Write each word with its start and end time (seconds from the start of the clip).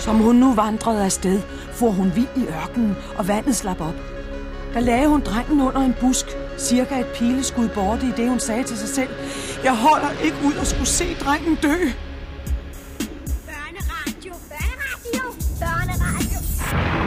Som 0.00 0.16
hun 0.16 0.36
nu 0.36 0.54
vandrede 0.54 1.04
afsted, 1.04 1.40
for 1.72 1.90
hun 1.90 2.12
vild 2.14 2.36
i 2.36 2.46
ørkenen, 2.62 2.96
og 3.18 3.28
vandet 3.28 3.56
slap 3.56 3.80
op. 3.80 3.94
Der 4.74 4.80
lagde 4.80 5.08
hun 5.08 5.20
drengen 5.20 5.60
under 5.60 5.80
en 5.80 5.94
busk, 6.00 6.26
cirka 6.58 7.00
et 7.00 7.06
pileskud 7.06 7.68
borte 7.68 8.06
i 8.06 8.12
det, 8.16 8.28
hun 8.28 8.40
sagde 8.40 8.62
til 8.62 8.78
sig 8.78 8.88
selv. 8.88 9.08
Jeg 9.64 9.76
holder 9.76 10.10
ikke 10.24 10.36
ud 10.44 10.54
at 10.60 10.66
skulle 10.66 10.86
se 10.86 11.16
drengen 11.24 11.54
dø. 11.54 11.74
Børneradio, 13.46 14.34
børneradio, 14.52 15.24
børneradio. 15.60 16.38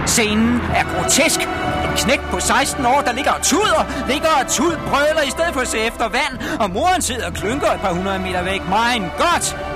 Scenen 0.08 0.62
er 0.76 0.84
grotesk. 0.84 1.40
En 1.40 1.98
knæk 1.98 2.20
på 2.32 2.40
16 2.40 2.86
år, 2.86 3.02
der 3.02 3.14
ligger 3.14 3.32
og 3.32 3.42
tuder, 3.42 4.08
ligger 4.08 4.30
og 4.42 4.48
tud, 4.48 4.78
brøler 4.90 5.22
i 5.28 5.30
stedet 5.30 5.54
for 5.54 5.62
at 5.62 5.68
se 5.68 5.78
efter 5.78 6.04
vand, 6.10 6.60
og 6.60 6.70
moren 6.70 7.02
sidder 7.02 7.28
og 7.28 7.34
klynker 7.34 7.72
et 7.72 7.80
par 7.80 7.94
hundrede 7.94 8.20
meter 8.20 8.44
væk. 8.44 8.62
Mein 8.62 9.04
godt! 9.18 9.73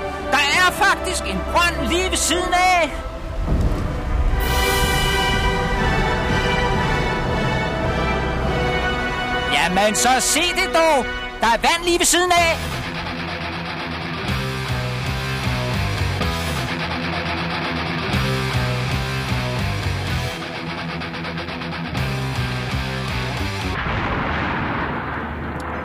Der 0.68 0.74
er 0.74 0.78
faktisk 0.78 1.22
en 1.24 1.40
brønd 1.52 1.88
lige 1.88 2.10
ved 2.10 2.16
siden 2.16 2.54
af. 2.54 2.92
Jamen, 9.52 9.94
så 9.94 10.08
se 10.20 10.40
det 10.40 10.74
dog. 10.74 11.04
Der 11.40 11.46
er 11.46 11.58
vand 11.60 11.84
lige 11.84 11.98
ved 11.98 12.06
siden 12.06 12.32
af. 12.32 12.58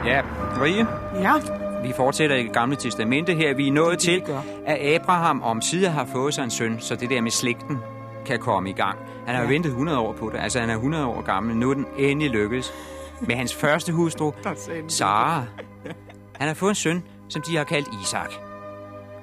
Ja, 0.05 0.22
Marie, 0.58 0.88
Ja, 1.22 1.62
vi 1.84 1.94
fortsætter 1.96 2.36
i 2.36 2.44
Gamle 2.44 2.76
Testamente 2.76 3.34
her. 3.34 3.54
Vi 3.54 3.68
er 3.68 3.72
nået 3.72 3.92
Det 3.92 4.00
til, 4.00 4.23
at 4.66 4.96
Abraham 4.96 5.42
om 5.42 5.62
side 5.62 5.88
har 5.90 6.06
fået 6.06 6.34
sig 6.34 6.44
en 6.44 6.50
søn, 6.52 6.80
så 6.80 6.96
det 6.96 7.09
der 7.09 7.22
med 7.22 7.32
slægten 7.32 7.78
kan 8.26 8.40
komme 8.40 8.70
i 8.70 8.73
gang. 8.73 8.98
Han 9.26 9.36
har 9.36 9.42
Ja. 9.42 9.48
ventet 9.50 9.70
100 9.70 10.00
år 10.00 10.14
på 10.14 10.30
det. 10.34 10.40
Altså, 10.40 10.59
han 10.59 10.70
er 10.70 10.73
100 10.75 11.06
år 11.06 11.22
gammel. 11.22 11.56
Nu 11.56 11.70
er 11.70 11.73
den 11.73 11.86
endelig 11.98 12.30
lykkes. 12.31 12.73
Med 13.22 13.36
hans 13.36 13.56
første 13.56 13.92
hustru, 13.94 14.31
Sara. 14.88 15.44
Han 16.34 16.48
har 16.48 16.53
fået 16.56 16.70
en 16.70 16.75
søn, 16.75 17.03
som 17.30 17.42
de 17.42 17.58
har 17.58 17.64
kaldt 17.64 17.88
Isak. 18.03 18.31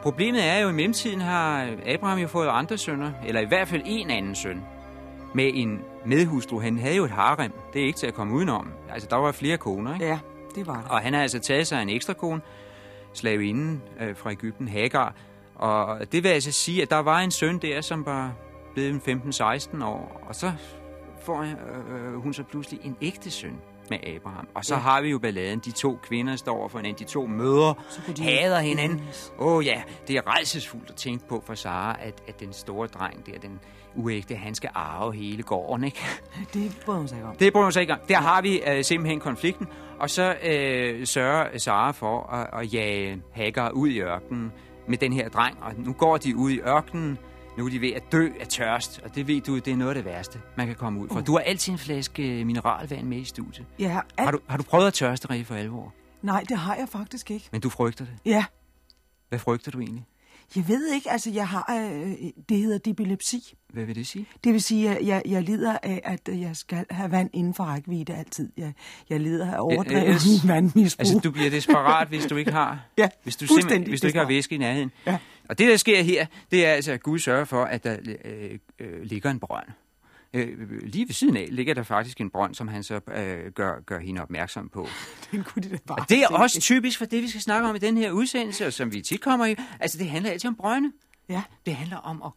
Problemet 0.03 0.47
er 0.49 0.59
jo, 0.59 0.67
at 0.69 0.73
i 0.73 0.77
mellemtiden 0.77 1.21
har 1.21 1.69
Abraham 1.87 2.19
jo 2.19 2.29
fået 2.29 2.49
andre 2.49 2.79
sønner, 2.79 3.11
eller 3.27 3.41
i 3.41 3.45
hvert 3.45 3.69
fald 3.69 3.83
en 3.85 4.11
anden 4.11 4.35
søn, 4.35 4.63
med 5.35 5.51
en 5.55 5.81
medhustru. 6.05 6.61
Han 6.61 6.79
havde 6.79 6.97
jo 6.97 7.05
et 7.05 7.11
harem. 7.11 7.53
Det 7.73 7.83
er 7.83 7.87
ikke 7.87 7.99
til 7.99 8.07
at 8.07 8.15
komme 8.15 8.35
udenom. 8.35 8.69
Altså, 8.93 9.09
der 9.11 9.17
var 9.17 9.33
flere 9.33 9.57
koner, 9.57 9.95
ikke? 9.95 10.07
ja, 10.07 10.19
det 10.55 10.67
var 10.67 10.77
det. 10.83 10.91
Og 10.91 11.01
han 11.01 11.15
har 11.15 11.23
altså 11.23 11.39
taget 11.39 11.67
sig 11.67 11.83
en 11.83 11.89
ekstra 11.89 12.13
kone, 12.13 12.41
slavinden 13.13 13.83
øh, 14.01 14.17
fra 14.17 14.31
Ægypten, 14.31 14.69
Hagar. 14.69 15.15
Og 15.55 16.13
det 16.13 16.23
vil 16.23 16.29
altså 16.29 16.53
sige, 16.53 16.83
at 16.83 16.91
der 16.91 16.97
var 16.97 17.19
en 17.19 17.31
søn 17.31 17.59
der, 17.59 17.81
som 17.81 18.07
var 18.07 18.33
blevet 18.75 19.01
15-16 19.09 19.85
år. 19.85 20.23
Og 20.29 20.35
så 20.35 20.53
får 21.23 21.41
øh, 21.43 22.15
hun 22.15 22.35
så 22.35 22.43
pludselig 22.43 22.81
en 22.85 22.97
ægte 23.03 23.31
søn 23.31 23.61
med 23.91 23.99
Abraham. 24.17 24.49
Og 24.55 24.65
så 24.65 24.75
ja. 24.75 24.81
Har 24.81 25.01
vi 25.03 25.11
jo 25.11 25.19
balladen. 25.19 25.59
De 25.59 25.71
to 25.71 25.99
kvinder 26.03 26.37
står 26.37 26.59
over 26.59 26.69
for 26.69 26.79
hinanden. 26.79 27.07
De 27.07 27.13
to 27.13 27.27
mødre 27.27 27.75
de 28.17 28.23
hader 28.23 28.61
hinanden. 28.61 29.01
Åh 29.39 29.47
oh, 29.47 29.67
ja, 29.67 29.83
det 30.09 30.17
er 30.17 30.27
rejsesfuldt 30.27 30.91
at 30.91 30.97
tænke 30.97 31.29
på 31.29 31.43
for 31.47 31.55
Sara, 31.55 31.97
at, 32.01 32.23
at 32.29 32.41
den 32.41 32.53
store 32.53 32.87
dreng 32.87 33.27
der, 33.27 33.39
den 33.39 33.61
uægte, 33.95 34.35
han 34.35 34.55
skal 34.55 34.71
arve 34.75 35.15
hele 35.15 35.43
gården, 35.43 35.85
ikke? 35.85 36.01
Det 36.55 36.83
bryder 36.85 36.99
hun 36.99 37.09
sig 37.09 37.17
ikke 37.17 37.29
om. 37.29 37.37
Det 37.37 37.53
bryder 37.53 37.65
hun 37.65 37.73
sig 37.73 37.81
ikke 37.81 37.93
om. 37.93 38.01
Der 38.09 38.17
har 38.17 38.43
vi 38.43 38.63
øh, 38.67 38.85
simpelthen 38.85 39.21
konflikten, 39.21 39.67
og 39.99 40.11
så 40.11 40.37
øh, 40.45 41.07
sørger 41.07 41.59
Sara 41.59 41.91
for 41.93 42.33
at, 42.33 42.61
at 42.61 42.75
jage 42.75 43.23
Hagar 43.33 43.71
ud 43.71 43.89
i 43.89 44.01
ørkenen 44.01 44.53
med 44.89 44.99
den 44.99 45.13
her 45.13 45.29
dreng, 45.29 45.59
og 45.63 45.73
nu 45.77 45.93
går 45.93 46.17
de 46.17 46.37
ud 46.37 46.51
i 46.51 46.61
ørkenen, 46.61 47.19
nu 47.59 47.67
er 47.67 47.71
de 47.71 47.81
ved 47.81 47.93
at 47.93 48.13
dø 48.13 48.29
af 48.41 48.47
tørst, 48.49 49.01
og 49.05 49.15
det 49.15 49.27
ved 49.27 49.41
du, 49.41 49.55
det 49.59 49.69
er 49.69 49.77
noget 49.77 49.91
af 49.91 49.95
det 49.95 50.05
værste, 50.05 50.41
man 50.57 50.67
kan 50.67 50.77
komme 50.77 51.01
ud 51.01 51.09
fra. 51.09 51.21
Du 51.21 51.33
har 51.33 51.39
altid 51.41 51.73
en 51.73 51.79
flaske 51.79 52.45
mineralvand 52.45 53.07
med 53.07 53.19
i 53.19 53.25
studiet. 53.25 53.67
Ja, 53.79 53.89
Har 53.89 54.07
alt... 54.19 54.33
du, 54.33 54.39
har 54.49 54.57
du 54.57 54.63
prøvet 54.63 54.87
at 54.87 54.95
tørste 54.95 55.31
rigtig 55.31 55.47
for 55.47 55.55
alvor? 55.55 55.95
Nej, 56.23 56.45
det 56.49 56.57
har 56.59 56.75
jeg 56.75 56.89
faktisk 56.89 57.31
ikke. 57.31 57.49
Men 57.53 57.61
du 57.61 57.69
frygter 57.71 58.05
det. 58.05 58.15
Ja, 58.25 58.45
Hvad 59.29 59.39
frygter 59.39 59.71
du 59.71 59.81
egentlig? 59.81 60.05
Jeg 60.57 60.69
ved 60.69 60.89
ikke, 60.89 61.11
altså 61.11 61.31
jeg 61.31 61.49
har, 61.49 61.67
øh, 61.71 62.13
det 62.49 62.57
hedder 62.57 62.79
dibelepsi. 62.79 63.55
Hvad 63.73 63.85
vil 63.85 63.95
det 63.95 64.07
sige? 64.07 64.27
Det 64.45 64.53
vil 64.53 64.63
sige, 64.63 64.91
at 64.91 65.07
jeg, 65.07 65.23
jeg 65.27 65.43
lider 65.43 65.79
af, 65.83 66.01
at 66.05 66.41
jeg 66.41 66.57
skal 66.57 66.87
have 66.91 67.11
vand 67.11 67.31
inden 67.33 67.55
for 67.55 67.65
rækkevidde 67.65 68.15
altid. 68.15 68.53
Jeg, 68.57 68.73
jeg 69.11 69.21
lider 69.21 69.53
af 69.53 69.57
overdrevet 69.59 70.43
øh, 70.45 70.49
vandmisbrug. 70.49 71.01
Altså, 71.01 71.19
du 71.19 71.31
bliver 71.31 71.51
desperat, 71.51 72.09
hvis 72.09 72.27
du 72.27 72.37
ikke 72.37 72.53
har, 72.53 72.87
Ja, 72.99 73.09
hvis 73.23 73.37
du, 73.37 73.47
hvis 73.87 74.01
du 74.01 74.07
ikke 74.07 74.19
har 74.19 74.27
væske 74.27 74.55
i 74.55 74.59
nærheden. 74.59 74.91
Ja. 75.07 75.19
Og 75.49 75.59
det, 75.59 75.69
der 75.69 75.77
sker 75.77 76.03
her, 76.03 76.27
det 76.51 76.67
er 76.67 76.73
altså, 76.73 76.93
at 76.93 77.03
Gud 77.03 77.19
sørger 77.19 77.45
for, 77.45 77.65
at 77.65 77.85
der 77.85 77.97
øh, 78.25 78.59
øh, 78.79 79.03
ligger 79.03 79.31
en 79.31 79.41
brønd. 79.41 79.67
Øh, 80.35 80.83
lige 80.83 81.09
ved 81.09 81.15
siden 81.15 81.37
af 81.37 81.49
ligger 81.51 81.75
der 81.75 81.83
faktisk 81.83 82.21
en 82.21 82.31
brønd, 82.31 82.55
som 82.55 82.69
han 82.69 82.83
så 82.83 83.01
øh, 83.15 83.53
gør, 83.53 83.81
gør 83.81 83.99
hende 83.99 84.23
opmærksom 84.23 84.69
på. 84.69 84.89
Den 85.33 85.45
kunne 85.45 85.63
de 85.63 85.69
da 85.69 85.79
bare 85.87 85.99
Og 85.99 86.09
det 86.09 86.23
er 86.23 86.29
også 86.29 86.61
typisk 86.61 86.99
for 86.99 87.05
det, 87.05 87.23
vi 87.23 87.29
skal 87.29 87.41
snakke 87.41 87.69
om 87.69 87.77
i 87.77 87.79
den 87.79 87.97
her 87.97 88.11
udsendelse, 88.11 88.67
og 88.67 88.73
som 88.73 88.93
vi 88.93 89.03
tit 89.03 89.21
kommer 89.21 89.47
i. 89.47 89.57
Altså, 89.81 89.99
det 89.99 90.11
handler 90.11 90.31
altid 90.31 90.49
om 90.49 90.55
brønde. 90.57 90.93
Ja, 91.29 91.43
Det 91.67 91.75
handler 91.75 91.97
om 91.97 92.23
at, 92.23 92.31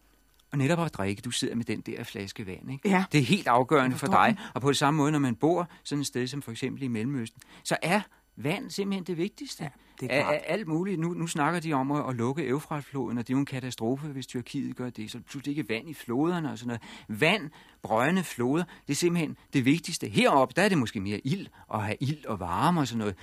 og 0.52 0.58
netop 0.58 0.80
at 0.84 0.94
drikke. 0.94 1.22
Du 1.22 1.30
sidder 1.30 1.54
med 1.54 1.64
den 1.64 1.80
der 1.80 2.04
flaske 2.04 2.46
vand, 2.46 2.72
ikke? 2.72 2.88
Ja. 2.88 3.04
Det 3.12 3.20
er 3.20 3.24
helt 3.24 3.46
afgørende 3.48 3.96
for 3.96 4.06
dig. 4.06 4.36
Og 4.54 4.60
på 4.60 4.68
det 4.68 4.76
samme 4.76 4.98
måde, 4.98 5.12
når 5.12 5.18
man 5.18 5.34
bor 5.36 5.68
sådan 5.84 6.00
et 6.00 6.06
sted 6.06 6.26
som 6.26 6.42
for 6.42 6.50
eksempel 6.50 6.82
i 6.82 6.88
Mellemøsten, 6.88 7.42
så 7.64 7.76
er 7.82 8.00
vand 8.36 8.70
simpelthen 8.70 9.04
det 9.04 9.16
vigtigste. 9.16 9.64
Ja, 9.64 9.70
det 10.00 10.08
er 10.12 10.22
klart. 10.22 10.40
alt 10.46 10.68
muligt. 10.68 11.00
Nu, 11.00 11.08
nu 11.14 11.26
snakker 11.26 11.60
de 11.60 11.72
om 11.72 11.90
at, 11.92 12.08
at 12.08 12.14
lukke 12.16 12.48
Eufratfloden, 12.48 13.18
og 13.18 13.26
det 13.28 13.32
er 13.32 13.36
jo 13.36 13.40
en 13.40 13.46
katastrofe, 13.46 14.06
hvis 14.08 14.26
Tyrkiet 14.26 14.76
gør 14.76 14.90
det. 14.90 15.10
Så 15.10 15.20
pludselig 15.30 15.58
ikke 15.58 15.74
vand 15.74 15.88
i 15.88 15.94
floderne 15.94 16.50
og 16.52 16.58
sådan 16.58 16.66
noget. 17.08 17.20
Vand, 17.20 17.50
brønde, 17.82 18.24
floder, 18.24 18.64
det 18.86 18.92
er 18.92 18.96
simpelthen 18.96 19.36
det 19.52 19.64
vigtigste. 19.64 20.08
Heroppe, 20.08 20.52
der 20.56 20.62
er 20.62 20.68
det 20.68 20.78
måske 20.78 21.00
mere 21.00 21.20
ild, 21.26 21.46
at 21.74 21.82
have 21.82 21.96
ild 22.00 22.24
og 22.26 22.40
varme 22.40 22.80
og 22.80 22.88
sådan 22.88 22.98
noget. 22.98 23.14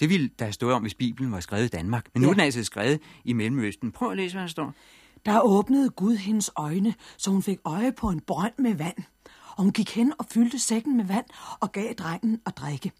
Det 0.00 0.08
ville 0.08 0.30
der 0.38 0.50
stå 0.50 0.70
om, 0.70 0.82
hvis 0.82 0.94
Bibelen 0.94 1.32
var 1.32 1.40
skrevet 1.40 1.64
i 1.64 1.68
Danmark. 1.68 2.06
Men 2.14 2.20
nu 2.22 2.26
Ja. 2.28 2.30
er 2.30 2.34
den 2.34 2.40
altså 2.44 2.64
skrevet 2.64 3.00
i 3.24 3.32
Mellemøsten. 3.32 3.92
Prøv 3.92 4.10
at 4.10 4.16
læse, 4.16 4.34
hvad 4.34 4.42
der 4.42 4.48
står. 4.48 4.74
der 5.26 5.40
åbnede 5.40 5.90
Gud 5.90 6.16
hendes 6.16 6.50
øjne, 6.56 6.94
så 7.16 7.30
hun 7.30 7.42
fik 7.42 7.58
øje 7.64 7.92
på 7.92 8.08
en 8.10 8.20
brønd 8.20 8.52
med 8.58 8.74
vand. 8.74 8.96
Og 9.56 9.62
hun 9.62 9.72
gik 9.72 9.90
hen 9.96 10.12
og 10.18 10.26
fyldte 10.30 10.58
sækken 10.58 10.96
med 10.96 11.04
vand 11.04 11.24
og 11.60 11.72
gav 11.72 11.92
drengen 11.94 12.40
at 12.46 12.56
drikke. 12.56 12.92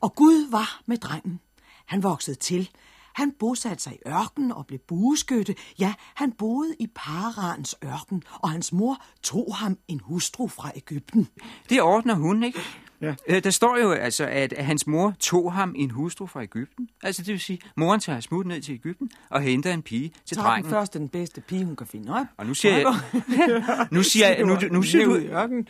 Og 0.00 0.14
Gud 0.14 0.50
var 0.50 0.80
med 0.86 0.96
drengen. 0.98 1.40
Han 1.86 2.02
voksede 2.02 2.36
til. 2.36 2.70
Han 3.14 3.32
bosatte 3.38 3.82
sig 3.82 3.92
i 3.92 4.08
ørkenen 4.08 4.52
og 4.52 4.66
blev 4.66 4.78
bueskytte. 4.78 5.54
Ja, 5.78 5.94
han 6.14 6.32
boede 6.32 6.74
i 6.80 6.86
Parans 6.94 7.74
ørken, 7.84 8.22
og 8.34 8.50
hans 8.50 8.72
mor 8.72 9.02
tog 9.22 9.56
ham 9.56 9.78
en 9.88 10.00
hustru 10.00 10.48
fra 10.48 10.70
Ægypten. 10.76 11.28
Det 11.68 11.82
ordner 11.82 12.14
hun, 12.14 12.42
ikke? 12.42 12.58
Ja. 13.00 13.14
Øh, 13.28 13.44
Der 13.44 13.50
står 13.50 13.78
jo 13.78 13.90
altså, 13.92 14.26
at 14.26 14.54
hans 14.58 14.86
mor 14.86 15.14
tog 15.20 15.52
ham 15.52 15.74
en 15.76 15.90
hustru 15.90 16.26
fra 16.26 16.42
Ægypten. 16.42 16.88
Altså 17.02 17.22
det 17.22 17.32
vil 17.32 17.40
sige, 17.40 17.58
moren 17.76 18.00
tager 18.00 18.20
smut 18.20 18.46
ned 18.46 18.62
til 18.62 18.74
Ægypten 18.74 19.10
og 19.30 19.40
henter 19.42 19.72
en 19.74 19.82
pige 19.82 20.08
til 20.26 20.34
Så 20.34 20.40
har 20.40 20.48
den 20.48 20.54
drengen. 20.54 20.70
første 20.70 20.98
den 20.98 21.08
bedste 21.08 21.40
pige, 21.40 21.64
hun 21.64 21.76
kan 21.76 21.86
finde 21.86 22.12
op. 22.14 22.26
Og 22.36 22.46
nu 22.46 22.54
siger 22.54 22.76
jeg, 22.78 22.94
nu 23.92 24.02
siger, 24.02 24.44
nu, 24.46 24.58
nu, 24.70 24.82
siger 24.82 25.04
du, 25.04 25.14
i 25.14 25.26
ørkenen. 25.26 25.66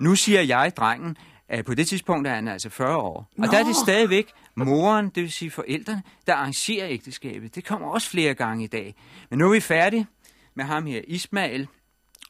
nu 0.00 0.14
siger 0.14 0.40
jeg 0.42 0.72
drengen, 0.76 1.16
at 1.50 1.64
på 1.64 1.74
det 1.74 1.88
tidspunkt 1.88 2.28
er 2.28 2.34
han 2.34 2.48
altså 2.48 2.70
40 2.70 2.96
år. 2.96 3.16
Og 3.16 3.26
Nå. 3.36 3.46
der 3.46 3.58
er 3.58 3.64
det 3.64 3.76
stadigvæk 3.76 4.32
moren, 4.56 5.08
det 5.08 5.22
vil 5.22 5.32
sige 5.32 5.50
forældrene, 5.50 6.02
der 6.26 6.34
arrangerer 6.34 6.88
ægteskabet. 6.88 7.54
Det 7.54 7.64
kommer 7.64 7.88
også 7.88 8.10
flere 8.10 8.34
gange 8.34 8.64
i 8.64 8.66
dag. 8.66 8.94
Men 9.30 9.38
nu 9.38 9.48
er 9.48 9.52
vi 9.52 9.60
færdige 9.60 10.06
med 10.54 10.64
ham 10.64 10.86
her, 10.86 11.00
Ismail, 11.08 11.68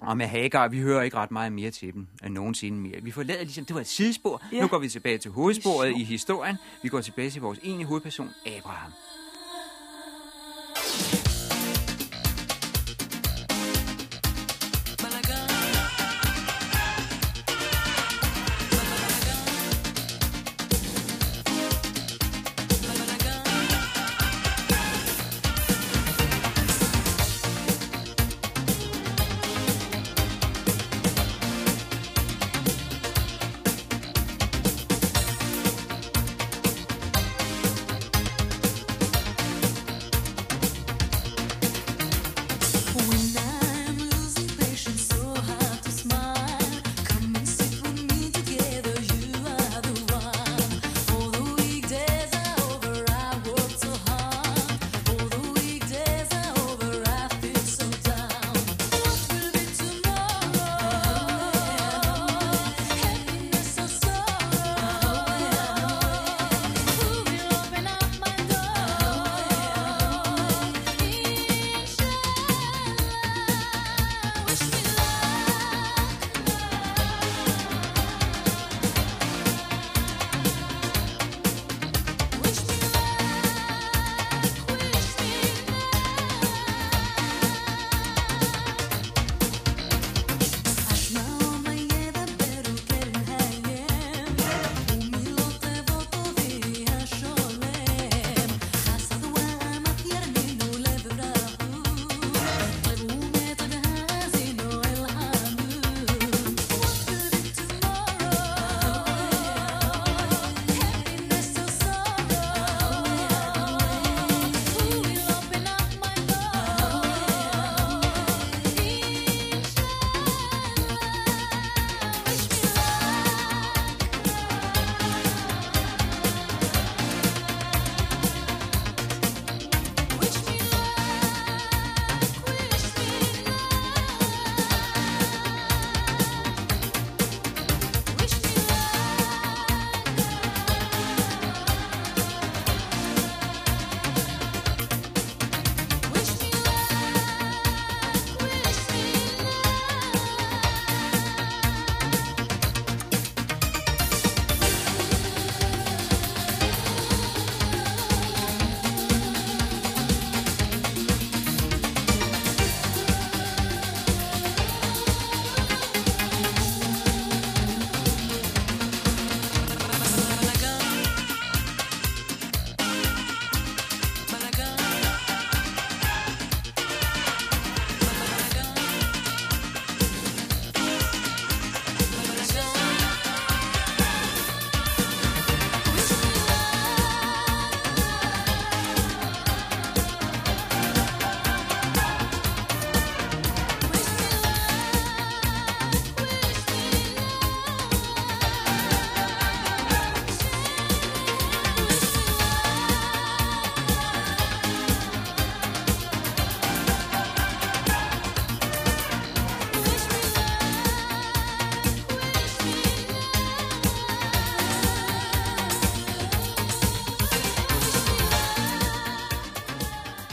og 0.01 0.17
med 0.17 0.27
Hagar, 0.27 0.69
vi 0.69 0.81
hører 0.81 1.03
ikke 1.03 1.17
ret 1.17 1.31
meget 1.31 1.53
mere 1.53 1.71
til 1.71 1.93
dem 1.93 2.07
end 2.25 2.35
nogensinde 2.35 2.79
mere. 2.79 3.03
Vi 3.03 3.11
forlader 3.11 3.43
ligesom, 3.43 3.65
det 3.65 3.75
var 3.75 3.81
et 3.81 3.87
sidespor. 3.87 4.43
Ja. 4.53 4.61
Nu 4.61 4.67
går 4.67 4.79
vi 4.79 4.89
tilbage 4.89 5.19
til 5.19 5.31
hovedsporet 5.31 5.93
i 5.97 6.05
historien. 6.05 6.57
Vi 6.83 6.89
går 6.89 7.01
tilbage 7.01 7.31
til 7.31 7.43
vores 7.43 7.59
ene 7.63 7.85
hovedperson, 7.85 8.29
Abraham. 8.47 8.93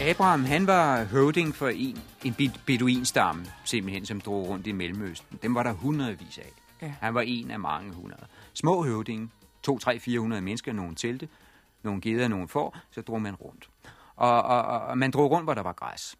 Abraham, 0.07 0.43
han 0.43 0.67
var 0.67 1.03
høvding 1.03 1.55
for 1.55 1.67
en, 1.67 1.97
en 2.23 2.35
beduinstamme, 2.65 3.45
simpelthen, 3.65 4.05
som 4.05 4.21
drog 4.21 4.47
rundt 4.49 4.67
i 4.67 4.71
Mellemøsten. 4.71 5.39
Dem 5.41 5.55
var 5.55 5.63
der 5.63 5.71
hundredvis 5.71 6.37
af. 6.37 6.51
Ja. 6.81 6.93
Han 7.01 7.13
var 7.13 7.21
en 7.21 7.51
af 7.51 7.59
mange 7.59 7.93
hundrede. 7.93 8.25
Små 8.53 8.83
høvdinge, 8.83 9.29
to, 9.63 9.79
tre, 9.79 9.99
400 9.99 10.41
mennesker, 10.41 10.73
nogle 10.73 10.95
telte, 10.95 11.29
nogle 11.83 12.01
geder, 12.01 12.27
nogle 12.27 12.47
får, 12.47 12.77
så 12.91 13.01
drog 13.01 13.21
man 13.21 13.35
rundt. 13.35 13.69
Og, 14.15 14.41
og, 14.43 14.61
og 14.63 14.97
man 14.97 15.11
drog 15.11 15.31
rundt, 15.31 15.45
hvor 15.45 15.53
der 15.53 15.61
var 15.61 15.73
græs 15.73 16.15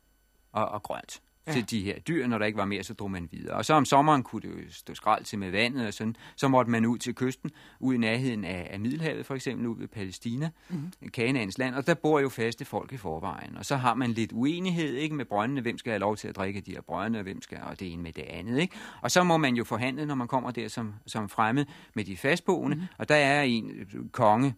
og, 0.52 0.66
og 0.66 0.84
grønt 0.84 1.22
ja. 1.48 1.52
til 1.52 1.70
de 1.70 1.82
her 1.82 2.00
dyr. 2.00 2.28
Når 2.28 2.38
der 2.38 2.46
ikke 2.46 2.58
var 2.58 2.66
mere, 2.66 2.84
så 2.84 2.94
drog 2.94 3.12
man 3.12 3.30
videre. 3.32 3.56
Og 3.56 3.66
så 3.66 3.74
om 3.74 3.86
sommeren 3.86 4.24
kunne 4.24 4.42
det 4.42 4.48
jo 4.48 4.72
stå 4.72 4.94
skrald 4.94 5.24
til 5.24 5.40
med 5.40 5.52
vandet, 5.52 5.88
og 5.88 5.94
sådan, 5.94 6.16
så 6.36 6.48
måtte 6.48 6.72
man 6.72 6.86
ud 6.86 6.98
til 6.98 7.16
kysten, 7.16 7.52
ud 7.80 7.94
i 7.94 7.98
nærheden 7.98 8.46
af, 8.46 8.68
af 8.72 8.80
Middelhavet, 8.80 9.26
for 9.26 9.36
eksempel 9.36 9.68
ud 9.68 9.78
ved 9.78 9.88
Palæstina, 9.88 10.50
mm-hmm. 10.70 11.10
Kanaans 11.10 11.58
land, 11.58 11.76
og 11.76 11.88
der 11.88 11.94
bor 11.94 12.20
jo 12.20 12.30
faste 12.30 12.66
folk 12.66 12.94
i 12.94 12.98
forvejen. 12.98 13.58
Og 13.58 13.66
så 13.66 13.76
har 13.76 13.94
man 13.94 14.12
lidt 14.12 14.32
uenighed 14.34 14.94
ikke 14.94 15.16
med 15.16 15.26
brøndene, 15.26 15.62
hvem 15.62 15.78
skal 15.78 15.92
have 15.92 16.00
lov 16.00 16.18
til 16.18 16.28
at 16.28 16.36
drikke 16.36 16.62
de 16.62 16.72
her 16.72 16.82
brønde, 16.82 17.20
og 17.20 17.24
hvem 17.24 17.42
skal, 17.42 17.58
og 17.64 17.80
det 17.80 17.94
ene 17.94 18.04
med 18.04 18.12
det 18.12 18.26
andet. 18.30 18.60
Ikke? 18.60 18.76
Og 19.02 19.12
så 19.12 19.24
må 19.24 19.38
man 19.38 19.56
jo 19.56 19.64
forhandle, 19.64 20.06
når 20.06 20.16
man 20.16 20.28
kommer 20.28 20.52
der 20.52 20.68
som, 20.68 20.94
som 21.06 21.30
fremmed 21.30 21.66
med 21.94 22.06
de 22.06 22.18
fastboende, 22.18 22.76
mm-hmm. 22.76 22.88
og 22.98 23.10
der 23.10 23.16
er 23.16 23.42
en 23.42 23.72
konge, 24.12 24.56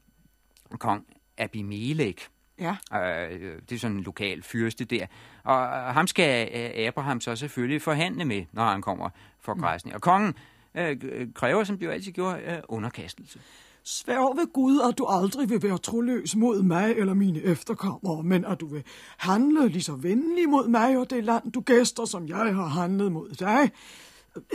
kong 0.79 1.05
Abimelech, 1.37 2.29
Ja. 2.59 2.75
Øh, 2.93 3.61
det 3.69 3.75
er 3.75 3.79
sådan 3.79 3.97
en 3.97 4.03
lokal 4.03 4.43
fyrste 4.43 4.85
der. 4.85 5.05
Og 5.49 5.93
ham 5.93 6.07
skal 6.07 6.49
øh, 6.53 6.87
Abraham 6.87 7.21
så 7.21 7.35
selvfølgelig 7.35 7.81
forhandle 7.81 8.25
med, 8.25 8.45
når 8.51 8.65
han 8.65 8.81
kommer 8.81 9.09
for 9.39 9.53
mm. 9.53 9.61
græsning. 9.61 9.95
Og 9.95 10.01
kongen 10.01 10.33
øh, 10.75 10.97
kræver, 11.35 11.63
som 11.63 11.77
de 11.77 11.85
jo 11.85 11.91
altid 11.91 12.11
gjorde, 12.11 12.41
øh, 12.41 12.57
underkastelse. 12.67 13.39
Svær 13.83 14.35
ved 14.35 14.53
Gud, 14.53 14.81
at 14.89 14.97
du 14.97 15.05
aldrig 15.05 15.49
vil 15.49 15.63
være 15.63 15.77
troløs 15.77 16.35
mod 16.35 16.63
mig 16.63 16.91
eller 16.91 17.13
mine 17.13 17.41
efterkommere, 17.41 18.23
men 18.23 18.45
at 18.45 18.59
du 18.59 18.67
vil 18.67 18.83
handle 19.17 19.67
lige 19.67 19.83
så 19.83 19.95
venlig 19.95 20.49
mod 20.49 20.67
mig 20.67 20.97
og 20.97 21.09
det 21.09 21.23
land, 21.23 21.51
du 21.51 21.61
gæster, 21.61 22.05
som 22.05 22.27
jeg 22.27 22.55
har 22.55 22.67
handlet 22.67 23.11
mod 23.11 23.29
dig. 23.29 23.71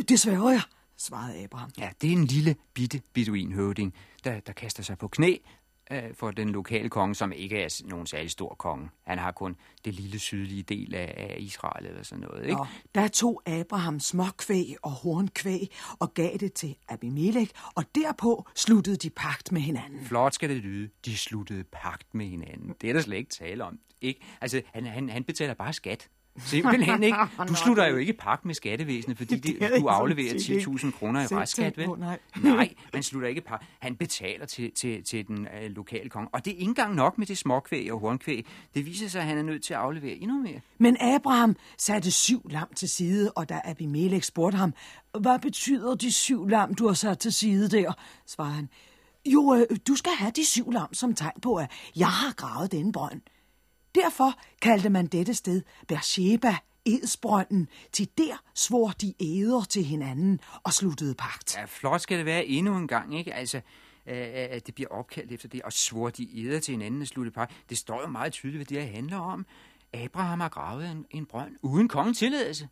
Det 0.08 0.20
sværger 0.20 0.50
jeg, 0.50 0.62
svarede 0.96 1.44
Abraham. 1.44 1.70
Ja, 1.78 1.90
det 2.00 2.08
er 2.08 2.12
en 2.12 2.24
lille 2.24 2.56
bitte 2.74 3.00
beduinhøvding, 3.12 3.94
der, 4.24 4.40
der 4.40 4.52
kaster 4.52 4.82
sig 4.82 4.98
på 4.98 5.08
knæ 5.08 5.36
øh, 5.90 6.14
for 6.14 6.30
den 6.30 6.48
lokale 6.48 6.88
konge, 6.88 7.14
som 7.14 7.32
ikke 7.32 7.62
er 7.62 7.82
nogen 7.84 8.06
særlig 8.06 8.30
stor 8.30 8.54
konge. 8.54 8.90
Han 9.02 9.18
har 9.18 9.32
kun 9.32 9.56
det 9.84 9.94
lille 9.94 10.18
sydlige 10.18 10.62
del 10.62 10.94
af, 10.94 11.14
af 11.16 11.36
Israel 11.38 11.86
eller 11.86 12.02
sådan 12.02 12.22
noget. 12.22 12.44
Ikke? 12.44 12.56
Nå, 12.56 12.66
der 12.94 13.08
tog 13.08 13.42
Abraham 13.46 14.00
småkvæg 14.00 14.76
og 14.82 14.90
hornkvæg 14.90 15.70
og 15.98 16.14
gav 16.14 16.36
det 16.40 16.52
til 16.52 16.76
Abimelech, 16.88 17.52
og 17.74 17.84
derpå 17.94 18.46
sluttede 18.54 18.96
de 18.96 19.10
pagt 19.10 19.52
med 19.52 19.60
hinanden. 19.60 20.04
Flot 20.04 20.34
skal 20.34 20.50
det 20.50 20.56
lyde. 20.56 20.88
De 21.04 21.16
sluttede 21.16 21.64
pagt 21.64 22.14
med 22.14 22.26
hinanden. 22.26 22.74
Det 22.80 22.88
er 22.88 22.94
der 22.94 23.00
slet 23.00 23.16
ikke 23.16 23.30
tale 23.30 23.64
om. 23.64 23.78
Ikke? 24.00 24.20
Altså, 24.40 24.62
han, 24.74 24.86
han, 24.86 25.08
han 25.08 25.24
betaler 25.24 25.54
bare 25.54 25.72
skat. 25.72 26.08
Simpelthen 26.38 27.02
ikke. 27.08 27.18
Du 27.48 27.54
slutter 27.54 27.86
jo 27.86 27.96
ikke 27.96 28.12
pak 28.12 28.44
med 28.44 28.54
skattevæsenet, 28.54 29.18
fordi 29.18 29.36
de, 29.60 29.80
du 29.80 29.86
afleverer 29.86 30.34
10.000 30.34 30.90
kroner 30.90 31.22
i 31.22 31.26
restskat, 31.26 31.78
vel? 31.78 31.88
Nej. 31.88 32.18
nej, 32.42 32.74
man 32.92 33.02
slutter 33.02 33.28
ikke 33.28 33.40
pak. 33.40 33.64
Han 33.78 33.96
betaler 33.96 34.46
til, 34.46 34.72
til, 34.72 35.04
til 35.04 35.28
den 35.28 35.48
øh, 35.62 35.70
lokale 35.70 36.08
konge. 36.08 36.28
Og 36.32 36.44
det 36.44 36.50
er 36.50 36.56
ikke 36.56 36.68
engang 36.68 36.94
nok 36.94 37.18
med 37.18 37.26
det 37.26 37.38
småkvæg 37.38 37.92
og 37.92 38.00
hornkvæg. 38.00 38.46
Det 38.74 38.86
viser 38.86 39.08
sig, 39.08 39.20
at 39.20 39.26
han 39.26 39.38
er 39.38 39.42
nødt 39.42 39.62
til 39.62 39.74
at 39.74 39.80
aflevere 39.80 40.14
endnu 40.14 40.42
mere. 40.42 40.60
Men 40.78 40.96
Abraham 41.00 41.56
satte 41.78 42.10
syv 42.10 42.48
lam 42.50 42.68
til 42.76 42.88
side, 42.88 43.32
og 43.32 43.48
da 43.48 43.60
Abimelech 43.64 44.26
spurgte 44.26 44.58
ham, 44.58 44.74
hvad 45.20 45.38
betyder 45.38 45.94
de 45.94 46.12
syv 46.12 46.48
lam, 46.48 46.74
du 46.74 46.86
har 46.86 46.94
sat 46.94 47.18
til 47.18 47.32
side 47.32 47.68
der? 47.68 47.92
svarede 48.26 48.54
han. 48.54 48.68
Jo, 49.26 49.54
øh, 49.54 49.76
du 49.88 49.94
skal 49.96 50.12
have 50.18 50.32
de 50.36 50.44
syv 50.46 50.70
lam 50.70 50.94
som 50.94 51.14
tegn 51.14 51.40
på, 51.42 51.56
at 51.56 51.70
jeg 51.96 52.08
har 52.08 52.32
gravet 52.32 52.72
denne 52.72 52.92
brønd. 52.92 53.20
Derfor 53.94 54.40
kaldte 54.62 54.90
man 54.90 55.06
dette 55.06 55.34
sted 55.34 55.62
Beersheba, 55.88 56.56
Edsbrønden, 56.86 57.68
til 57.92 58.08
der 58.18 58.42
svor 58.54 58.88
de 58.88 59.14
æder 59.20 59.64
til 59.68 59.84
hinanden 59.84 60.40
og 60.62 60.72
sluttede 60.72 61.14
pagt. 61.14 61.56
Ja, 61.56 61.64
flot 61.64 62.00
skal 62.00 62.18
det 62.18 62.26
være 62.26 62.46
endnu 62.46 62.76
en 62.76 62.88
gang, 62.88 63.18
ikke? 63.18 63.34
Altså, 63.34 63.60
at 64.06 64.66
det 64.66 64.74
bliver 64.74 64.90
opkaldt 64.90 65.32
efter 65.32 65.48
det, 65.48 65.62
og 65.62 65.72
svor 65.72 66.10
de 66.10 66.40
æder 66.40 66.60
til 66.60 66.72
hinanden 66.72 67.00
og 67.00 67.06
sluttede 67.06 67.34
pagt. 67.34 67.52
Det 67.68 67.78
står 67.78 68.00
jo 68.00 68.08
meget 68.08 68.32
tydeligt, 68.32 68.58
hvad 68.58 68.66
det 68.66 68.86
her 68.86 68.94
handler 68.94 69.18
om. 69.18 69.46
Abraham 69.92 70.40
har 70.40 70.48
gravet 70.48 70.90
en, 70.90 71.06
en 71.10 71.26
brønd 71.26 71.56
uden 71.62 71.88
kongens 71.88 72.18
tilladelse. 72.18 72.68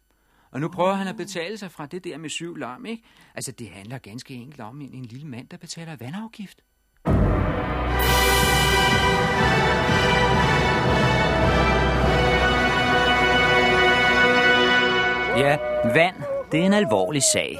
Og 0.51 0.61
nu 0.61 0.69
prøver 0.69 0.95
han 0.95 1.07
at 1.07 1.17
betale 1.17 1.59
sig 1.59 1.71
fra 1.71 1.87
det 1.87 2.05
der 2.05 2.19
med 2.19 2.31
syv 2.31 2.57
lam, 2.57 2.87
ikke? 2.87 3.03
Altså, 3.35 3.53
det 3.53 3.69
handler 3.69 3.99
ganske 3.99 4.35
enkelt 4.35 4.61
om 4.61 4.81
en, 4.81 4.95
en 4.95 5.05
lille 5.05 5.27
mand, 5.27 5.49
der 5.49 5.57
betaler 5.57 5.97
vandafgift. 5.97 6.61
Ja, 15.42 15.58
vand, 15.84 16.16
det 16.52 16.60
er 16.60 16.66
en 16.66 16.74
alvorlig 16.74 17.24
sag. 17.24 17.60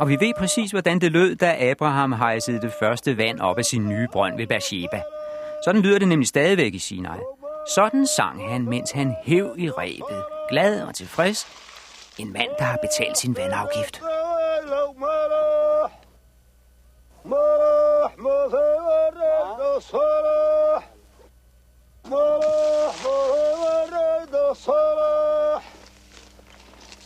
Og 0.00 0.08
vi 0.08 0.16
ved 0.20 0.32
præcis, 0.38 0.70
hvordan 0.70 0.98
det 0.98 1.12
lød, 1.12 1.36
da 1.36 1.70
Abraham 1.70 2.12
hejsede 2.12 2.60
det 2.60 2.72
første 2.80 3.16
vand 3.16 3.40
op 3.40 3.58
af 3.58 3.64
sin 3.64 3.88
nye 3.88 4.08
brønd 4.12 4.36
ved 4.36 4.46
Beersheba. 4.46 5.02
Sådan 5.64 5.80
lyder 5.80 5.98
det 5.98 6.08
nemlig 6.08 6.28
stadigvæk 6.28 6.74
i 6.74 6.78
Sinai. 6.78 7.18
Sådan 7.74 8.06
sang 8.06 8.50
han, 8.50 8.62
mens 8.64 8.90
han 8.90 9.16
hæv 9.24 9.54
i 9.58 9.70
rebet, 9.70 10.24
glad 10.48 10.82
og 10.82 10.94
tilfreds. 10.94 11.46
En 12.18 12.32
mand, 12.32 12.50
der 12.58 12.64
har 12.64 12.78
betalt 12.82 13.18
sin 13.18 13.36
vandafgift. 13.36 14.02
صلاح 24.56 25.49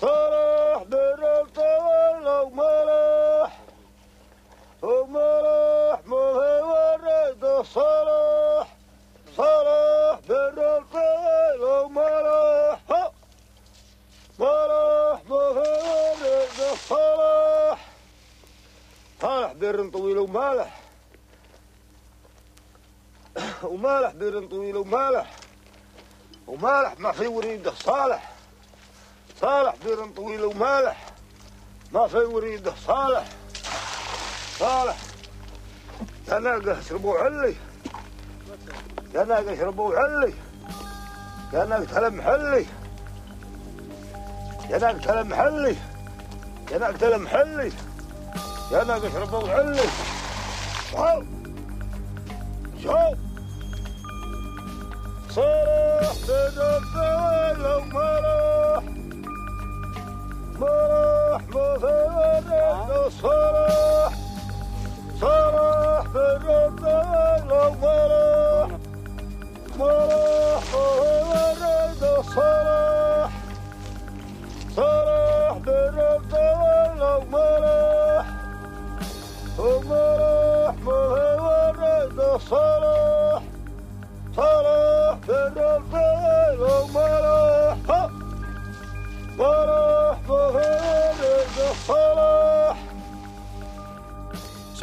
صلاح 0.01 0.83
بن 0.83 1.23
الطوال 1.23 2.27
وملاح 2.27 3.59
وملاح 4.81 5.99
مهي 6.05 6.61
ورد 6.61 7.65
صلاح 7.65 8.75
صلاح 9.37 10.19
بن 10.29 10.59
الطوال 10.59 11.61
وملاح 11.61 12.79
ملاح 14.39 15.19
مهي 15.29 15.73
ورد 15.89 16.77
صلاح 16.89 17.87
صلاح 19.21 19.53
بن 19.53 19.91
طويل 19.91 20.17
وملاح 20.17 20.81
ومالح 23.63 24.11
بن 24.11 24.47
طويل 24.47 24.77
ومالح 24.77 25.31
ومالح 26.47 26.99
ما 26.99 27.11
في 27.11 27.27
وريد 27.27 27.69
صالح. 27.69 28.34
صالح 29.45 29.75
بير 29.85 30.05
طويل 30.15 30.43
ومالح. 30.43 31.05
ما 31.91 32.07
في 32.07 32.17
وريده 32.17 32.73
صالح. 32.87 33.25
صالح. 34.59 34.97
يا 36.27 36.39
ناقة 36.39 36.79
اشربوا 36.79 37.19
علي. 37.19 37.55
يا 39.15 39.23
ناقة 39.23 39.53
اشربوا 39.53 39.95
علي. 39.95 40.33
يا 41.53 41.65
ناقة 41.65 41.83
تلم 41.83 42.21
حلي. 42.21 42.65
يا 44.69 44.77
ناقة 44.77 44.97
تلم 44.97 45.33
حلي. 45.33 45.75
يا 46.71 46.77
ناقة 46.77 46.97
تلم 46.97 47.27
حلي. 47.27 47.71
يا 48.71 48.83
ناقة 48.83 49.07
اشربوا 49.07 49.49
علي. 49.49 49.89
شوف. 50.91 51.23
شوف. 52.83 53.17
صالح 55.29 56.13
بير 56.27 56.81
طويل 56.93 57.65
ومالح 57.65 58.44
صلاح 60.59 61.41
مثل 61.49 63.11
صلاح 63.21 64.11
صلاح 65.21 66.03
بن 66.13 66.49
الدين 66.49 67.49
صلاح 67.79 68.69
صلاح 69.77 70.63
مثل 71.31 72.23
صلاح 72.35 73.31
صلاح 74.75 75.57
بن 75.57 75.97
الدين 75.99 77.01
صلاح 77.27 78.25
صلاح 79.57 80.75
مثل 80.87 82.39
صلاح 82.49 83.41
صلاح 84.35 85.17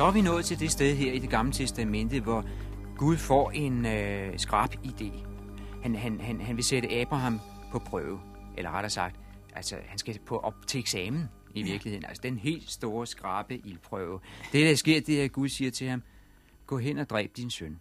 Så 0.03 0.07
er 0.07 0.13
vi 0.13 0.21
nået 0.21 0.45
til 0.45 0.61
det 0.61 0.71
sted 0.71 0.97
her 0.97 1.13
i 1.13 1.19
det 1.19 1.31
gamle 1.31 1.53
testamente, 1.53 2.21
hvor 2.21 2.45
Gud 2.97 3.17
får 3.17 3.51
en 3.51 3.87
øh, 3.87 4.39
skrab 4.39 4.75
idé. 4.85 5.27
Han, 5.83 5.95
han, 5.97 6.21
han, 6.21 6.41
han 6.41 6.57
vil 6.57 6.65
sætte 6.65 6.93
Abraham 6.93 7.41
på 7.71 7.79
prøve, 7.79 8.21
eller 8.57 8.71
rettere 8.71 8.91
sagt, 8.91 9.17
altså 9.55 9.77
han 9.87 9.99
skal 9.99 10.19
på 10.27 10.39
op 10.39 10.55
til 10.67 10.81
eksamen 10.81 11.29
i 11.55 11.63
virkeligheden. 11.63 12.05
Altså 12.05 12.21
den 12.23 12.39
helt 12.39 12.71
store 12.71 13.07
skrabe 13.07 13.59
ildprøve. 13.59 14.21
Det 14.53 14.67
der 14.67 14.75
sker, 14.75 15.01
det 15.01 15.21
er, 15.21 15.25
at 15.25 15.33
Gud 15.33 15.49
siger 15.49 15.71
til 15.71 15.89
ham, 15.89 16.03
gå 16.67 16.79
hen 16.79 16.99
og 16.99 17.11
dræb 17.11 17.37
din 17.37 17.51
søn. 17.51 17.81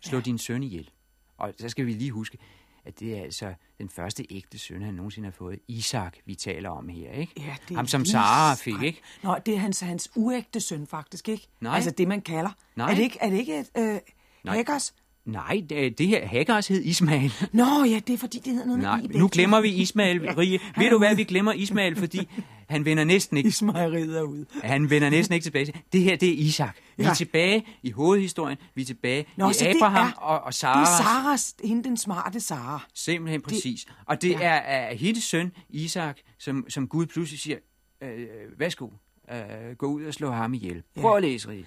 Slå 0.00 0.18
ja. 0.18 0.22
din 0.22 0.38
søn 0.38 0.62
ihjel. 0.62 0.90
Og 1.36 1.54
så 1.58 1.68
skal 1.68 1.86
vi 1.86 1.92
lige 1.92 2.10
huske, 2.10 2.38
at 2.84 3.00
det 3.00 3.18
er 3.18 3.22
altså 3.22 3.54
den 3.78 3.88
første 3.88 4.26
ægte 4.30 4.58
søn, 4.58 4.82
han 4.82 4.94
nogensinde 4.94 5.26
har 5.26 5.32
fået. 5.32 5.58
Isak, 5.68 6.16
vi 6.24 6.34
taler 6.34 6.70
om 6.70 6.88
her, 6.88 7.12
ikke? 7.12 7.32
Ja, 7.36 7.56
det 7.68 7.70
er 7.70 7.76
Ham 7.76 7.86
som 7.86 8.04
Sara 8.04 8.54
fik, 8.54 8.82
ikke? 8.82 9.00
Nå, 9.22 9.36
det 9.46 9.54
er 9.54 9.58
hans, 9.58 9.80
hans 9.80 10.10
uægte 10.16 10.60
søn 10.60 10.86
faktisk, 10.86 11.28
ikke? 11.28 11.48
Nej. 11.60 11.74
Altså 11.74 11.90
det, 11.90 12.08
man 12.08 12.20
kalder. 12.20 12.50
Nej. 12.76 12.90
Er 12.90 12.94
det 12.94 13.02
ikke, 13.02 13.18
er 13.20 13.30
det 13.30 13.38
ikke 13.38 13.58
et 13.58 13.70
øh, 13.78 13.98
Nej. 14.44 14.54
Haggers? 14.54 14.94
Nej, 15.24 15.62
det, 15.68 15.98
det 15.98 16.06
her 16.08 16.26
Haggars 16.26 16.68
hed 16.68 16.82
Ismail. 16.84 17.32
Nå, 17.52 17.84
ja, 17.84 18.00
det 18.06 18.12
er 18.14 18.18
fordi, 18.18 18.38
det 18.38 18.52
hedder 18.52 18.66
noget 18.66 18.82
Nej, 18.82 19.00
med 19.02 19.10
nu 19.20 19.28
glemmer 19.32 19.60
vi 19.60 19.68
Ismail, 19.68 20.20
Rie. 20.38 20.58
Ved 20.78 20.90
du 20.90 20.98
hvad, 20.98 21.14
vi 21.16 21.24
glemmer 21.24 21.52
Ismail, 21.52 21.96
fordi 21.96 22.28
han 22.68 22.84
vender 22.84 23.04
næsten 23.04 23.36
ikke 23.36 23.48
Ismejeriet 23.48 24.18
er 24.18 24.22
ude. 24.22 24.46
Han 24.62 24.90
vender 24.90 25.10
næsten 25.10 25.34
ikke 25.34 25.44
tilbage 25.44 25.64
til. 25.64 25.74
Det 25.92 26.02
her, 26.02 26.16
det 26.16 26.28
er 26.28 26.32
Isak. 26.34 26.76
Vi 26.96 27.02
er 27.02 27.08
Ja. 27.08 27.14
tilbage 27.14 27.66
i 27.82 27.90
hovedhistorien. 27.90 28.58
Vi 28.74 28.82
er 28.82 28.86
tilbage 28.86 29.26
Nå, 29.36 29.50
i 29.50 29.54
Abraham 29.64 30.06
det 30.06 30.12
er, 30.14 30.20
og, 30.20 30.40
og 30.40 30.46
Det 30.46 30.54
Sarah. 30.54 30.82
er 30.82 30.86
Saras, 31.02 31.54
hende 31.64 31.84
den 31.84 31.96
smarte 31.96 32.40
Sara. 32.40 32.86
Simpelthen 32.94 33.40
præcis. 33.42 33.86
Og 34.06 34.22
det 34.22 34.30
ja. 34.30 34.38
er, 34.40 34.50
er 34.54 34.94
hendes 34.94 35.24
søn, 35.24 35.52
Isak, 35.70 36.18
som, 36.38 36.64
som 36.68 36.88
Gud 36.88 37.06
pludselig 37.06 37.40
siger, 37.40 37.56
øh, 38.02 38.26
værsgo, 38.58 38.88
øh, 39.32 39.38
gå 39.78 39.86
ud 39.86 40.04
og 40.04 40.14
slå 40.14 40.30
ham 40.30 40.54
ihjel. 40.54 40.82
Prøv 41.00 41.16
at 41.16 41.22
læse, 41.22 41.48
Rie. 41.48 41.64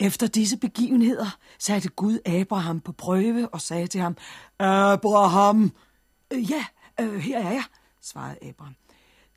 Efter 0.00 0.26
disse 0.26 0.56
begivenheder 0.56 1.38
satte 1.58 1.88
Gud 1.88 2.18
Abraham 2.26 2.80
på 2.80 2.92
prøve 2.92 3.48
og 3.48 3.60
sagde 3.60 3.86
til 3.86 4.00
ham, 4.00 4.16
Abraham, 4.58 5.72
øh, 6.32 6.50
ja, 6.50 6.64
øh, 7.00 7.14
her 7.14 7.38
er 7.38 7.50
jeg, 7.50 7.64
svarede 8.02 8.38
Abraham. 8.48 8.74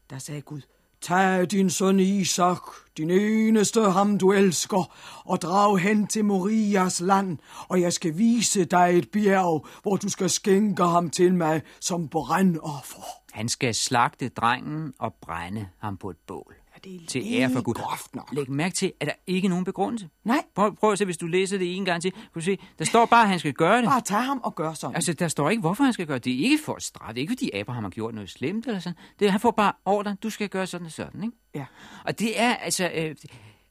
Der 0.10 0.18
sagde 0.18 0.42
Gud, 0.42 0.62
tag 1.01 1.51
din 1.51 1.70
søn 1.70 2.00
Isak, 2.00 2.62
din 2.98 3.10
eneste 3.10 3.82
ham 3.82 4.18
du 4.18 4.32
elsker, 4.32 4.96
og 5.25 5.42
drag 5.42 5.78
hen 5.78 6.08
til 6.08 6.25
Morias 6.25 7.00
land, 7.00 7.38
og 7.68 7.82
jeg 7.82 7.94
skal 7.94 8.18
vise 8.18 8.66
dig 8.66 8.98
et 8.98 9.12
bjerg, 9.12 9.68
hvor 9.82 9.96
du 9.96 10.10
skal 10.10 10.30
skænke 10.30 10.84
ham 10.84 11.10
til 11.10 11.36
mig 11.36 11.62
som 11.80 12.08
brændoffer. 12.08 13.04
Han 13.32 13.50
skal 13.50 13.75
slagte 13.75 14.30
drengen 14.30 14.94
og 15.00 15.13
brænde 15.13 15.68
ham 15.78 15.98
på 15.98 16.10
et 16.10 16.18
bål. 16.28 16.59
Det 16.83 16.95
er 16.95 17.00
til 17.07 17.24
ære 17.25 17.50
for 17.51 17.62
Gud. 17.62 17.74
groft 17.74 18.15
nok. 18.15 18.29
Læg 18.31 18.51
mærke 18.51 18.75
til, 18.75 18.93
at 19.00 19.07
der 19.07 19.13
ikke 19.27 19.45
er 19.45 19.50
nogen 19.50 19.65
begrundelse. 19.65 20.09
Nej. 20.24 20.43
Prøv, 20.55 20.75
prøv 20.75 20.91
at 20.91 20.98
se, 20.98 21.05
hvis 21.05 21.17
du 21.17 21.27
læser 21.27 21.57
det 21.57 21.75
en 21.75 21.86
gang 21.86 22.01
til. 22.01 22.12
Kan 22.12 22.21
du 22.36 22.41
se, 22.41 22.57
der 22.79 22.86
står 22.86 23.05
bare, 23.05 23.21
at 23.21 23.29
han 23.29 23.39
skal 23.39 23.53
gøre 23.53 23.77
det. 23.77 23.86
Bare 23.86 24.01
tag 24.01 24.24
ham 24.24 24.39
og 24.43 24.55
gør 24.55 24.74
sådan. 24.74 24.95
Altså, 24.95 25.13
der 25.13 25.27
står 25.27 25.50
ikke, 25.50 25.62
hvorfor 25.62 25.83
han 25.83 25.93
skal 25.93 26.07
gøre 26.07 26.17
det. 26.17 26.25
Det 26.25 26.33
er 26.33 26.43
ikke 26.43 26.59
for 26.65 26.74
at 26.74 26.83
straffe. 26.83 27.13
Det 27.13 27.19
er 27.19 27.21
ikke, 27.21 27.31
fordi 27.31 27.51
Abraham 27.53 27.83
har 27.83 27.91
gjort 27.91 28.13
noget 28.13 28.29
slemt 28.29 28.67
eller 28.67 28.79
sådan. 28.79 28.98
Det, 29.19 29.27
er, 29.27 29.31
han 29.31 29.39
får 29.39 29.51
bare 29.51 29.74
ordre, 29.86 30.15
du 30.24 30.29
skal 30.29 30.50
gøre 30.50 30.67
sådan 30.67 30.86
og 30.86 30.91
sådan, 30.91 31.24
ikke? 31.24 31.38
Ja. 31.55 31.65
Og 32.05 32.19
det 32.19 32.39
er, 32.41 32.55
altså... 32.55 32.91
Øh, 32.95 33.15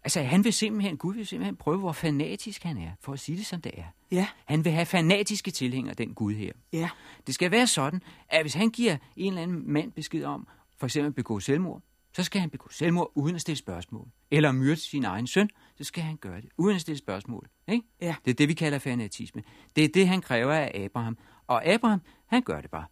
altså, 0.05 0.23
han 0.23 0.45
vil 0.45 0.53
simpelthen, 0.53 0.97
Gud 0.97 1.15
vil 1.15 1.27
simpelthen 1.27 1.57
prøve, 1.57 1.79
hvor 1.79 1.93
fanatisk 1.93 2.63
han 2.63 2.77
er, 2.79 2.91
for 3.01 3.13
at 3.13 3.21
sige 3.21 3.39
det, 3.39 3.47
som 3.47 3.61
det 3.61 3.73
er. 3.77 3.85
Ja. 4.11 4.27
Han 4.45 4.65
vil 4.65 4.73
have 4.73 4.87
fanatiske 4.87 5.51
tilhængere, 5.51 5.95
den 5.95 6.15
Gud 6.15 6.35
her. 6.35 6.53
Ja. 6.73 6.89
Det 7.27 7.35
skal 7.35 7.51
være 7.51 7.67
sådan, 7.67 8.03
at 8.29 8.43
hvis 8.43 8.55
han 8.55 8.71
giver 8.71 8.97
en 9.17 9.33
eller 9.33 9.43
anden 9.43 9.73
mand 9.73 9.93
besked 9.93 10.25
om, 10.25 10.47
for 10.79 10.87
eksempel 10.87 11.09
at 11.09 11.15
begå 11.15 11.41
selvmord, 11.41 11.83
så 12.19 12.25
skal 12.25 12.41
han 12.41 12.51
begå 12.51 12.69
selvmord 12.71 13.13
uden 13.15 13.35
at 13.35 13.41
stille 13.41 13.59
spørgsmål. 13.59 14.09
Eller 14.31 14.53
myrde 14.53 14.77
sin 14.77 15.05
egen 15.05 15.27
søn, 15.27 15.51
så 15.77 15.85
skal 15.85 16.03
han 16.03 16.17
gøre 16.17 16.41
det 16.41 16.51
uden 16.57 16.75
at 16.75 16.81
stille 16.81 16.99
spørgsmål. 16.99 17.49
Ikke? 17.69 17.87
Ja. 18.01 18.15
Det 18.25 18.31
er 18.31 18.35
det, 18.35 18.49
vi 18.49 18.55
kalder 18.55 18.79
fanatisme. 18.79 19.43
Det 19.77 19.85
er 19.85 19.89
det, 19.89 20.09
han 20.09 20.21
kræver 20.21 20.55
af 20.55 20.83
Abraham. 20.85 21.19
Og 21.47 21.67
Abraham, 21.67 22.01
han 22.27 22.43
gør 22.43 22.61
det 22.61 22.71
bare. 22.71 22.85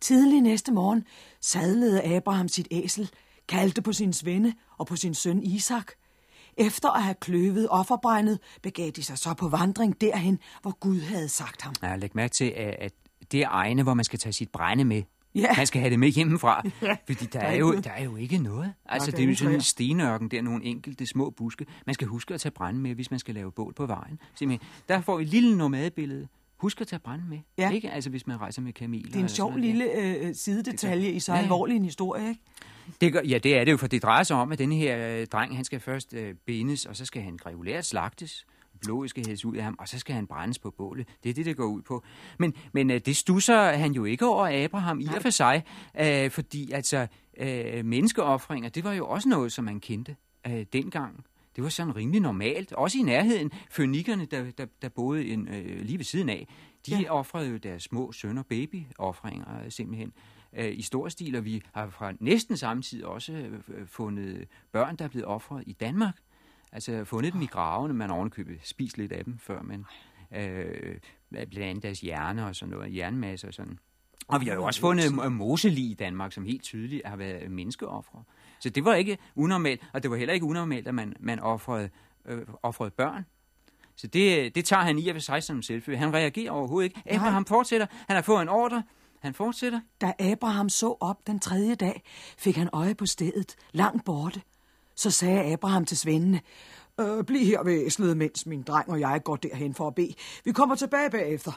Tidlig 0.00 0.40
næste 0.40 0.72
morgen 0.72 1.04
sadlede 1.40 2.02
Abraham 2.02 2.48
sit 2.48 2.68
æsel, 2.70 3.10
kaldte 3.48 3.82
på 3.82 3.92
sin 3.92 4.12
svende 4.12 4.52
og 4.78 4.86
på 4.86 4.96
sin 4.96 5.14
søn 5.14 5.42
Isak. 5.42 5.92
Efter 6.56 6.90
at 6.90 7.02
have 7.02 7.14
kløvet 7.14 7.68
offerbrændet, 7.68 8.38
begav 8.62 8.90
de 8.90 9.02
sig 9.02 9.18
så 9.18 9.34
på 9.34 9.48
vandring 9.48 10.00
derhen, 10.00 10.38
hvor 10.62 10.78
Gud 10.80 11.00
havde 11.00 11.28
sagt 11.28 11.62
ham. 11.62 11.74
Ja, 11.82 11.96
læg 11.96 12.10
mærke 12.14 12.32
til, 12.32 12.50
at, 12.56 12.92
det 13.32 13.42
er 13.42 13.48
egne, 13.50 13.82
hvor 13.82 13.94
man 13.94 14.04
skal 14.04 14.18
tage 14.18 14.32
sit 14.32 14.50
brænde 14.50 14.84
med. 14.84 15.02
Ja. 15.34 15.48
Man 15.56 15.66
skal 15.66 15.80
have 15.80 15.90
det 15.90 15.98
med 15.98 16.08
hjemmefra, 16.08 16.62
Ja. 16.82 16.96
fordi 17.06 17.24
der, 17.24 17.40
Der 17.40 17.46
er 17.46 17.54
jo, 17.56 17.80
der 17.80 17.90
er 17.90 18.04
jo 18.04 18.16
ikke 18.16 18.38
noget. 18.38 18.74
Altså, 18.86 19.10
der 19.10 19.16
det 19.16 19.24
er 19.24 19.28
jo 19.28 19.34
sådan 19.36 19.54
en 19.54 19.60
stenørken, 19.60 20.28
der 20.30 20.38
er 20.38 20.42
nogle 20.42 20.64
enkelte 20.64 21.06
små 21.06 21.30
buske. 21.30 21.66
Man 21.86 21.94
skal 21.94 22.06
huske 22.06 22.34
at 22.34 22.40
tage 22.40 22.52
brænde 22.52 22.80
med, 22.80 22.94
hvis 22.94 23.10
man 23.10 23.20
skal 23.20 23.34
lave 23.34 23.52
bål 23.52 23.74
på 23.74 23.86
vejen. 23.86 24.18
Simpelthen. 24.34 24.68
Der 24.88 25.00
får 25.00 25.16
vi 25.16 25.22
et 25.22 25.28
lille 25.28 25.56
nomadebillede. 25.58 26.28
Husk 26.56 26.80
at 26.80 26.86
tage 26.86 27.00
brænde 27.00 27.24
med. 27.28 27.38
Ja. 27.58 27.70
Ikke? 27.70 27.90
Altså, 27.90 28.10
hvis 28.10 28.26
man 28.26 28.40
rejser 28.40 28.62
med 28.62 28.72
kameler. 28.72 29.06
Det 29.06 29.16
er 29.16 29.20
en 29.20 29.28
sjov 29.28 29.50
sådan 29.52 29.64
lille 29.64 29.92
øh, 30.00 30.34
sidedetalje 30.34 31.10
i 31.10 31.20
så 31.20 31.32
Ja, 31.32 31.36
ja. 31.38 31.42
alvorlig 31.42 31.76
en 31.76 31.84
historie, 31.84 32.28
ikke? 32.28 32.40
Det 33.00 33.12
gør, 33.12 33.20
ja, 33.28 33.38
det 33.38 33.56
er 33.58 33.64
det 33.64 33.72
jo, 33.72 33.76
for 33.76 33.86
det 33.86 34.02
drejer 34.02 34.22
sig 34.22 34.36
om, 34.36 34.52
at 34.52 34.58
denne 34.58 34.74
her 34.76 35.20
øh, 35.20 35.26
dreng, 35.26 35.56
han 35.56 35.64
skal 35.64 35.80
først 35.80 36.14
øh, 36.14 36.34
bindes, 36.46 36.86
og 36.86 36.96
så 36.96 37.04
skal 37.04 37.22
han 37.22 37.38
regulært 37.46 37.84
slagtes. 37.86 38.46
Blodet 38.80 39.10
skal 39.10 39.26
hældes 39.26 39.44
ud 39.44 39.56
af 39.56 39.64
ham, 39.64 39.76
og 39.78 39.88
så 39.88 39.98
skal 39.98 40.14
han 40.14 40.26
brændes 40.26 40.58
på 40.58 40.70
bålet. 40.70 41.08
Det 41.22 41.30
er 41.30 41.34
det, 41.34 41.46
det 41.46 41.56
går 41.56 41.66
ud 41.66 41.82
på. 41.82 42.04
Men, 42.38 42.54
men 42.72 42.90
øh, 42.90 43.00
det 43.06 43.16
stusser 43.16 43.72
han 43.72 43.92
jo 43.92 44.04
ikke 44.04 44.26
over 44.26 44.64
Abraham 44.64 45.00
i 45.00 45.06
og 45.16 45.22
for 45.22 45.30
sig, 45.30 45.64
øh, 46.00 46.30
fordi 46.30 46.72
altså 46.72 47.06
øh, 47.38 47.84
menneskeoffringer, 47.84 48.68
det 48.70 48.84
var 48.84 48.92
jo 48.92 49.06
også 49.08 49.28
noget, 49.28 49.52
som 49.52 49.64
man 49.64 49.80
kendte 49.80 50.16
øh, 50.46 50.66
dengang. 50.72 51.24
Det 51.56 51.64
var 51.64 51.70
sådan 51.70 51.96
rimelig 51.96 52.20
normalt. 52.20 52.72
Også 52.72 52.98
i 52.98 53.02
nærheden. 53.02 53.50
Fønikerne, 53.70 54.24
der, 54.24 54.50
der, 54.50 54.66
der 54.82 54.88
boede 54.88 55.26
en, 55.28 55.48
øh, 55.48 55.80
lige 55.84 55.98
ved 55.98 56.04
siden 56.04 56.28
af, 56.28 56.48
de 56.86 56.96
Ja. 57.00 57.10
offrede 57.10 57.50
jo 57.50 57.56
deres 57.56 57.82
små 57.82 58.12
sønner 58.12 58.42
babyoffringer 58.42 59.64
øh, 59.64 59.70
simpelthen 59.70 60.12
øh, 60.56 60.72
i 60.78 60.82
stor 60.82 61.08
stil, 61.08 61.36
og 61.36 61.44
vi 61.44 61.62
har 61.74 61.90
fra 61.90 62.12
næsten 62.20 62.56
samme 62.56 62.82
tid 62.82 63.04
også 63.04 63.32
øh, 63.32 63.86
fundet 63.86 64.48
børn, 64.72 64.96
der 64.96 65.04
er 65.04 65.08
blevet 65.08 65.26
offret 65.26 65.64
i 65.66 65.72
Danmark. 65.72 66.16
Altså 66.72 67.04
fundet 67.04 67.32
dem 67.32 67.42
i 67.42 67.46
gravene, 67.46 67.94
man 67.94 68.10
ovenikøbet 68.10 68.58
spist 68.62 68.98
lidt 68.98 69.12
af 69.12 69.24
dem, 69.24 69.38
før 69.38 69.62
man 69.62 69.84
øh, 70.36 70.96
blandt 71.30 71.58
andet 71.58 71.82
deres 71.82 72.00
hjerne 72.00 72.46
og 72.46 72.56
sådan 72.56 72.74
noget, 72.74 72.96
jernmasse 72.96 73.48
og 73.48 73.54
sådan. 73.54 73.78
Og 74.28 74.40
vi 74.40 74.46
har 74.46 74.54
jo 74.54 74.64
også 74.64 74.80
fundet 74.80 75.04
øh, 75.24 75.32
moselig 75.32 75.90
i 75.90 75.94
Danmark, 75.94 76.32
som 76.32 76.44
helt 76.44 76.62
tydeligt 76.62 77.06
har 77.06 77.16
været 77.16 77.50
menneskeoffre. 77.50 78.22
Så 78.60 78.70
det 78.70 78.84
var 78.84 78.94
ikke 78.94 79.18
unormalt, 79.34 79.80
og 79.92 80.02
det 80.02 80.10
var 80.10 80.16
heller 80.16 80.34
ikke 80.34 80.46
unormalt, 80.46 80.88
at 80.88 80.94
man, 80.94 81.14
man 81.20 81.40
offrede, 81.40 81.90
øh, 82.24 82.46
offrede 82.62 82.90
børn. 82.90 83.26
Så 83.96 84.06
det, 84.06 84.54
det 84.54 84.64
tager 84.64 84.82
han 84.82 84.98
i 84.98 85.08
og 85.08 85.14
for 85.14 85.20
sig 85.20 85.42
som 85.42 85.62
selvfølge. 85.62 85.98
Han 85.98 86.14
reagerer 86.14 86.50
overhovedet 86.50 86.84
ikke. 86.84 87.02
Abraham 87.06 87.44
fortsætter. 87.44 87.86
Han 87.90 88.16
har 88.16 88.22
fået 88.22 88.42
en 88.42 88.48
ordre. 88.48 88.82
Han 89.20 89.34
fortsætter. 89.34 89.80
Da 90.00 90.12
Abraham 90.18 90.68
så 90.68 90.96
op 91.00 91.26
den 91.26 91.38
tredje 91.38 91.74
dag, 91.74 92.02
fik 92.38 92.56
han 92.56 92.68
øje 92.72 92.94
på 92.94 93.06
stedet, 93.06 93.56
langt 93.72 94.04
borte. 94.04 94.42
Så 94.98 95.10
sagde 95.10 95.52
Abraham 95.52 95.84
til 95.84 95.96
svendene, 95.96 96.40
øh, 97.00 97.24
bliv 97.24 97.46
her 97.46 97.62
ved 97.62 97.86
æslet, 97.86 98.16
mens 98.16 98.46
min 98.46 98.62
dreng 98.62 98.90
og 98.90 99.00
jeg 99.00 99.20
går 99.24 99.36
derhen 99.36 99.74
for 99.74 99.86
at 99.86 99.94
bede. 99.94 100.14
Vi 100.44 100.52
kommer 100.52 100.74
tilbage 100.74 101.10
bagefter. 101.10 101.52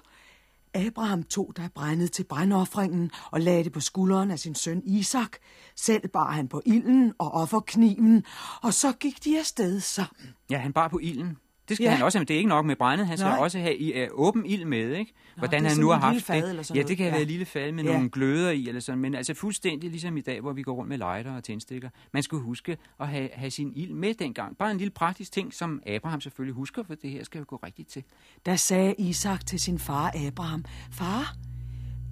Abraham 0.73 1.23
tog 1.23 1.53
da 1.57 1.69
brændet 1.75 2.11
til 2.11 2.23
brændoffringen 2.23 3.11
og 3.31 3.41
lagde 3.41 3.63
det 3.63 3.71
på 3.71 3.79
skulderen 3.79 4.31
af 4.31 4.39
sin 4.39 4.55
søn 4.55 4.81
Isak. 4.85 5.31
Selv 5.75 6.07
bar 6.07 6.31
han 6.31 6.47
på 6.47 6.61
ilden 6.65 7.13
og 7.19 7.31
offerkniven, 7.31 8.23
og 8.63 8.73
så 8.73 8.91
gik 8.91 9.23
de 9.23 9.39
afsted 9.39 9.79
sammen. 9.79 10.33
Ja, 10.49 10.57
han 10.57 10.73
bar 10.73 10.87
på 10.87 10.99
ilden. 11.01 11.37
Det 11.71 11.77
skal 11.77 11.85
Ja. 11.85 11.91
han 11.95 12.05
også, 12.05 12.19
men 12.19 12.27
det 12.27 12.33
er 12.33 12.37
ikke 12.37 12.49
nok 12.49 12.65
med 12.65 12.75
brændet. 12.75 13.07
Han 13.07 13.17
skal 13.17 13.29
Nej. 13.29 13.37
også 13.39 13.59
have 13.59 13.77
i, 13.77 14.01
uh, 14.03 14.07
åben 14.11 14.45
ild 14.45 14.65
med, 14.65 14.95
ikke? 14.95 15.13
Hvordan 15.37 15.65
er 15.65 15.69
han 15.69 15.77
nu 15.77 15.89
har 15.89 15.99
haft 15.99 16.27
det. 16.27 16.49
eller 16.49 16.63
sådan 16.63 16.81
ja, 16.81 16.87
det 16.87 16.97
kan 16.97 17.05
Ja. 17.05 17.11
være 17.11 17.21
et 17.21 17.27
lille 17.27 17.45
fad 17.45 17.71
med 17.71 17.83
Ja. 17.83 17.93
nogle 17.93 18.09
gløder 18.09 18.51
i, 18.51 18.67
eller 18.67 18.81
sådan, 18.81 18.99
men 18.99 19.15
altså 19.15 19.33
fuldstændig 19.33 19.89
ligesom 19.89 20.17
i 20.17 20.21
dag, 20.21 20.41
hvor 20.41 20.53
vi 20.53 20.61
går 20.61 20.73
rundt 20.73 20.89
med 20.89 20.97
lighter 20.97 21.35
og 21.35 21.43
tændstikker. 21.43 21.89
Man 22.13 22.23
skulle 22.23 22.43
huske 22.43 22.77
at 22.99 23.07
have, 23.07 23.29
have 23.33 23.51
sin 23.51 23.71
ild 23.75 23.93
med 23.93 24.13
dengang. 24.13 24.57
Bare 24.57 24.71
en 24.71 24.77
lille 24.77 24.91
praktisk 24.91 25.31
ting, 25.31 25.53
som 25.53 25.81
Abraham 25.87 26.21
selvfølgelig 26.21 26.55
husker, 26.55 26.83
for 26.83 26.95
det 26.95 27.09
her 27.09 27.23
skal 27.23 27.39
jo 27.39 27.45
gå 27.47 27.55
rigtigt 27.55 27.89
til. 27.89 28.03
Da 28.45 28.55
sagde 28.55 28.93
Isak 28.97 29.45
til 29.45 29.59
sin 29.59 29.79
far 29.79 30.11
Abraham, 30.27 30.65
Far? 30.91 31.35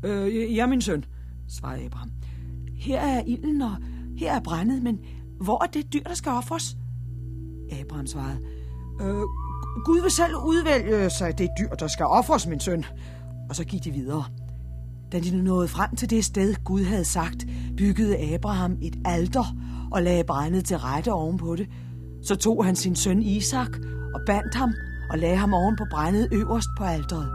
Øh, 0.05 0.55
ja, 0.55 0.67
min 0.67 0.81
søn, 0.81 1.05
svarede 1.49 1.85
Abraham. 1.85 2.11
Her 2.77 2.99
er 3.01 3.23
ilden, 3.27 3.61
og 3.61 3.75
her 4.17 4.33
er 4.35 4.39
brændet, 4.41 4.83
men 4.83 4.99
hvor 5.41 5.63
er 5.63 5.67
det 5.67 5.93
dyr, 5.93 6.03
der 6.03 6.13
skal 6.13 6.31
offres? 6.31 6.77
Abraham 7.71 8.07
svarede, 8.07 8.39
øh, 9.01 9.23
Gud 9.85 10.01
vil 10.01 10.11
selv 10.11 10.35
udvælge 10.35 11.09
sig 11.09 11.37
det 11.37 11.49
dyr, 11.59 11.69
der 11.69 11.87
skal 11.87 12.05
ofres, 12.05 12.47
min 12.47 12.59
søn. 12.59 12.85
Og 13.49 13.55
så 13.55 13.63
gik 13.63 13.83
de 13.83 13.91
videre. 13.91 14.23
Da 15.11 15.19
de 15.19 15.43
nåede 15.43 15.67
frem 15.67 15.95
til 15.95 16.09
det 16.09 16.25
sted, 16.25 16.55
Gud 16.63 16.83
havde 16.83 17.05
sagt, 17.05 17.45
byggede 17.77 18.33
Abraham 18.33 18.77
et 18.81 18.95
alter 19.05 19.55
og 19.91 20.03
lagde 20.03 20.23
brændet 20.23 20.65
til 20.65 20.77
rette 20.77 21.13
ovenpå 21.13 21.55
det. 21.55 21.67
Så 22.23 22.35
tog 22.35 22.65
han 22.65 22.75
sin 22.75 22.95
søn 22.95 23.21
Isak 23.21 23.69
og 24.13 24.21
bandt 24.25 24.55
ham 24.55 24.73
og 25.09 25.17
lagde 25.17 25.37
ham 25.37 25.53
oven 25.53 25.75
på 25.75 25.85
brændet 25.91 26.27
øverst 26.31 26.69
på 26.77 26.83
alteret. 26.83 27.29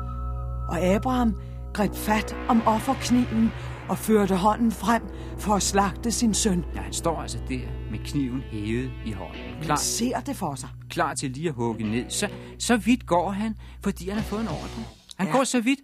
Og 0.69 0.81
Abraham 0.81 1.35
greb 1.73 1.95
fat 1.95 2.37
om 2.49 2.63
offerkniven 2.67 3.51
og 3.89 3.99
førte 3.99 4.37
hånden 4.37 4.73
frem 4.73 5.03
for 5.39 5.55
at 5.55 5.63
slagte 5.63 6.11
sin 6.11 6.35
søn. 6.35 6.65
Ja, 6.75 6.81
han 6.81 6.93
står 6.93 7.21
altså 7.21 7.39
der 7.49 7.61
med 7.95 8.05
kniven 8.07 8.41
hævet 8.41 8.91
i 9.07 9.13
hånden. 9.13 9.63
Klar, 9.63 9.77
ser 9.77 10.21
det 10.21 10.37
for 10.37 10.55
sig. 10.55 10.69
klar 10.91 11.15
til 11.15 11.31
lige 11.31 11.49
at 11.49 11.55
hugge 11.55 11.85
ned. 11.91 12.11
Så, 12.11 12.29
så 12.59 12.77
vidt 12.77 13.07
går 13.07 13.31
han, 13.31 13.57
fordi 13.83 14.09
han 14.09 14.17
har 14.19 14.25
fået 14.25 14.41
en 14.41 14.49
ordre. 14.49 14.85
Han 15.17 15.27
Ja. 15.27 15.33
går 15.33 15.45
så 15.45 15.61
vidt, 15.61 15.81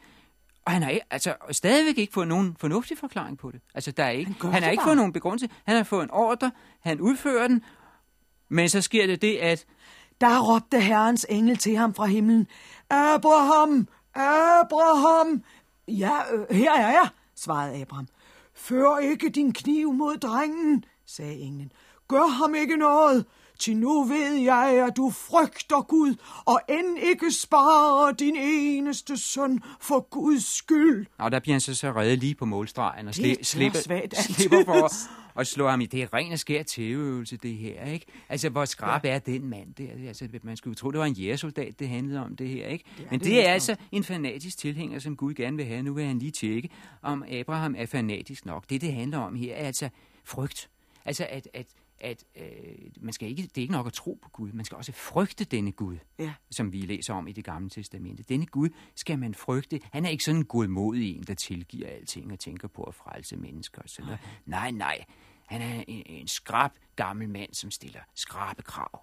og 0.65 0.73
han 0.73 0.83
har 0.83 0.99
altså, 1.11 1.35
stadigvæk 1.51 1.99
ikke 1.99 2.13
fået 2.13 2.29
nogen 2.29 2.57
fornuftig 2.61 2.99
forklaring 2.99 3.39
på 3.39 3.51
det. 3.51 3.61
Altså, 3.75 3.91
der 3.91 4.05
er 4.05 4.11
ikke, 4.11 4.35
Han 4.43 4.53
han, 4.53 4.63
har 4.63 4.71
ikke 4.71 4.81
bare. 4.81 4.87
fået 4.89 4.97
nogen 4.97 5.13
begrundelse. 5.13 5.49
Han 5.67 5.77
har 5.77 5.83
fået 5.85 6.03
en 6.05 6.11
ordre, 6.11 6.51
han 6.81 7.01
udfører 7.01 7.49
den, 7.49 7.63
men 8.49 8.69
så 8.69 8.81
sker 8.81 9.07
det 9.07 9.23
det, 9.23 9.37
at 9.37 9.65
Der 10.21 10.55
råbte 10.55 10.81
Herrens 10.81 11.27
engel 11.29 11.57
til 11.57 11.77
ham 11.77 11.95
fra 11.95 12.07
himlen. 12.07 12.47
Abraham! 12.91 13.89
Abraham! 14.15 15.43
Ja, 15.89 16.13
øh, 16.35 16.57
her 16.57 16.73
er 16.73 16.91
jeg, 16.91 17.09
svarede 17.37 17.81
Abraham. 17.83 18.09
Før 18.55 18.99
ikke 18.99 19.29
din 19.31 19.53
kniv 19.53 19.93
mod 19.93 20.17
drengen, 20.17 20.85
sagde 21.07 21.35
englen. 21.39 21.73
Gør 22.11 22.27
ham 22.27 22.55
ikke 22.55 22.77
noget, 22.77 23.27
til 23.59 23.77
nu 23.77 24.05
ved 24.05 24.35
jeg, 24.35 24.87
at 24.89 24.97
du 24.97 25.11
frygter 25.11 25.83
Gud, 25.83 26.15
og 26.45 26.61
end 26.69 26.99
ikke 27.03 27.33
sparer 27.33 28.13
din 28.13 28.37
eneste 28.37 29.17
søn 29.17 29.61
for 29.81 30.01
Guds 30.11 30.57
skyld. 30.57 31.07
Og 31.19 31.33
der 31.33 31.41
bliver 31.41 31.55
han 31.55 31.61
så, 31.61 31.75
så 31.75 31.93
reddet 31.93 32.19
lige 32.19 32.35
på 32.35 32.45
målstregen 32.45 33.09
og 33.09 33.15
sli- 33.17 33.43
slipper, 33.43 33.79
altid. 33.91 34.35
slipper 34.35 34.65
for 34.65 34.85
at, 34.85 34.93
at 35.37 35.47
slå 35.47 35.69
ham 35.69 35.81
i. 35.81 35.87
Det 35.87 36.03
er 36.03 36.15
ren 36.15 36.33
og 36.33 36.39
skær 36.39 36.63
tæveøvelse, 36.63 37.37
det 37.37 37.55
her, 37.55 37.85
ikke? 37.85 38.07
Altså, 38.29 38.49
hvor 38.49 38.65
skrab 38.65 39.05
ja. 39.05 39.11
er 39.11 39.19
den 39.19 39.49
mand 39.51 39.75
der? 39.75 40.09
Altså, 40.09 40.29
man 40.43 40.57
skulle 40.57 40.75
tro, 40.75 40.91
det 40.91 40.99
var 40.99 41.07
en 41.07 41.13
jægersoldat, 41.13 41.79
det 41.79 41.89
handlede 41.89 42.25
om 42.25 42.37
det 42.37 42.49
her, 42.49 42.67
ikke? 42.67 42.85
Det 42.99 43.11
Men 43.11 43.21
det 43.21 43.27
det 43.29 43.49
er 43.49 43.53
altså 43.53 43.77
en 43.93 44.05
fanatisk 44.05 44.59
tilhænger, 44.59 44.99
som 44.99 45.17
Gud 45.17 45.35
gerne 45.35 45.57
vil 45.57 45.67
have. 45.67 45.83
Nu 45.83 45.95
vil 45.95 46.05
han 46.05 46.19
lige 46.19 46.31
tjekke, 46.31 46.71
om 47.03 47.25
Abraham 47.31 47.75
er 47.79 47.87
fanatisk 47.87 48.47
nok. 48.47 48.65
Det, 48.71 48.81
det 48.81 48.93
handler 48.93 49.19
om 49.19 49.35
her, 49.35 49.55
er 49.55 49.67
altså 49.67 49.89
frygt. 50.25 50.69
Altså, 51.05 51.27
at, 51.31 51.49
at 51.55 51.67
at 52.01 52.25
øh, 52.37 52.43
man 53.01 53.13
skal 53.13 53.29
ikke, 53.29 53.43
det 53.43 53.59
er 53.59 53.63
ikke 53.63 53.73
nok 53.73 53.87
at 53.87 53.93
tro 53.93 54.19
på 54.23 54.29
Gud, 54.31 54.53
man 54.53 54.65
skal 54.65 54.77
også 54.77 54.93
frygte 54.93 55.45
denne 55.45 55.73
Gud, 55.73 55.97
Ja. 56.19 56.33
som 56.51 56.73
vi 56.73 56.81
læser 56.81 57.15
om 57.15 57.29
i 57.29 57.33
det 57.33 57.45
gamle 57.45 57.71
testamente. 57.71 58.23
Denne 58.23 58.47
Gud 58.47 58.69
skal 58.95 59.19
man 59.19 59.35
frygte. 59.35 59.81
Han 59.93 60.05
er 60.05 60.09
ikke 60.11 60.25
sådan 60.25 60.41
en 60.41 60.45
godmodig 60.45 61.17
en, 61.17 61.23
der 61.23 61.35
tilgiver 61.35 61.89
alting 61.89 62.33
og 62.33 62.39
tænker 62.39 62.69
på 62.69 62.83
at 62.83 62.95
frelse 62.95 63.37
mennesker. 63.37 63.83
Og 63.83 63.89
sådan 63.89 64.05
noget. 64.07 64.21
Nej, 64.47 64.71
nej. 64.71 65.05
Han 65.47 65.63
er 65.63 65.85
en, 65.89 66.03
en 66.07 66.29
skrab 66.29 66.71
gammel 66.97 67.29
mand, 67.29 67.55
som 67.55 67.71
stiller 67.71 68.01
skrabe 68.15 68.63
krav. 68.63 69.01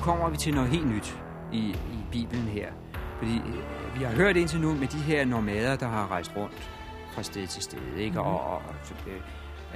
Kommer 0.00 0.30
vi 0.30 0.36
til 0.36 0.54
noget 0.54 0.70
helt 0.70 0.86
nyt 0.86 1.18
i, 1.52 1.58
i 1.68 1.98
Bibelen 2.12 2.44
her. 2.44 2.72
Fordi 3.18 3.36
øh, 3.36 3.98
vi 3.98 4.04
har 4.04 4.12
hørt 4.12 4.36
indtil 4.36 4.60
nu 4.60 4.74
med 4.74 4.88
de 4.88 4.98
her 4.98 5.24
nomader, 5.24 5.76
der 5.76 5.86
har 5.86 6.10
rejst 6.10 6.36
rundt 6.36 6.70
fra 7.12 7.22
sted 7.22 7.46
til 7.46 7.62
sted, 7.62 7.96
ikke? 7.96 8.12
Mm. 8.12 8.26
Og, 8.26 8.40
og, 8.40 8.62
øh, 9.06 9.16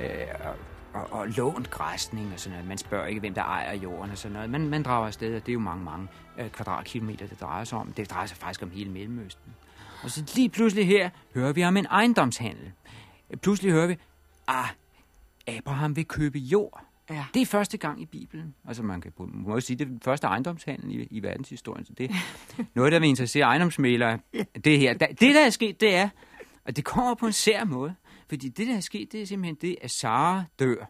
øh, 0.00 0.26
og, 0.44 0.56
og, 1.02 1.18
og 1.18 1.28
lånt 1.28 1.70
græsning 1.70 2.32
og 2.32 2.40
sådan 2.40 2.52
noget. 2.52 2.68
Man 2.68 2.78
spørger 2.78 3.06
ikke, 3.06 3.20
hvem 3.20 3.34
der 3.34 3.42
ejer 3.42 3.74
jorden 3.74 4.10
og 4.10 4.18
sådan 4.18 4.32
noget. 4.32 4.50
Man, 4.50 4.68
man 4.68 4.82
drager 4.82 5.06
afsted, 5.06 5.36
og 5.36 5.40
det 5.40 5.48
er 5.48 5.54
jo 5.54 5.60
mange, 5.60 5.84
mange 5.84 6.08
øh, 6.38 6.50
kvadratkilometer, 6.50 7.26
det 7.26 7.40
drejer 7.40 7.64
sig 7.64 7.78
om. 7.78 7.92
Det 7.92 8.10
drejer 8.10 8.26
sig 8.26 8.36
faktisk 8.36 8.62
om 8.62 8.70
hele 8.70 8.90
Mellemøsten. 8.90 9.54
Og 10.02 10.10
så 10.10 10.32
lige 10.34 10.48
pludselig 10.48 10.86
her 10.86 11.10
hører 11.34 11.52
vi 11.52 11.64
om 11.64 11.76
en 11.76 11.86
ejendomshandel. 11.86 12.72
Pludselig 13.42 13.72
hører 13.72 13.86
vi, 13.86 13.96
ah, 14.46 14.68
Abraham 15.46 15.96
vil 15.96 16.04
købe 16.04 16.38
jord. 16.38 16.84
Ja. 17.10 17.24
Det 17.34 17.42
er 17.42 17.46
første 17.46 17.76
gang 17.78 18.00
i 18.02 18.06
Bibelen. 18.06 18.54
Altså 18.68 18.82
man 18.82 19.00
kan 19.00 19.12
på- 19.12 19.26
må 19.32 19.60
sige, 19.60 19.76
det 19.76 19.84
er 19.84 19.88
den 19.88 20.00
første 20.00 20.26
ejendomshandel 20.26 20.90
i, 21.00 21.08
i 21.10 21.22
verdenshistorien. 21.22 21.84
Så 21.84 21.92
det 21.92 22.10
noget, 22.74 22.92
der 22.92 22.98
vil 22.98 23.08
interessere 23.08 23.44
ejendomsmælere. 23.44 24.18
Det 24.64 24.78
her. 24.78 24.94
Da- 24.94 25.06
Det, 25.20 25.34
der 25.34 25.46
er 25.46 25.50
sket, 25.50 25.80
det 25.80 25.94
er, 25.94 26.08
og 26.64 26.76
det 26.76 26.84
kommer 26.84 27.14
på 27.14 27.26
en 27.26 27.32
sær 27.32 27.64
måde. 27.64 27.94
Fordi 28.28 28.48
det, 28.48 28.66
der 28.66 28.76
er 28.76 28.80
sket, 28.80 29.12
det 29.12 29.22
er 29.22 29.26
simpelthen 29.26 29.54
det, 29.60 29.76
at 29.82 29.90
Sara 29.90 30.44
dør. 30.58 30.84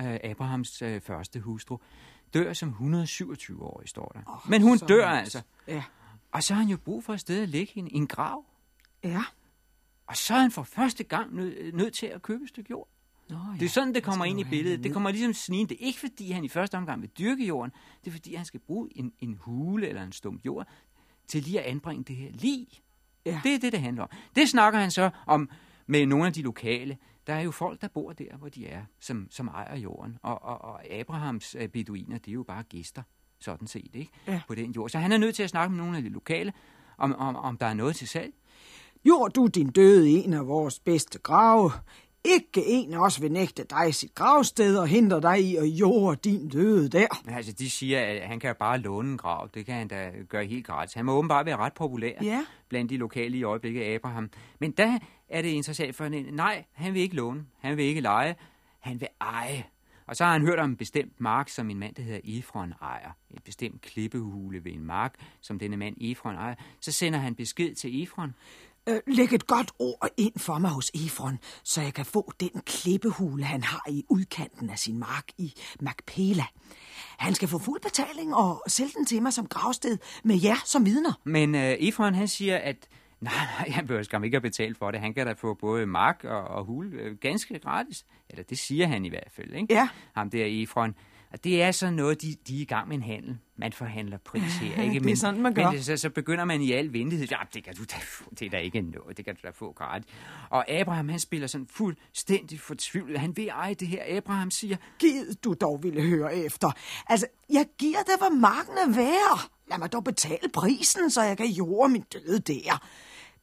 Øh, 0.00 0.18
Abrahams 0.24 0.82
øh, 0.82 1.00
første 1.00 1.40
hustru. 1.40 1.78
Dør 2.34 2.52
som 2.52 2.68
127 2.68 3.62
år, 3.62 3.82
står 3.86 4.08
der. 4.14 4.20
Åh, 4.34 4.50
Men 4.50 4.62
hun 4.62 4.78
dør 4.78 5.08
nice. 5.10 5.20
altså. 5.20 5.42
Ja. 5.68 5.82
Og 6.32 6.42
så 6.42 6.54
har 6.54 6.60
han 6.62 6.70
jo 6.70 6.76
brug 6.76 7.04
for 7.04 7.14
et 7.14 7.20
sted 7.20 7.42
at 7.42 7.48
lægge 7.48 7.72
hende 7.74 7.90
i 7.90 7.96
en 7.96 8.06
grav. 8.06 8.44
Ja. 9.04 9.22
Og 10.06 10.16
så 10.16 10.34
er 10.34 10.38
han 10.38 10.50
for 10.50 10.62
første 10.62 11.04
gang 11.04 11.34
nødt 11.34 11.74
nød 11.74 11.90
til 11.90 12.06
at 12.06 12.22
købe 12.22 12.42
et 12.42 12.48
stykke 12.48 12.70
jord. 12.70 12.88
Nå, 13.28 13.36
ja. 13.36 13.58
Det 13.58 13.64
er 13.64 13.68
sådan, 13.68 13.94
det 13.94 14.02
kommer 14.02 14.24
ind 14.24 14.40
i 14.40 14.44
billedet. 14.44 14.84
Det 14.84 14.92
kommer 14.92 15.10
ligesom 15.10 15.32
snigende. 15.32 15.74
Det 15.74 15.82
er 15.82 15.86
ikke, 15.86 16.00
fordi 16.00 16.30
han 16.30 16.44
i 16.44 16.48
første 16.48 16.74
omgang 16.74 17.02
vil 17.02 17.10
dyrke 17.18 17.46
jorden. 17.46 17.72
Det 18.04 18.10
er, 18.10 18.12
fordi 18.12 18.34
han 18.34 18.44
skal 18.44 18.60
bruge 18.60 18.88
en, 18.94 19.12
en 19.18 19.36
hule 19.40 19.88
eller 19.88 20.02
en 20.02 20.12
stump 20.12 20.44
jord 20.44 20.66
til 21.28 21.42
lige 21.42 21.60
at 21.60 21.66
anbringe 21.66 22.04
det 22.04 22.16
her 22.16 22.30
lig. 22.32 22.68
Ja. 23.26 23.40
Det 23.44 23.54
er 23.54 23.58
det, 23.58 23.72
det 23.72 23.80
handler 23.80 24.02
om. 24.02 24.08
Det 24.36 24.48
snakker 24.48 24.80
han 24.80 24.90
så 24.90 25.10
om 25.26 25.50
med 25.86 26.06
nogle 26.06 26.26
af 26.26 26.32
de 26.32 26.42
lokale. 26.42 26.98
Der 27.26 27.34
er 27.34 27.40
jo 27.40 27.50
folk, 27.50 27.80
der 27.80 27.88
bor 27.88 28.12
der, 28.12 28.36
hvor 28.36 28.48
de 28.48 28.66
er, 28.66 28.82
som, 29.00 29.26
som 29.30 29.48
ejer 29.48 29.76
jorden. 29.76 30.18
Og, 30.22 30.42
og, 30.42 30.64
og 30.64 30.90
Abrahams 30.90 31.56
øh, 31.58 31.68
beduiner, 31.68 32.18
det 32.18 32.28
er 32.28 32.32
jo 32.32 32.42
bare 32.42 32.62
gæster, 32.62 33.02
sådan 33.40 33.68
set, 33.68 33.90
ikke? 33.94 34.10
Ja. 34.26 34.40
På 34.48 34.54
den 34.54 34.72
jord. 34.72 34.90
Så 34.90 34.98
han 34.98 35.12
er 35.12 35.18
nødt 35.18 35.34
til 35.34 35.42
at 35.42 35.50
snakke 35.50 35.74
med 35.74 35.84
nogle 35.84 35.96
af 35.96 36.02
de 36.02 36.08
lokale, 36.08 36.52
om, 36.98 37.14
om, 37.14 37.36
om 37.36 37.56
der 37.56 37.66
er 37.66 37.74
noget 37.74 37.96
til 37.96 38.08
salg. 38.08 38.32
Jord 39.04 39.32
du 39.32 39.46
din 39.46 39.70
døde 39.70 40.10
en 40.10 40.32
af 40.32 40.46
vores 40.46 40.78
bedste 40.78 41.18
grave. 41.18 41.70
Ikke 42.26 42.66
en 42.66 42.92
af 42.94 42.98
os 42.98 43.22
vil 43.22 43.32
nægte 43.32 43.64
dig 43.70 43.94
sit 43.94 44.14
gravsted 44.14 44.76
og 44.78 44.86
hindre 44.88 45.20
dig 45.20 45.40
i 45.44 45.56
at 45.56 45.64
jorde 45.66 46.16
din 46.30 46.48
døde 46.48 46.88
der. 46.88 47.06
Men 47.24 47.34
altså, 47.34 47.52
de 47.52 47.70
siger, 47.70 48.00
at 48.00 48.28
han 48.28 48.40
kan 48.40 48.54
bare 48.58 48.78
låne 48.78 49.10
en 49.10 49.18
grav. 49.18 49.48
Det 49.54 49.66
kan 49.66 49.74
han 49.74 49.88
da 49.88 50.10
gøre 50.28 50.44
helt 50.44 50.66
gratis. 50.66 50.94
Han 50.94 51.04
må 51.04 51.12
åbenbart 51.12 51.46
være 51.46 51.56
ret 51.56 51.72
populær 51.72 52.12
Ja. 52.22 52.44
blandt 52.68 52.90
de 52.90 52.96
lokale 52.96 53.36
i 53.38 53.42
øjeblikket, 53.42 53.82
Abraham. 53.94 54.30
Men 54.60 54.70
der 54.70 54.98
er 55.28 55.42
det 55.42 55.48
interessant 55.48 55.96
for 55.96 56.04
hende. 56.04 56.30
Nej, 56.36 56.64
han 56.72 56.94
vil 56.94 57.02
ikke 57.02 57.16
låne. 57.16 57.44
Han 57.60 57.76
vil 57.76 57.84
ikke 57.84 58.00
lege. 58.00 58.34
Han 58.80 59.00
vil 59.00 59.08
eje. 59.20 59.64
Og 60.06 60.16
så 60.16 60.24
har 60.24 60.32
han 60.32 60.42
hørt 60.42 60.58
om 60.58 60.70
en 60.70 60.76
bestemt 60.76 61.20
mark, 61.20 61.48
som 61.48 61.70
en 61.70 61.78
mand, 61.78 61.94
der 61.94 62.02
hedder 62.02 62.38
Efron, 62.38 62.72
ejer. 62.82 63.10
En 63.30 63.38
bestemt 63.44 63.80
klippehule 63.82 64.64
ved 64.64 64.72
en 64.72 64.84
mark, 64.84 65.14
som 65.40 65.58
denne 65.58 65.76
mand 65.76 65.96
Efron 66.00 66.34
ejer. 66.34 66.54
Så 66.80 66.92
sender 66.92 67.18
han 67.18 67.34
besked 67.34 67.74
til 67.74 68.02
Efron. 68.02 68.34
Øh, 68.88 69.00
læg 69.06 69.32
et 69.32 69.46
godt 69.46 69.72
ord 69.78 70.08
ind 70.16 70.38
for 70.38 70.58
mig 70.58 70.70
hos 70.70 70.90
Efron, 70.94 71.38
så 71.62 71.82
jeg 71.82 71.94
kan 71.94 72.04
få 72.04 72.32
den 72.40 72.50
klippehule, 72.66 73.44
han 73.44 73.62
har 73.62 73.82
i 73.88 74.04
udkanten 74.08 74.70
af 74.70 74.78
sin 74.78 74.98
mark 74.98 75.24
i 75.38 75.54
Macpela. 75.80 76.44
Han 77.18 77.34
skal 77.34 77.48
få 77.48 77.58
fuld 77.58 77.80
betaling 77.80 78.34
og 78.34 78.62
sælge 78.68 78.90
den 78.96 79.06
til 79.06 79.22
mig 79.22 79.32
som 79.32 79.46
gravsted 79.46 79.98
med 80.24 80.40
jer 80.42 80.62
som 80.64 80.86
vidner. 80.86 81.12
Men 81.24 81.54
øh, 81.54 81.60
Efron, 81.60 82.14
han 82.14 82.28
siger, 82.28 82.58
at 82.58 82.88
nej, 83.20 83.32
nej, 83.58 83.70
han 83.70 83.86
behøver 83.86 84.02
skam 84.02 84.24
ikke 84.24 84.36
at 84.36 84.42
betale 84.42 84.74
for 84.74 84.90
det. 84.90 85.00
Han 85.00 85.14
kan 85.14 85.26
da 85.26 85.32
få 85.32 85.54
både 85.54 85.86
mark 85.86 86.24
og, 86.24 86.44
og 86.44 86.64
hul 86.64 86.94
øh, 86.94 87.16
ganske 87.16 87.58
gratis. 87.58 88.04
Eller 88.30 88.44
det 88.44 88.58
siger 88.58 88.86
han 88.86 89.04
i 89.04 89.08
hvert 89.08 89.30
fald, 89.36 89.54
ikke? 89.54 89.74
Ja. 89.74 89.88
Ham 90.14 90.30
der 90.30 90.44
Efron. 90.62 90.94
Og 91.32 91.44
det 91.44 91.62
er 91.62 91.70
sådan 91.72 91.94
noget, 91.94 92.22
de, 92.22 92.36
de 92.48 92.56
er 92.56 92.60
i 92.60 92.64
gang 92.64 92.88
med 92.88 92.96
en 92.96 93.02
handel. 93.02 93.38
Man 93.56 93.72
forhandler 93.72 94.18
pris 94.18 94.56
her, 94.56 94.82
ikke? 94.82 95.00
Det 95.00 95.12
er 95.12 95.16
sådan, 95.16 95.40
man 95.40 95.54
gør. 95.54 95.70
Men 95.70 95.82
så, 95.82 95.96
så 95.96 96.10
begynder 96.10 96.44
man 96.44 96.62
i 96.62 96.72
al 96.72 96.92
venlighed. 96.92 97.26
Ja, 97.30 97.36
det 97.54 97.64
kan 97.64 97.74
du 97.74 97.84
da 97.84 97.96
få. 98.02 98.24
Det 98.38 98.46
er 98.46 98.50
da 98.50 98.58
ikke 98.58 98.80
noget. 98.80 99.16
Det 99.16 99.24
kan 99.24 99.34
du 99.34 99.40
da 99.44 99.50
få 99.50 99.72
gratis. 99.72 100.06
Og 100.50 100.70
Abraham, 100.70 101.08
han 101.08 101.18
spiller 101.20 101.46
sådan 101.46 101.66
fuldstændig 101.70 102.60
fortvivlet. 102.60 103.20
Han 103.20 103.36
vil 103.36 103.48
eje 103.48 103.74
det 103.74 103.88
her. 103.88 104.16
Abraham 104.16 104.50
siger, 104.50 104.76
Gid 104.98 105.34
du 105.34 105.54
dog 105.60 105.82
ville 105.82 106.02
høre 106.02 106.36
efter. 106.36 106.70
Altså, 107.06 107.26
jeg 107.52 107.66
giver 107.78 107.98
dig, 108.06 108.14
hvad 108.18 108.38
marken 108.40 108.74
er 108.78 108.96
værd. 108.96 109.50
Lad 109.70 109.78
mig 109.78 109.92
dog 109.92 110.04
betale 110.04 110.48
prisen, 110.54 111.10
så 111.10 111.22
jeg 111.22 111.36
kan 111.36 111.46
jorde 111.46 111.92
min 111.92 112.04
døde 112.12 112.38
der. 112.38 112.82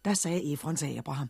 Der 0.05 0.13
sagde 0.13 0.53
Efron 0.53 0.75
til 0.75 0.97
Abraham, 0.97 1.29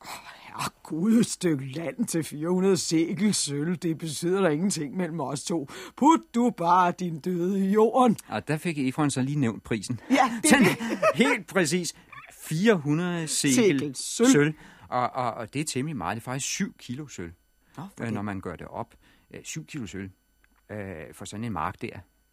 "Åh, 0.00 0.08
Herre 0.56 0.70
Gud, 0.82 1.12
et 1.20 1.26
stykke 1.26 1.72
land 1.72 2.06
til 2.06 2.24
400 2.24 2.76
sækel 2.76 3.34
sølv, 3.34 3.76
det 3.76 3.98
betyder 3.98 4.40
der 4.40 4.48
ingenting 4.48 4.96
mellem 4.96 5.20
os 5.20 5.44
to. 5.44 5.68
Put 5.96 6.20
du 6.34 6.50
bare 6.56 6.92
din 6.98 7.18
døde 7.20 7.66
i 7.66 7.70
jorden. 7.72 8.16
og 8.28 8.48
der 8.48 8.56
fik 8.56 8.78
Efron 8.78 9.10
så 9.10 9.22
lige 9.22 9.38
nævnt 9.38 9.62
prisen. 9.62 10.00
Ja, 10.10 10.40
det 10.42 10.52
er 10.52 10.56
Sådan, 10.56 10.98
helt 11.26 11.46
præcis. 11.46 11.94
400 12.42 13.28
sekel, 13.28 13.54
Sekel 13.54 13.96
sølv. 13.96 14.28
sølv. 14.28 14.54
Og, 14.88 15.10
og, 15.10 15.34
og 15.34 15.54
det 15.54 15.60
er 15.60 15.64
temmelig 15.64 15.96
meget. 15.96 16.14
Det 16.16 16.20
er 16.20 16.24
faktisk 16.24 16.46
7 16.46 16.74
kilo 16.78 17.06
sølv, 17.08 17.32
Nå, 17.76 17.82
øh, 18.02 18.10
når 18.10 18.22
man 18.22 18.40
gør 18.40 18.56
det 18.56 18.66
op. 18.66 18.94
Øh, 19.34 19.40
7 19.44 19.64
kilo 19.66 19.86
sølv 19.86 20.10
øh, 20.70 20.78
for 21.12 21.24
sådan 21.24 21.44
en 21.44 21.52
mark 21.52 21.82
der. 21.82 21.88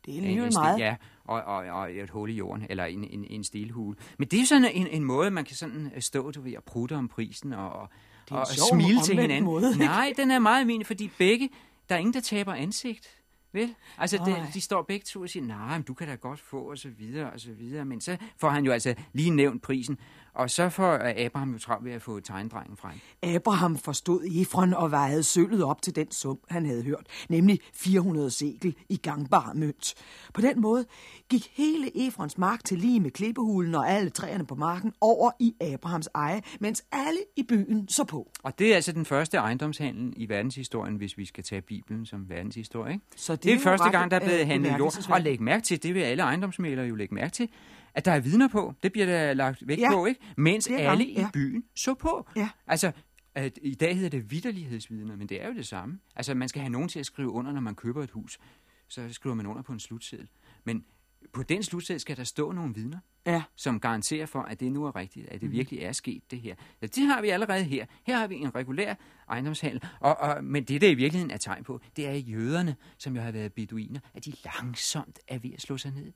Det 0.05 0.13
er 0.13 0.17
alligevel 0.21 0.53
meget. 0.53 0.79
Ja, 0.79 0.95
og, 1.23 1.41
og, 1.43 1.55
og 1.65 1.93
et 1.95 2.09
hul 2.09 2.29
i 2.29 2.33
jorden, 2.33 2.65
eller 2.69 2.85
en, 2.85 3.03
en, 3.03 3.25
en 3.29 3.43
stilhule. 3.43 3.97
Men 4.17 4.27
det 4.27 4.41
er 4.41 4.45
sådan 4.45 4.71
en, 4.73 4.87
en 4.87 5.03
måde, 5.03 5.31
man 5.31 5.45
kan 5.45 5.55
sådan 5.55 5.91
øh, 5.95 6.01
stå 6.01 6.31
du 6.31 6.41
ved, 6.41 6.57
og 6.57 6.63
prutte 6.63 6.93
om 6.95 7.07
prisen 7.07 7.53
og, 7.53 7.69
og, 7.73 7.89
er 8.31 8.35
en 8.35 8.41
og 8.41 8.47
sjov 8.47 8.67
smile 8.79 9.01
til 9.01 9.19
hinanden. 9.19 9.43
måde, 9.43 9.69
ikke? 9.71 9.85
Nej, 9.85 10.13
den 10.17 10.31
er 10.31 10.39
meget 10.39 10.67
min, 10.67 10.85
fordi 10.85 11.11
begge, 11.17 11.49
der 11.89 11.95
er 11.95 11.99
ingen, 11.99 12.13
der 12.13 12.19
taber 12.21 12.53
ansigt. 12.53 13.07
Vel? 13.53 13.75
Altså, 13.97 14.17
de, 14.25 14.31
Nej. 14.31 14.39
de 14.53 14.61
står 14.61 14.81
begge 14.81 15.03
to 15.03 15.21
og 15.21 15.29
siger, 15.29 15.45
nej, 15.45 15.77
men 15.77 15.81
du 15.81 15.93
kan 15.93 16.07
da 16.07 16.15
godt 16.15 16.39
få, 16.39 16.61
og 16.61 16.77
så 16.77 16.89
videre, 16.97 17.31
og 17.31 17.39
så 17.39 17.51
videre. 17.51 17.85
Men 17.85 18.01
så 18.01 18.17
får 18.37 18.49
han 18.49 18.65
jo 18.65 18.71
altså 18.71 18.95
lige 19.13 19.29
nævnt 19.29 19.61
prisen, 19.61 19.97
og 20.39 20.49
så 20.49 20.69
får 20.69 20.99
Abraham 21.25 21.51
jo 21.51 21.59
travlt 21.59 21.85
ved 21.85 21.91
at 21.91 22.01
få 22.01 22.19
tegndrengen 22.19 22.77
frem. 22.77 22.99
Abraham 23.35 23.77
forstod 23.77 24.41
Efron 24.41 24.73
og 24.73 24.91
vejede 24.91 25.23
sølvet 25.23 25.63
op 25.63 25.81
til 25.81 25.95
den 25.95 26.11
sum, 26.11 26.39
han 26.49 26.65
havde 26.65 26.83
hørt, 26.83 27.07
nemlig 27.29 27.59
400 27.73 28.31
sekel 28.31 28.75
i 28.89 28.95
gangbar 28.95 29.51
mønt. 29.55 29.93
På 30.33 30.41
den 30.41 30.61
måde 30.61 30.85
gik 31.29 31.51
hele 31.53 32.07
Efrons 32.07 32.37
mark 32.37 32.63
til 32.63 32.77
lige 32.77 32.99
med 32.99 33.11
klippehulen 33.11 33.75
og 33.75 33.89
alle 33.89 34.09
træerne 34.09 34.45
på 34.45 34.55
marken 34.55 34.93
over 35.01 35.31
i 35.39 35.55
Abrahams 35.61 36.09
eje, 36.15 36.41
mens 36.59 36.83
alle 36.91 37.19
i 37.35 37.43
byen 37.43 37.87
så 37.87 38.03
på. 38.03 38.31
Og 38.43 38.59
det 38.59 38.71
er 38.71 38.75
altså 38.75 38.91
den 38.91 39.05
første 39.05 39.37
ejendomshandel 39.37 40.13
i 40.17 40.29
verdenshistorien, 40.29 40.95
hvis 40.95 41.17
vi 41.17 41.25
skal 41.25 41.43
tage 41.43 41.61
Bibelen 41.61 42.05
som 42.05 42.29
verdenshistorie. 42.29 42.93
Ikke? 42.93 43.05
Så 43.15 43.35
det 43.35 43.43
det 43.43 43.53
er 43.53 43.59
første 43.59 43.89
gang, 43.89 44.11
der 44.11 44.17
er 44.17 44.25
blevet 44.25 44.41
øh, 44.41 44.47
handlet 44.47 44.79
jord. 44.79 45.09
Og 45.09 45.21
læg 45.21 45.41
mærke 45.41 45.63
til, 45.63 45.83
det 45.83 45.93
vil 45.95 46.01
alle 46.01 46.23
ejendomsmælere 46.23 46.85
jo 46.85 46.95
lægge 46.95 47.15
mærke 47.15 47.31
til, 47.31 47.49
at 47.93 48.05
der 48.05 48.11
er 48.11 48.19
vidner 48.19 48.47
på. 48.47 48.73
Det 48.83 48.91
bliver 48.91 49.05
der 49.05 49.33
lagt 49.33 49.67
vægt 49.67 49.81
Ja. 49.81 49.91
på, 49.91 50.05
ikke? 50.05 50.21
Mens 50.37 50.67
alle 50.67 50.89
godt, 50.89 50.99
i 50.99 51.13
ja. 51.13 51.29
byen 51.33 51.63
så 51.75 51.93
på. 51.93 52.27
Ja. 52.35 52.49
Altså, 52.67 52.91
at 53.35 53.59
i 53.61 53.75
dag 53.75 53.95
hedder 53.95 54.09
det 54.09 54.31
vidderlighedsvidner, 54.31 55.15
men 55.15 55.29
det 55.29 55.43
er 55.43 55.47
jo 55.47 55.53
det 55.53 55.67
samme. 55.67 55.99
Altså, 56.15 56.33
man 56.33 56.49
skal 56.49 56.61
have 56.61 56.69
nogen 56.71 56.89
til 56.89 56.99
at 56.99 57.05
skrive 57.05 57.29
under, 57.29 57.51
når 57.51 57.61
man 57.61 57.75
køber 57.75 58.03
et 58.03 58.11
hus. 58.11 58.39
Så 58.87 59.07
skriver 59.13 59.35
man 59.35 59.45
under 59.45 59.61
på 59.61 59.71
en 59.73 59.79
slutseddel. 59.79 60.27
Men 60.63 60.85
på 61.33 61.43
den 61.43 61.63
slutseddel 61.63 61.99
skal 61.99 62.17
der 62.17 62.23
stå 62.23 62.51
nogle 62.51 62.75
vidner 62.75 62.99
Ja, 63.25 63.43
som 63.55 63.79
garanterer 63.79 64.25
for, 64.25 64.41
at 64.41 64.59
det 64.59 64.71
nu 64.71 64.85
er 64.85 64.95
rigtigt, 64.95 65.29
at 65.29 65.41
det 65.41 65.51
virkelig 65.51 65.79
er 65.79 65.91
sket, 65.91 66.31
det 66.31 66.39
her. 66.41 66.55
Ja, 66.81 66.87
det 66.87 67.03
har 67.03 67.21
vi 67.21 67.29
allerede 67.29 67.63
her. 67.63 67.85
Her 68.03 68.17
har 68.17 68.27
vi 68.27 68.35
en 68.35 68.55
regulær 68.55 68.95
ejendomshandel, 69.29 69.83
og, 69.99 70.17
og, 70.17 70.43
men 70.43 70.63
det, 70.63 70.81
der 70.81 70.89
i 70.89 70.93
virkeligheden 70.93 71.31
er 71.31 71.37
tegn 71.37 71.63
på, 71.63 71.81
det 71.95 72.07
er 72.07 72.13
jøderne, 72.13 72.75
som 72.97 73.15
jo 73.15 73.21
har 73.21 73.31
været 73.31 73.53
beduiner, 73.53 73.99
at 74.13 74.25
de 74.25 74.33
langsomt 74.45 75.19
er 75.27 75.39
ved 75.39 75.51
at 75.53 75.61
slå 75.61 75.77
sig 75.77 75.91
ned. 75.91 76.11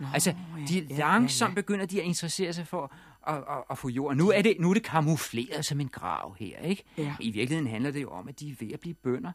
Nå, 0.00 0.06
altså, 0.14 0.34
de 0.68 0.78
ja, 0.78 0.84
ja, 0.90 0.96
langsomt 0.98 1.50
ja. 1.50 1.54
begynder 1.54 1.86
de 1.86 2.00
at 2.00 2.06
interessere 2.06 2.52
sig 2.52 2.66
for 2.66 2.92
at, 3.26 3.36
at, 3.36 3.64
at 3.70 3.78
få 3.78 3.88
jord. 3.88 4.16
Nu 4.16 4.30
er, 4.30 4.42
det, 4.42 4.56
nu 4.60 4.70
er 4.70 4.74
det 4.74 4.82
kamufleret 4.82 5.64
som 5.64 5.80
en 5.80 5.88
grav 5.88 6.36
her, 6.38 6.58
ikke? 6.58 6.84
Ja. 6.98 7.14
I 7.20 7.30
virkeligheden 7.30 7.70
handler 7.70 7.90
det 7.90 8.02
jo 8.02 8.10
om, 8.10 8.28
at 8.28 8.40
de 8.40 8.50
er 8.50 8.54
ved 8.60 8.72
at 8.72 8.80
blive 8.80 8.94
bønder. 8.94 9.32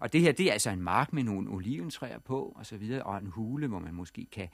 Og 0.00 0.12
det 0.12 0.20
her, 0.20 0.32
det 0.32 0.48
er 0.48 0.52
altså 0.52 0.70
en 0.70 0.82
mark 0.82 1.12
med 1.12 1.22
nogle 1.22 1.50
oliventræer 1.50 2.18
på, 2.18 2.52
og 2.56 2.66
så 2.66 2.76
videre, 2.76 3.02
og 3.02 3.18
en 3.18 3.26
hule, 3.26 3.66
hvor 3.66 3.78
man 3.78 3.94
måske 3.94 4.26
kan, 4.32 4.48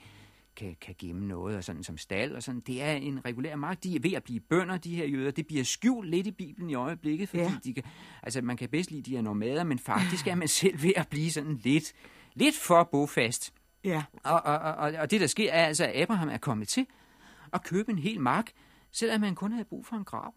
kan, 0.55 0.75
kan 0.81 0.95
gemme 0.99 1.27
noget, 1.27 1.57
og 1.57 1.63
sådan 1.63 1.83
som 1.83 1.97
stald, 1.97 2.31
og 2.31 2.43
sådan. 2.43 2.61
Det 2.61 2.81
er 2.81 2.91
en 2.91 3.25
regulær 3.25 3.55
mark. 3.55 3.83
De 3.83 3.95
er 3.95 3.99
ved 3.99 4.13
at 4.13 4.23
blive 4.23 4.39
bønder, 4.39 4.77
de 4.77 4.95
her 4.95 5.05
jøder. 5.05 5.31
Det 5.31 5.47
bliver 5.47 5.63
skjult 5.63 6.09
lidt 6.09 6.27
i 6.27 6.31
Bibelen 6.31 6.69
i 6.69 6.73
øjeblikket, 6.73 7.29
fordi 7.29 7.41
Ja. 7.43 7.49
ja. 7.49 7.57
de 7.63 7.73
kan, 7.73 7.83
altså 8.23 8.41
man 8.41 8.57
kan 8.57 8.69
bedst 8.69 8.91
lide 8.91 9.01
de 9.01 9.15
her 9.15 9.21
nomader, 9.21 9.63
men 9.63 9.79
faktisk 9.79 10.27
er 10.27 10.35
man 10.35 10.47
selv 10.61 10.83
ved 10.83 10.91
at 10.95 11.07
blive 11.07 11.31
sådan 11.31 11.59
lidt, 11.63 11.93
lidt 12.33 12.55
for 12.55 12.89
bofast. 12.91 13.53
Ja. 13.83 14.03
Og, 14.23 14.41
og, 14.45 14.59
og, 14.59 14.93
og 14.99 15.11
det, 15.11 15.21
der 15.21 15.27
sker, 15.27 15.51
er 15.51 15.65
altså, 15.65 15.83
at 15.85 16.01
Abraham 16.01 16.29
er 16.29 16.37
kommet 16.37 16.67
til 16.67 16.85
at 17.53 17.63
købe 17.63 17.91
en 17.91 17.99
hel 17.99 18.21
mark, 18.21 18.51
selvom 18.91 19.23
han 19.23 19.35
kun 19.35 19.51
havde 19.51 19.65
brug 19.65 19.85
for 19.85 19.95
en 19.95 20.03
grav. 20.03 20.33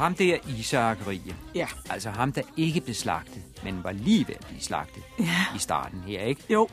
Ham 0.00 0.14
der 0.14 0.38
Isak 0.58 1.06
Rige, 1.06 1.36
Ja. 1.54 1.66
altså 1.90 2.10
ham, 2.10 2.32
der 2.32 2.42
ikke 2.56 2.80
blev 2.80 2.94
slagtet, 2.94 3.42
men 3.64 3.84
var 3.84 3.92
lige 3.92 4.28
ved 4.28 4.34
at 4.34 4.46
blive 4.46 4.60
slagtet 4.60 5.02
Ja. 5.18 5.24
i 5.56 5.58
starten 5.58 6.00
her, 6.00 6.20
ikke? 6.22 6.42
Jo. 6.52 6.68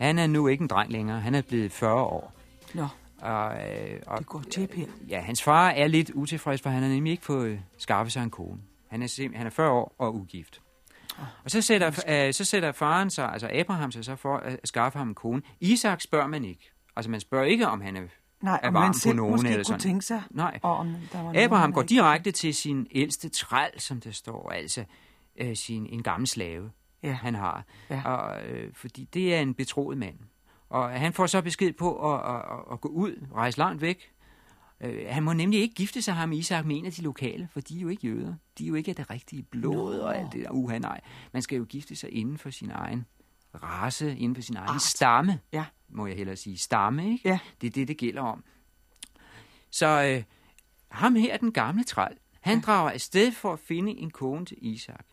Han 0.00 0.18
er 0.18 0.26
nu 0.26 0.48
ikke 0.48 0.62
en 0.62 0.68
dreng 0.68 0.92
længere, 0.92 1.20
han 1.20 1.34
er 1.34 1.42
blevet 1.42 1.72
40 1.72 1.94
år. 2.02 2.32
Nå, 2.74 2.86
Og, 3.20 3.54
øh, 3.70 4.00
og, 4.06 4.18
det 4.18 4.26
går 4.26 4.42
tæt 4.50 4.70
her. 4.74 4.86
Ja, 5.08 5.20
hans 5.20 5.42
far 5.42 5.68
er 5.70 5.86
lidt 5.86 6.10
utilfreds, 6.14 6.60
for 6.62 6.70
han 6.70 6.82
har 6.82 6.88
nemlig 6.90 7.10
ikke 7.10 7.24
fået 7.24 7.60
skaffet 7.78 8.12
sig 8.12 8.22
en 8.22 8.30
kone. 8.30 8.58
Han 8.90 9.02
er, 9.02 9.36
han 9.36 9.46
er 9.46 9.50
40 9.50 9.70
år 9.70 9.94
og 9.98 10.14
ugift. 10.14 10.60
Og 11.44 11.50
så 11.50 11.60
sætter, 11.62 11.88
øh, 12.08 12.32
så 12.34 12.44
sætter 12.44 12.72
faren 12.72 13.10
sig, 13.10 13.32
altså 13.32 13.48
Abraham 13.52 13.92
sig 13.92 14.04
så 14.04 14.16
for 14.16 14.36
at 14.36 14.60
skaffe 14.64 14.98
ham 14.98 15.08
en 15.08 15.14
kone. 15.14 15.42
Isak 15.60 16.00
spørger 16.00 16.26
man 16.26 16.44
ikke. 16.44 16.70
Altså 16.96 17.10
man 17.10 17.20
spørger 17.20 17.44
ikke, 17.46 17.68
om 17.68 17.80
han 17.80 17.96
er, 17.96 18.02
Nej, 18.42 18.60
er 18.62 18.70
varm 18.70 18.82
man 18.82 18.94
på 19.06 19.12
nogen 19.16 19.32
måske 19.32 19.48
eller 19.48 19.58
kunne 19.58 19.64
sådan. 19.64 19.80
tænke 19.80 20.04
sig, 20.04 20.22
Nej. 20.30 20.58
om 20.62 20.86
der 21.12 21.18
var 21.18 21.22
nogen, 21.22 21.36
Abraham 21.36 21.62
han 21.62 21.72
går 21.72 21.82
ikke- 21.82 21.88
direkte 21.94 22.30
til 22.30 22.54
sin 22.54 22.86
ældste 22.90 23.28
træl, 23.28 23.70
som 23.78 24.00
der 24.00 24.10
står, 24.10 24.50
altså 24.50 24.84
øh, 25.36 25.56
sin, 25.56 25.86
en 25.86 26.02
gammel 26.02 26.26
slave, 26.28 26.70
Ja. 27.02 27.12
han 27.12 27.34
har. 27.34 27.64
Ja. 27.90 28.02
Og, 28.10 28.46
øh, 28.46 28.74
fordi 28.74 29.08
det 29.14 29.34
er 29.34 29.40
en 29.40 29.54
betroet 29.54 29.98
mand. 29.98 30.16
Og 30.70 30.90
han 30.90 31.12
får 31.12 31.26
så 31.26 31.42
besked 31.42 31.72
på 31.72 32.12
at, 32.14 32.34
at, 32.34 32.36
at, 32.36 32.72
at 32.72 32.80
gå 32.80 32.88
ud, 32.88 33.26
rejse 33.34 33.58
langt 33.58 33.80
væk. 33.82 34.10
Øh, 34.80 35.06
han 35.08 35.22
må 35.22 35.32
nemlig 35.32 35.60
ikke 35.60 35.74
gifte 35.74 36.02
sig 36.02 36.14
ham 36.14 36.32
Isak 36.32 36.66
med 36.66 36.76
en 36.78 36.86
af 36.86 36.92
de 36.92 37.02
lokale, 37.02 37.48
for 37.52 37.60
de 37.60 37.76
er 37.76 37.80
jo 37.80 37.88
ikke 37.88 38.06
jøder. 38.08 38.34
De 38.58 38.64
er 38.64 38.68
jo 38.68 38.74
ikke 38.74 38.88
af 38.90 38.96
det 38.96 39.10
rigtige 39.10 39.42
blod 39.42 39.98
og 39.98 40.18
alt 40.18 40.32
det 40.32 40.44
der. 40.44 40.50
Uha, 40.50 40.78
nej. 40.78 41.00
Man 41.32 41.42
skal 41.42 41.58
jo 41.58 41.64
gifte 41.68 41.96
sig 41.96 42.10
inden 42.12 42.38
for 42.38 42.50
sin 42.50 42.70
egen 42.74 43.06
race, 43.62 44.16
inden 44.16 44.34
for 44.34 44.42
sin 44.42 44.56
egen 44.56 44.68
Art. 44.68 44.82
stamme, 44.82 45.38
Ja. 45.52 45.64
Må 45.92 46.06
jeg 46.06 46.16
hellere 46.16 46.36
sige. 46.36 46.58
Stamme, 46.58 47.12
ikke? 47.12 47.28
Ja. 47.28 47.38
Det 47.60 47.66
er 47.66 47.70
det, 47.70 47.88
det 47.88 47.96
gælder 47.96 48.22
om. 48.22 48.44
Så 49.70 49.86
øh, 50.02 50.22
ham 50.88 51.14
her, 51.14 51.36
den 51.36 51.52
gamle 51.52 51.84
træl, 51.84 52.16
han 52.40 52.58
ja. 52.58 52.62
drager 52.66 52.90
afsted 52.90 53.32
for 53.32 53.52
at 53.52 53.58
finde 53.58 53.92
en 53.92 54.10
kone 54.10 54.46
til 54.46 54.56
Isak. 54.60 55.04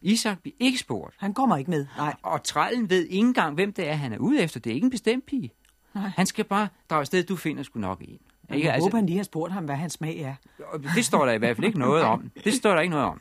Isak 0.00 0.38
bliver 0.38 0.56
ikke 0.60 0.78
spurgt. 0.78 1.14
Han 1.18 1.34
kommer 1.34 1.56
ikke 1.56 1.70
med, 1.70 1.86
nej. 1.96 2.14
Og 2.22 2.44
trællen 2.44 2.90
ved 2.90 3.06
ikke 3.06 3.26
engang, 3.26 3.54
hvem 3.54 3.72
det 3.72 3.88
er, 3.88 3.94
han 3.94 4.12
er 4.12 4.18
ude 4.18 4.42
efter. 4.42 4.60
Det 4.60 4.70
er 4.70 4.74
ikke 4.74 4.84
en 4.84 4.90
bestemt 4.90 5.26
pige. 5.26 5.52
Nej. 5.94 6.10
Han 6.16 6.26
skal 6.26 6.44
bare 6.44 6.68
drage 6.90 7.00
afsted, 7.00 7.24
du 7.24 7.36
finder 7.36 7.62
sgu 7.62 7.80
nok 7.80 8.00
en. 8.00 8.18
Jeg 8.48 8.72
altså... 8.74 8.80
håber, 8.80 8.98
han 8.98 9.06
lige 9.06 9.16
har 9.16 9.24
spurgt 9.24 9.52
ham, 9.52 9.64
hvad 9.64 9.76
hans 9.76 9.92
smag 9.92 10.18
er. 10.18 10.34
det 10.94 11.04
står 11.04 11.24
der 11.24 11.32
i 11.32 11.38
hvert 11.38 11.56
fald 11.56 11.66
ikke 11.66 11.78
noget 11.78 12.02
om. 12.02 12.30
Det 12.44 12.54
står 12.54 12.74
der 12.74 12.80
ikke 12.80 12.90
noget 12.90 13.06
om. 13.06 13.20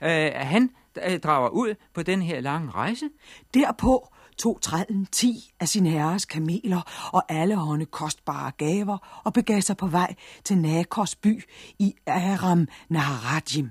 Uh, 0.00 0.08
han 0.34 0.70
uh, 1.06 1.16
drager 1.16 1.48
ud 1.48 1.74
på 1.94 2.02
den 2.02 2.22
her 2.22 2.40
lange 2.40 2.70
rejse. 2.70 3.08
Derpå 3.54 4.14
tog 4.40 4.58
trællen 4.62 5.06
ti 5.12 5.52
af 5.60 5.68
sin 5.68 5.86
herres 5.86 6.24
kameler 6.24 7.10
og 7.12 7.22
alle 7.28 7.56
hånde 7.56 7.84
kostbare 7.84 8.50
gaver 8.50 9.22
og 9.24 9.32
begav 9.32 9.60
sig 9.60 9.76
på 9.76 9.86
vej 9.86 10.14
til 10.44 10.58
Nakos 10.58 11.14
by 11.14 11.44
i 11.78 11.94
Aram 12.06 12.68
Naharajim. 12.88 13.70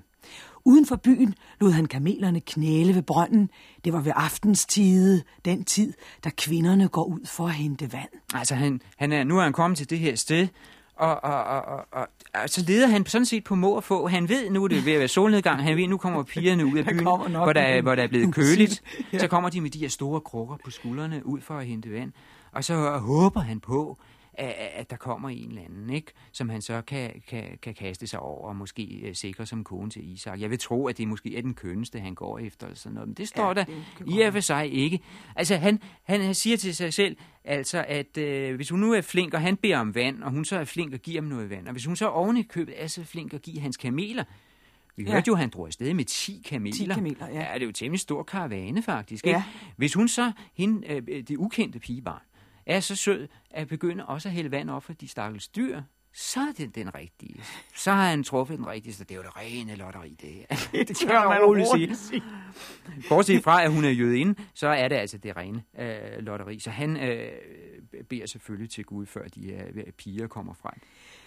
Uden 0.65 0.85
for 0.85 0.95
byen 0.95 1.35
lod 1.61 1.71
han 1.71 1.85
kamelerne 1.85 2.39
knæle 2.39 2.95
ved 2.95 3.01
brønden. 3.01 3.49
Det 3.83 3.93
var 3.93 4.01
ved 4.01 4.11
aftenstide, 4.15 5.23
den 5.45 5.63
tid, 5.63 5.93
da 6.23 6.29
kvinderne 6.37 6.87
går 6.87 7.03
ud 7.03 7.25
for 7.25 7.45
at 7.45 7.53
hente 7.53 7.93
vand. 7.93 8.09
Altså, 8.33 8.55
han, 8.55 8.81
han 8.97 9.11
er, 9.11 9.23
nu 9.23 9.37
er 9.39 9.43
han 9.43 9.53
kommet 9.53 9.77
til 9.77 9.89
det 9.89 9.99
her 9.99 10.15
sted, 10.15 10.47
og, 10.99 11.23
og, 11.23 11.43
og, 11.43 11.61
og, 11.65 11.85
og, 11.91 12.07
og 12.43 12.49
så 12.49 12.63
leder 12.67 12.87
han 12.87 13.05
sådan 13.05 13.25
set 13.25 13.43
på 13.43 13.55
må 13.55 13.69
og 13.75 13.83
få. 13.83 14.07
Han 14.07 14.29
ved, 14.29 14.49
nu 14.49 14.63
er 14.63 14.67
det 14.67 14.85
ved 14.85 14.93
at 14.93 14.99
være 14.99 15.07
solnedgang, 15.07 15.63
han 15.63 15.77
ved, 15.77 15.87
nu 15.87 15.97
kommer 15.97 16.23
pigerne 16.23 16.65
ud 16.65 16.77
af 16.77 16.85
byen, 16.93 17.03
hvor 17.03 17.53
der, 17.53 17.61
er- 17.61 17.81
hvor 17.81 17.95
der 17.95 18.03
er 18.03 18.07
blevet 18.07 18.35
køligt. 18.35 18.81
Ja. 19.13 19.19
Så 19.19 19.27
kommer 19.27 19.49
de 19.49 19.61
med 19.61 19.69
de 19.69 19.79
her 19.79 19.89
store 19.89 20.21
krukker 20.21 20.55
på 20.65 20.71
skuldrene 20.71 21.25
ud 21.25 21.41
for 21.41 21.53
at 21.57 21.65
hente 21.65 21.91
vand. 21.93 22.11
Og 22.51 22.63
så 22.63 22.97
håber 22.97 23.39
han 23.41 23.59
på, 23.59 23.97
at, 24.39 24.69
at 24.73 24.89
der 24.89 24.95
kommer 24.97 25.29
en 25.29 25.49
eller 25.49 25.61
anden, 25.61 25.89
ikke? 25.89 26.11
som 26.31 26.49
han 26.49 26.61
så 26.61 26.81
kan, 26.81 27.21
kan, 27.27 27.57
kan 27.61 27.73
kaste 27.73 28.07
sig 28.07 28.19
over 28.19 28.47
og 28.49 28.55
måske 28.55 29.01
øh, 29.03 29.15
sikre 29.15 29.45
som 29.45 29.63
kone 29.63 29.89
til 29.89 30.11
Isak. 30.13 30.39
Jeg 30.41 30.49
vil 30.49 30.59
tro, 30.59 30.87
at 30.87 30.97
det 30.97 31.07
måske 31.07 31.37
er 31.37 31.41
den 31.41 31.53
kønneste, 31.53 31.99
han 31.99 32.15
går 32.15 32.39
efter. 32.39 32.67
Eller 32.67 32.77
sådan 32.77 32.93
noget. 32.93 33.07
Men 33.07 33.13
det 33.13 33.27
står 33.27 33.47
Ja, 33.47 33.53
der 33.53 33.63
det 33.63 33.83
i 34.07 34.19
og 34.19 34.33
for 34.33 34.39
sig 34.39 34.71
ikke. 34.73 34.99
Altså, 35.35 35.55
han, 35.55 35.79
han, 36.03 36.21
han 36.21 36.35
siger 36.35 36.57
til 36.57 36.75
sig 36.75 36.93
selv, 36.93 37.17
altså, 37.43 37.85
at 37.87 38.17
øh, 38.17 38.55
hvis 38.55 38.69
hun 38.69 38.79
nu 38.79 38.93
er 38.93 39.01
flink, 39.01 39.33
og 39.33 39.41
han 39.41 39.57
beder 39.57 39.77
om 39.77 39.95
vand, 39.95 40.23
og 40.23 40.31
hun 40.31 40.45
så 40.45 40.55
er 40.59 40.63
flink 40.63 40.93
og 40.93 40.99
giver 40.99 41.21
ham 41.21 41.29
noget 41.29 41.49
vand, 41.49 41.65
og 41.67 41.71
hvis 41.71 41.85
hun 41.85 41.95
så 41.95 42.07
oven 42.07 42.37
i 42.37 42.41
købet 42.43 42.83
er 42.83 42.87
så 42.87 43.03
flink 43.03 43.33
at 43.33 43.41
give 43.41 43.59
hans 43.59 43.77
kameler, 43.77 44.23
vi 44.95 45.03
Ja. 45.03 45.11
hørte 45.11 45.27
jo, 45.27 45.33
at 45.33 45.39
han 45.39 45.49
drog 45.49 45.67
afsted 45.67 45.93
med 45.93 46.05
10 46.05 46.41
kameler. 46.45 46.75
10 46.75 46.85
kameler, 46.85 47.27
ja. 47.27 47.33
ja. 47.33 47.53
det 47.53 47.61
er 47.61 47.61
jo 47.61 47.67
en 47.67 47.73
temmelig 47.73 47.99
stor 47.99 48.23
karavane, 48.23 48.81
faktisk. 48.83 49.25
Ja. 49.25 49.29
Ikke? 49.29 49.41
Hvis 49.77 49.93
hun 49.93 50.07
så, 50.07 50.31
hende, 50.53 50.87
øh, 50.87 51.23
det 51.27 51.37
ukendte 51.37 51.79
pigebarn, 51.79 52.21
er 52.69 52.79
så 52.79 52.95
sød 52.95 53.27
at 53.51 53.67
begynde 53.67 54.05
også 54.05 54.29
at 54.29 54.33
hælde 54.33 54.51
vand 54.51 54.69
op 54.69 54.83
for 54.83 54.93
de 54.93 55.07
stakkels 55.07 55.47
dyr, 55.47 55.81
så 56.13 56.39
er 56.39 56.51
det 56.57 56.75
den 56.75 56.95
rigtige. 56.95 57.43
Så 57.75 57.91
har 57.91 58.09
han 58.09 58.23
truffet 58.23 58.57
den 58.57 58.67
rigtige, 58.67 58.93
så 58.93 59.03
det 59.03 59.11
er 59.11 59.15
jo 59.15 59.21
det 59.23 59.37
rene 59.37 59.75
lotteri, 59.75 60.17
det 60.21 60.29
her. 60.29 60.45
det 60.87 60.97
kan 60.97 61.07
man 61.07 61.43
roligt 61.43 61.67
sige. 61.97 62.23
Bortset 63.09 63.43
fra, 63.43 63.63
at 63.63 63.71
hun 63.71 63.85
er 63.85 63.89
jødinde, 63.89 64.35
så 64.53 64.67
er 64.67 64.87
det 64.87 64.95
altså 64.95 65.17
det 65.17 65.37
rene 65.37 65.63
øh, 65.79 66.19
lotteri. 66.19 66.59
Så 66.59 66.69
han 66.69 66.97
øh, 66.97 67.31
beder 68.09 68.25
selvfølgelig 68.25 68.69
til 68.69 68.85
Gud, 68.85 69.05
før 69.05 69.27
de 69.27 69.51
øh, 69.51 69.91
piger 69.91 70.27
kommer 70.27 70.53
frem. 70.53 70.81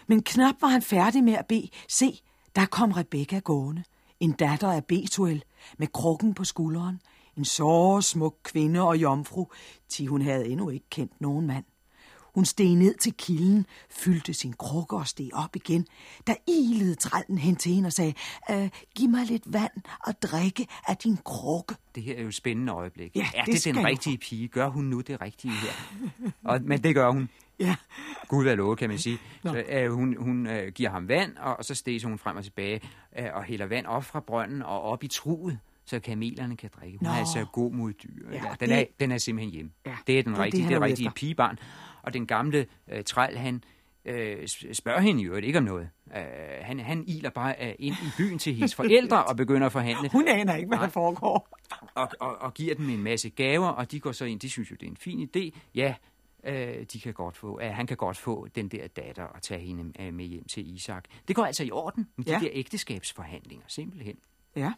Men 0.07 0.23
knap 0.23 0.55
var 0.61 0.69
han 0.69 0.83
færdig 0.83 1.25
med 1.25 1.35
at 1.35 1.47
bede. 1.47 1.69
Se, 1.89 2.21
der 2.57 2.67
kom 2.67 2.93
Rebekka 2.93 3.39
gående. 3.39 3.85
En 4.21 4.33
datter 4.33 4.73
af 4.73 4.85
Betuel, 4.85 5.45
med 5.79 5.87
krukken 5.87 6.35
på 6.35 6.45
skulderen. 6.45 7.01
En 7.37 7.45
såre 7.45 8.03
smuk 8.03 8.37
kvinde 8.43 8.83
og 8.83 8.97
jomfru, 8.97 9.47
til 9.89 10.07
hun 10.07 10.23
havde 10.23 10.49
endnu 10.49 10.69
ikke 10.69 10.87
kendt 10.91 11.21
nogen 11.21 11.47
mand. 11.47 11.65
Hun 12.35 12.45
steg 12.45 12.75
ned 12.75 12.95
til 12.95 13.15
kilden, 13.15 13.67
fyldte 13.91 14.35
sin 14.35 14.53
krukke 14.53 14.97
og 14.97 15.07
steg 15.07 15.31
op 15.33 15.57
igen. 15.57 15.87
Da 16.27 16.35
ilede 16.47 16.95
trællen 16.95 17.39
hen 17.39 17.57
til 17.57 17.73
hende 17.73 17.87
og 17.87 17.93
sagde, 17.93 18.15
øh, 18.51 18.69
giv 18.97 19.09
mig 19.09 19.27
lidt 19.27 19.53
vand 19.53 19.73
og 20.07 20.23
drikke 20.23 20.67
af 20.89 20.97
din 20.97 21.17
krukke. 21.25 21.75
Det 21.95 22.03
her 22.03 22.17
er 22.17 22.23
jo 22.23 22.29
et 22.29 22.35
spændende 22.35 22.73
øjeblik. 22.73 23.17
Ja, 23.17 23.27
er 23.35 23.45
det 23.45 23.65
det 23.65 23.75
den 23.75 23.85
rigtige 23.85 24.19
pige? 24.19 24.49
Gør 24.49 24.69
hun 24.69 24.85
nu 24.85 25.01
det 25.01 25.21
rigtige 25.21 25.53
her? 25.53 25.73
og, 26.45 26.61
men 26.63 26.83
det 26.83 26.95
gør 26.95 27.11
hun. 27.11 27.29
Ja, 27.59 27.77
Gud 28.29 28.47
er 28.47 28.55
lovet, 28.55 28.79
kan 28.79 28.89
man 28.89 28.99
sige. 28.99 29.19
Så, 29.43 29.65
øh, 29.69 29.93
hun 29.93 30.17
hun 30.19 30.47
øh, 30.47 30.73
giver 30.73 30.91
ham 30.91 31.09
vand, 31.09 31.37
og, 31.37 31.65
så 31.65 31.75
steger 31.75 32.09
hun 32.09 32.19
frem 32.19 32.37
og 32.37 32.45
tilbage 32.45 32.81
øh, 33.19 33.27
og 33.35 33.45
hælder 33.45 33.67
vand 33.67 33.87
op 33.87 34.05
fra 34.05 34.21
brønden 34.21 34.63
og 34.63 34.83
op 34.83 35.05
i 35.05 35.09
truet, 35.09 35.59
så 35.97 36.01
kamelerne 36.01 36.57
kan 36.57 36.71
drikke. 36.81 36.99
Hun 36.99 37.07
Nå. 37.07 37.13
er 37.13 37.17
altså 37.19 37.47
god 37.53 37.73
mod 37.73 37.93
dyr. 37.93 38.31
Ja, 38.33 38.43
den, 38.61 38.69
det- 38.69 38.79
er, 38.79 38.85
den 39.01 39.13
er 39.13 39.19
simpelthen 39.19 39.53
hjemme. 39.53 39.71
Ja, 39.87 39.97
det 40.07 40.19
er 40.19 40.23
den 40.23 40.39
rigtige, 40.39 40.63
det, 40.63 40.71
det, 40.71 40.81
rigtige 40.81 41.07
efter. 41.07 41.15
pigebarn. 41.17 41.59
Og 42.03 42.13
den 42.15 42.27
gamle 42.27 42.67
øh, 42.89 43.05
træl, 43.05 43.37
han 43.39 43.65
øh, 44.05 44.49
spørger 44.73 45.01
hende 45.01 45.23
jo 45.23 45.35
ikke 45.35 45.59
om 45.59 45.65
noget. 45.65 45.89
Øh, 46.17 46.23
han, 46.61 46.81
han 46.81 47.05
iler 47.07 47.31
bare 47.31 47.55
øh, 47.69 47.75
ind 47.79 47.95
i 47.95 48.09
byen 48.19 48.39
til 48.39 48.55
hendes 48.55 48.75
forældre 48.81 49.25
og 49.25 49.37
begynder 49.37 49.67
at 49.67 49.73
forhandle 49.73 50.09
hun 50.13 50.29
aner 50.29 50.55
ikke, 50.57 50.69
hvad 50.69 50.79
der 50.79 50.89
foregår. 50.89 51.49
og, 51.95 52.09
og, 52.21 52.37
og 52.43 52.55
giver 52.55 52.75
dem 52.75 52.91
en 52.91 53.03
masse 53.03 53.31
gaver, 53.31 53.69
og 53.69 53.91
de 53.93 54.01
går 54.01 54.13
så 54.13 54.25
ind, 54.25 54.41
de 54.41 54.51
synes 54.51 54.71
jo, 54.71 54.77
det 54.81 54.87
er 54.87 54.91
en 54.91 54.97
fin 54.97 55.29
idé. 55.37 55.59
Ja, 55.75 55.95
øh, 56.45 56.85
de 56.93 57.01
kan 57.01 57.13
godt 57.15 57.37
få, 57.37 57.61
øh, 57.63 57.71
han 57.71 57.87
kan 57.87 57.97
godt 57.97 58.17
få 58.17 58.49
den 58.55 58.69
der 58.69 58.87
datter 58.87 59.25
og 59.25 59.43
tage 59.43 59.61
hende 59.61 59.93
øh, 60.03 60.15
med 60.15 60.25
hjem 60.25 60.45
til 60.45 60.75
Isak. 60.75 61.05
Det 61.29 61.37
går 61.37 61.45
altså 61.45 61.65
i 61.65 61.71
orden 61.71 62.09
med 62.17 62.25
Ja. 62.27 62.39
de 62.39 62.45
der 62.45 62.51
ægteskabsforhandlinger, 62.53 63.65
simpelthen. 63.69 64.17
Ja, 64.57 64.73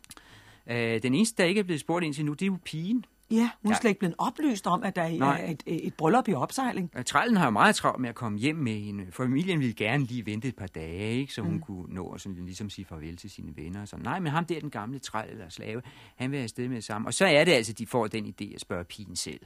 Øh, 0.70 1.02
den 1.02 1.14
eneste, 1.14 1.42
der 1.42 1.48
ikke 1.48 1.58
er 1.58 1.64
blevet 1.64 1.80
spurgt 1.80 2.04
indtil 2.04 2.24
nu, 2.24 2.32
det 2.32 2.42
er 2.42 2.46
jo 2.46 2.58
pigen. 2.64 3.04
ja 3.30 3.50
hun 3.62 3.72
er 3.72 3.76
slet 3.76 3.88
ikke 3.90 3.98
blevet 3.98 4.14
oplyst 4.18 4.66
om, 4.66 4.82
at 4.82 4.96
der 4.96 5.08
Nej. 5.08 5.40
er 5.44 5.50
et, 5.50 5.62
et 5.66 5.94
bryllup 5.94 6.28
i 6.28 6.34
opsejling. 6.34 6.90
Øh, 6.96 7.04
Trællen 7.04 7.36
har 7.36 7.44
jo 7.44 7.50
meget 7.50 7.76
travlt 7.76 8.00
med 8.00 8.08
at 8.08 8.14
komme 8.14 8.38
hjem 8.38 8.56
med 8.56 8.80
hende. 8.80 9.06
Familien 9.10 9.58
ville 9.60 9.74
gerne 9.74 10.04
lige 10.04 10.26
vente 10.26 10.48
et 10.48 10.56
par 10.56 10.66
dage, 10.66 11.12
ikke, 11.12 11.34
så 11.34 11.42
hun 11.42 11.52
mm. 11.54 11.60
kunne 11.60 11.94
nå 11.94 12.12
at 12.12 12.20
sådan, 12.20 12.44
ligesom 12.44 12.70
sige 12.70 12.84
farvel 12.84 13.16
til 13.16 13.30
sine 13.30 13.56
venner. 13.56 13.80
Og 13.82 13.88
sådan. 13.88 14.02
Nej, 14.04 14.20
men 14.20 14.32
ham 14.32 14.44
der, 14.46 14.60
den 14.60 14.70
gamle 14.70 14.98
træl 14.98 15.30
eller 15.30 15.48
slave, 15.48 15.82
han 16.16 16.30
vil 16.30 16.38
afsted 16.38 16.68
med 16.68 16.76
det 16.76 16.84
samme. 16.84 17.08
Og 17.08 17.14
så 17.14 17.26
er 17.26 17.44
det 17.44 17.52
altså, 17.52 17.72
de 17.72 17.86
får 17.86 18.06
den 18.06 18.26
idé 18.26 18.54
at 18.54 18.60
spørge 18.60 18.84
pigen 18.84 19.16
selv. 19.16 19.40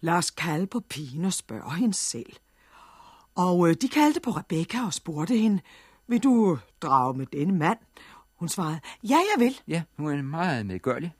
Lad 0.00 0.14
os 0.14 0.30
kalde 0.30 0.66
på 0.66 0.80
pigen 0.80 1.24
og 1.24 1.32
spørge 1.32 1.74
hende 1.74 1.94
selv. 1.94 2.32
Og 3.34 3.68
øh, 3.68 3.76
de 3.82 3.88
kaldte 3.88 4.20
på 4.20 4.30
Rebekka 4.30 4.78
og 4.86 4.92
spurgte 4.92 5.36
hende, 5.36 5.60
vil 6.06 6.22
du 6.22 6.58
drage 6.82 7.18
med 7.18 7.26
denne 7.26 7.58
mand? 7.58 7.78
Hun 8.36 8.48
svarede, 8.48 8.80
ja, 9.02 9.14
jeg 9.36 9.44
vil. 9.44 9.60
Ja, 9.68 9.82
hun 9.98 10.12
er 10.18 10.22
meget 10.22 10.66
medgørlig. 10.66 11.12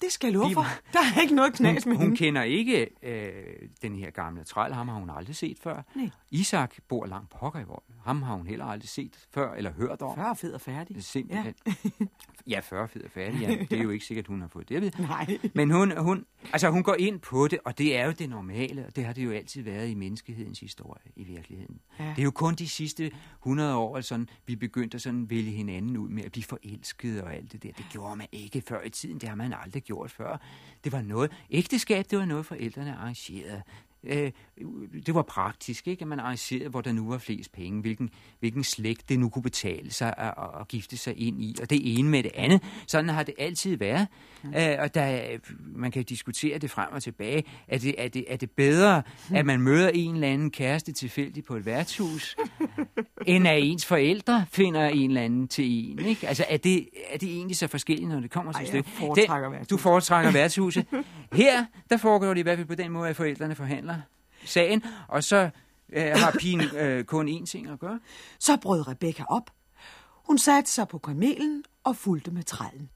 Det 0.00 0.12
skal 0.12 0.26
jeg 0.26 0.34
love 0.34 0.54
for. 0.54 0.64
Der 0.92 0.98
er 1.16 1.20
ikke 1.20 1.34
noget 1.34 1.52
knas 1.54 1.86
med 1.86 1.92
Hun, 1.96 1.96
hun 1.96 2.04
hende. 2.04 2.16
kender 2.16 2.42
ikke 2.42 2.88
øh, 3.02 3.68
den 3.82 3.96
her 3.96 4.10
gamle 4.10 4.44
træl. 4.44 4.72
Ham 4.72 4.88
har 4.88 4.98
hun 4.98 5.10
aldrig 5.10 5.36
set 5.36 5.58
før. 5.62 5.82
Nej. 5.94 6.10
Isak 6.30 6.74
bor 6.88 7.06
langt 7.06 7.30
pokker 7.30 7.60
i 7.60 7.64
Vold. 7.64 7.82
Ham 8.04 8.22
har 8.22 8.34
hun 8.34 8.46
heller 8.46 8.64
aldrig 8.64 8.88
set 8.88 9.26
før 9.34 9.54
eller 9.54 9.72
hørt 9.72 10.02
om. 10.02 10.14
40 10.16 10.36
fed 10.36 10.52
og 10.52 10.60
færdig. 10.60 11.04
Simpelthen. 11.04 11.54
Ja. 11.66 11.72
ja, 12.46 12.60
40 12.60 12.88
fed 12.88 13.02
og 13.04 13.10
færdig. 13.10 13.40
Ja. 13.40 13.56
Det 13.70 13.78
er 13.78 13.82
jo 13.82 13.90
ikke 13.90 14.04
sikkert, 14.04 14.26
hun 14.26 14.40
har 14.40 14.48
fået 14.48 14.68
det 14.68 14.76
at 14.76 14.82
vide. 14.82 15.02
Nej. 15.08 15.38
Men 15.54 15.70
hun, 15.70 15.96
hun, 15.98 16.26
altså 16.52 16.70
hun 16.70 16.82
går 16.82 16.94
ind 16.94 17.20
på 17.20 17.48
det, 17.48 17.58
og 17.64 17.78
det 17.78 17.96
er 17.96 18.06
jo 18.06 18.12
det 18.12 18.30
normale, 18.30 18.86
og 18.86 18.96
det 18.96 19.04
har 19.04 19.12
det 19.12 19.24
jo 19.24 19.30
altid 19.30 19.62
været 19.62 19.88
i 19.88 19.94
menneskehedens 19.94 20.60
historie 20.60 21.02
i 21.16 21.24
virkeligheden. 21.24 21.80
Ja. 21.98 22.04
Det 22.04 22.18
er 22.18 22.22
jo 22.22 22.30
kun 22.30 22.54
de 22.54 22.68
sidste 22.68 23.10
100 23.42 23.76
år, 23.76 23.96
at 23.96 24.04
sådan, 24.04 24.28
vi 24.46 24.56
begyndte 24.56 24.94
at 24.94 25.02
sådan 25.02 25.30
vælge 25.30 25.50
hinanden 25.50 25.96
ud 25.96 26.08
med 26.08 26.24
at 26.24 26.32
blive 26.32 26.44
forelskede 26.44 27.24
og 27.24 27.34
alt 27.34 27.52
det 27.52 27.62
der. 27.62 27.72
Det 27.72 27.86
gjorde 27.90 28.16
man 28.16 28.26
ikke 28.32 28.62
før 28.68 28.82
i 28.82 28.90
tiden, 28.90 29.18
det 29.18 29.28
har 29.28 29.36
man 29.36 29.54
aldrig 29.62 29.82
gjort 29.82 30.10
før. 30.10 30.36
Det 30.84 30.92
var 30.92 31.02
noget, 31.02 31.32
ægteskab, 31.50 32.04
det 32.10 32.18
var 32.18 32.24
noget 32.24 32.46
forældrene 32.46 32.96
arrangerede. 32.96 33.62
Øh, 34.04 34.30
det 35.06 35.14
var 35.14 35.22
praktisk, 35.22 35.88
ikke? 35.88 36.02
at 36.02 36.08
man 36.08 36.20
arrangerede, 36.20 36.68
hvor 36.68 36.80
der 36.80 36.92
nu 36.92 37.08
var 37.08 37.18
flest 37.18 37.52
penge, 37.52 37.80
hvilken, 37.80 38.10
hvilken 38.40 38.64
slægt 38.64 39.08
det 39.08 39.18
nu 39.18 39.28
kunne 39.28 39.42
betale 39.42 39.90
sig 39.92 40.14
at, 40.18 40.34
at, 40.60 40.68
gifte 40.68 40.96
sig 40.96 41.18
ind 41.18 41.42
i, 41.42 41.56
og 41.62 41.70
det 41.70 41.98
ene 41.98 42.08
med 42.08 42.22
det 42.22 42.30
andet. 42.34 42.62
Sådan 42.86 43.08
har 43.08 43.22
det 43.22 43.34
altid 43.38 43.76
været, 43.76 44.08
mm. 44.42 44.54
øh, 44.54 44.76
og 44.78 44.94
der, 44.94 45.38
man 45.58 45.90
kan 45.90 46.04
diskutere 46.04 46.58
det 46.58 46.70
frem 46.70 46.88
og 46.92 47.02
tilbage. 47.02 47.44
Er 47.68 47.78
det, 47.78 47.94
er 47.98 48.08
det, 48.08 48.24
er 48.28 48.36
det 48.36 48.50
bedre, 48.50 49.02
at 49.34 49.46
man 49.46 49.60
møder 49.60 49.88
en 49.88 50.14
eller 50.14 50.28
anden 50.28 50.50
kæreste 50.50 50.92
tilfældigt 50.92 51.46
på 51.46 51.56
et 51.56 51.66
værtshus, 51.66 52.36
end 53.26 53.48
at 53.48 53.62
ens 53.62 53.86
forældre 53.86 54.46
finder 54.50 54.88
en 54.88 55.10
eller 55.10 55.22
anden 55.22 55.48
til 55.48 55.64
en? 55.64 55.98
Ikke? 55.98 56.28
Altså, 56.28 56.44
er 56.48 56.56
det, 56.56 56.88
er 57.10 57.18
det 57.18 57.28
egentlig 57.28 57.56
så 57.56 57.66
forskelligt, 57.66 58.08
når 58.08 58.20
det 58.20 58.30
kommer 58.30 58.52
til 58.52 58.66
stykket? 58.66 59.70
Du 59.70 59.76
foretrækker 59.76 60.30
værtshuset. 60.30 60.86
Her, 61.32 61.64
der 61.90 61.96
foregår 61.96 62.28
det 62.28 62.38
i 62.38 62.42
hvert 62.42 62.58
fald 62.58 62.68
på 62.68 62.74
den 62.74 62.92
måde, 62.92 63.08
at 63.08 63.16
forældrene 63.16 63.54
forhandler 63.54 63.96
sagen, 64.44 64.84
og 65.08 65.24
så 65.24 65.50
øh, 65.92 66.12
har 66.14 66.34
pigen 66.40 66.76
øh, 66.76 67.04
kun 67.04 67.28
én 67.28 67.46
ting 67.46 67.70
at 67.70 67.78
gøre. 67.78 68.00
Så 68.38 68.56
brød 68.62 68.88
Rebecca 68.88 69.24
op. 69.28 69.50
Hun 70.26 70.38
satte 70.38 70.70
sig 70.70 70.88
på 70.88 70.98
kamelen 70.98 71.64
og 71.84 71.96
fulgte 71.96 72.30
med 72.30 72.42
trællen. 72.42 72.90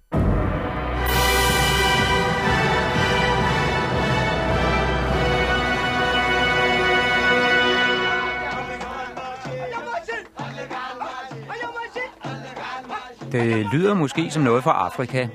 Det 13.33 13.67
lyder 13.73 13.95
måske 13.95 14.31
som 14.31 14.43
noget 14.43 14.63
fra 14.63 14.71
Afrika, 14.71 15.29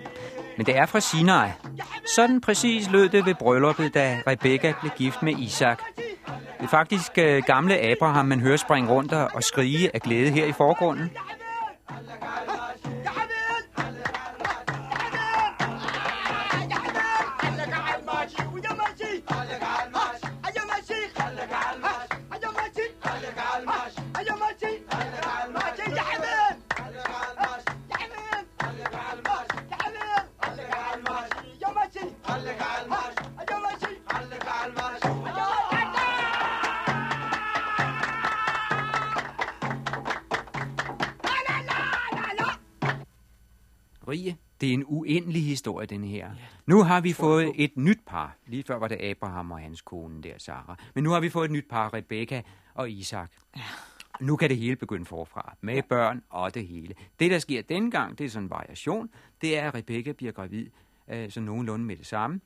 men 0.57 0.65
det 0.65 0.77
er 0.77 0.85
fra 0.85 0.99
Sinai. 0.99 1.49
Sådan 2.15 2.41
præcis 2.41 2.89
lød 2.89 3.09
det 3.09 3.25
ved 3.25 3.35
brylluppet, 3.35 3.93
da 3.93 4.21
Rebekka 4.27 4.73
blev 4.81 4.91
gift 4.97 5.23
med 5.23 5.33
Isak. 5.37 5.81
Det 6.27 6.65
er 6.65 6.67
faktisk 6.67 7.11
øh, 7.17 7.43
gamle 7.45 7.79
Abraham, 7.79 8.25
man 8.25 8.39
hører 8.39 8.57
springe 8.57 8.89
rundt 8.89 9.13
og 9.13 9.43
skrige 9.43 9.95
af 9.95 10.01
glæde 10.01 10.29
her 10.29 10.45
i 10.45 10.51
forgrunden. 10.51 11.11
Rie, 44.11 44.35
det 44.61 44.69
er 44.69 44.73
en 44.73 44.83
uendelig 44.87 45.45
historie, 45.45 45.87
den 45.87 46.03
her. 46.03 46.27
Ja. 46.27 46.33
Nu 46.65 46.83
har 46.83 47.01
vi 47.01 47.13
fået 47.13 47.51
et 47.55 47.77
nyt 47.77 47.99
par. 48.05 48.37
Lige 48.47 48.63
før 48.63 48.75
var 48.75 48.87
det 48.87 48.95
Abraham 48.95 49.51
og 49.51 49.59
hans 49.59 49.81
kone 49.81 50.23
der, 50.23 50.33
Sarah. 50.37 50.77
Men 50.95 51.03
nu 51.03 51.09
har 51.09 51.19
vi 51.19 51.29
fået 51.29 51.45
et 51.45 51.51
nyt 51.51 51.65
par, 51.69 51.93
Rebecca 51.93 52.41
og 52.73 52.91
Isak. 52.91 53.31
Ja. 53.55 53.61
Nu 54.19 54.35
kan 54.35 54.49
det 54.49 54.57
hele 54.57 54.75
begynde 54.75 55.05
forfra, 55.05 55.55
med 55.61 55.75
ja. 55.75 55.81
børn 55.89 56.23
og 56.29 56.53
det 56.53 56.67
hele. 56.67 56.95
Det, 57.19 57.31
der 57.31 57.39
sker 57.39 57.61
dengang, 57.61 58.17
det 58.17 58.25
er 58.25 58.29
sådan 58.29 58.43
en 58.43 58.49
variation, 58.49 59.09
det 59.41 59.57
er, 59.57 59.67
at 59.67 59.75
Rebecca 59.75 60.11
bliver 60.11 60.31
gravid 60.31 60.67
øh, 61.07 61.31
så 61.31 61.41
nogenlunde 61.41 61.85
med 61.85 61.95
det 61.95 62.05
samme, 62.05 62.41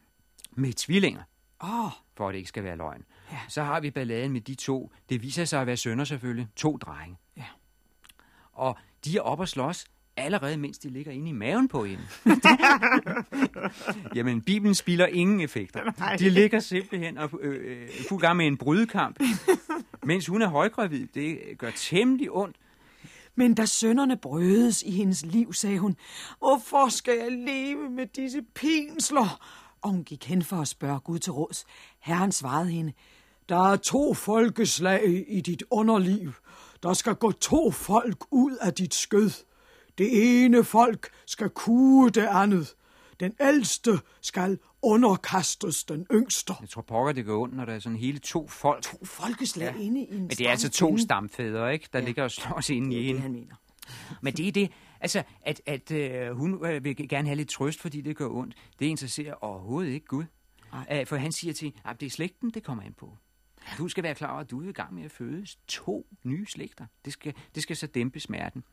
med 0.52 0.74
tvillinger. 0.74 1.24
Oh. 1.60 1.92
For 2.18 2.28
at 2.28 2.34
det 2.34 2.38
ikke 2.38 2.50
skal 2.50 2.64
være 2.64 2.78
løgn. 2.78 3.06
Ja. 3.32 3.40
Så 3.48 3.64
har 3.64 3.80
vi 3.80 3.92
balladen 3.92 4.32
med 4.32 4.42
de 4.42 4.56
to. 4.56 4.92
Det 5.10 5.22
viser 5.22 5.46
sig 5.46 5.62
at 5.62 5.68
være 5.68 5.78
sønner 5.78 6.04
selvfølgelig. 6.04 6.48
To 6.56 6.78
drenge. 6.78 7.18
Ja. 7.38 7.46
Og 8.52 8.78
de 9.06 9.18
er 9.18 9.22
op 9.22 9.40
og 9.40 9.48
slås 9.48 9.86
allerede 10.18 10.58
mens 10.58 10.78
de 10.78 10.90
ligger 10.90 11.12
inde 11.12 11.30
i 11.30 11.34
maven 11.34 11.68
på 11.68 11.86
hende. 11.86 12.04
Jamen, 14.16 14.42
Bibelen 14.42 14.76
spiller 14.76 15.06
ingen 15.06 15.42
effekter. 15.42 15.92
De 16.20 16.30
ligger 16.30 16.60
simpelthen 16.60 17.18
og 17.18 17.30
øh, 17.42 17.82
øh, 17.82 17.90
fuld 18.10 18.22
gang 18.22 18.38
med 18.38 18.48
en 18.48 18.58
brydekamp, 18.58 19.20
mens 20.04 20.28
hun 20.28 20.42
er 20.42 20.48
højgravid. 20.48 21.08
Det 21.14 21.40
gør 21.58 21.72
temmelig 21.76 22.32
ondt. 22.32 22.56
Men 23.36 23.54
da 23.54 23.66
sønderne 23.66 24.18
brødes 24.18 24.84
i 24.84 24.92
hendes 24.92 25.26
liv, 25.26 25.54
sagde 25.54 25.80
hun, 25.80 25.96
hvorfor 26.40 26.90
skal 26.90 27.18
jeg 27.18 27.32
leve 27.32 27.90
med 27.90 28.08
disse 28.16 28.42
pinsler? 28.56 29.40
Og 29.82 29.90
hun 29.90 30.04
gik 30.04 30.26
hen 30.26 30.44
for 30.44 30.56
at 30.56 30.68
spørge 30.68 31.00
Gud 31.00 31.20
til 31.20 31.32
råds. 31.34 31.66
Herren 32.00 32.32
svarede 32.32 32.70
hende, 32.70 32.94
der 33.50 33.72
er 33.72 33.76
to 33.76 34.14
folkeslag 34.14 35.26
i 35.28 35.42
dit 35.42 35.64
underliv. 35.70 36.34
Der 36.84 36.94
skal 36.94 37.16
gå 37.16 37.32
to 37.32 37.72
folk 37.72 38.26
ud 38.32 38.58
af 38.62 38.74
dit 38.74 38.94
skød. 38.94 39.32
Det 39.98 40.44
ene 40.46 40.64
folk 40.64 41.10
skal 41.26 41.50
kue 41.50 42.10
det 42.10 42.28
andet. 42.32 42.76
Den 43.20 43.34
ældste 43.42 44.00
skal 44.22 44.60
underkastes 44.82 45.84
den 45.84 46.06
yngste. 46.12 46.54
Jeg 46.62 46.70
tror 46.70 46.82
pokker, 46.82 47.12
det 47.12 47.26
går 47.26 47.44
ondt, 47.44 47.56
når 47.56 47.66
der 47.66 47.74
er 47.74 47.80
sådan 47.80 47.98
hele 47.98 48.20
to 48.20 48.48
folk. 48.48 48.84
To 48.84 49.06
folkeslag 49.06 49.74
ja. 49.76 49.82
inde 49.82 50.02
i 50.02 50.14
en 50.14 50.20
Men 50.20 50.30
det 50.30 50.42
er 50.42 50.52
altså 50.52 50.70
to 50.70 50.98
stamfædre, 50.98 51.74
ikke? 51.74 51.88
Der 51.94 52.00
ja. 52.00 52.06
ligger 52.06 52.24
og 52.24 52.32
slår 52.32 52.62
sig 52.62 52.76
ind 52.76 52.94
i 52.94 53.10
en. 53.10 53.16
Det 53.16 53.22
han 53.22 53.32
mener. 53.32 53.56
Men 54.22 54.34
det 54.34 54.48
er 54.48 54.52
det, 54.52 54.72
altså, 55.02 55.24
at, 55.42 55.62
at 55.66 55.92
uh, 56.32 56.38
hun 56.38 56.54
uh, 56.54 56.84
vil 56.84 57.10
gerne 57.10 57.28
have 57.28 57.36
lidt 57.36 57.50
trøst, 57.50 57.82
fordi 57.82 58.02
det 58.02 58.16
gør 58.16 58.28
ondt. 58.28 58.56
Det 58.80 58.86
interesserer 58.86 59.34
overhovedet 59.44 59.92
ikke 59.92 60.06
Gud. 60.06 60.24
Uh, 60.74 61.06
for 61.06 61.16
han 61.16 61.32
siger 61.32 61.54
til 61.54 61.74
at 61.86 62.00
det 62.00 62.06
er 62.06 62.10
slægten, 62.10 62.50
det 62.50 62.64
kommer 62.64 62.84
ind 62.84 62.94
på. 62.94 63.18
Du 63.78 63.88
skal 63.88 64.04
være 64.04 64.16
klar 64.16 64.32
over, 64.32 64.40
at 64.40 64.52
du 64.52 64.62
er 64.66 64.70
i 64.70 64.72
gang 64.72 64.94
med 64.94 65.04
at 65.04 65.12
føde 65.12 65.46
to 65.68 66.08
nye 66.24 66.46
slægter. 66.46 66.86
Det 67.06 67.14
skal, 67.14 67.34
det 67.56 67.64
skal 67.64 67.76
så 67.76 67.88
dæmpe 67.88 68.20
smerten. 68.20 68.64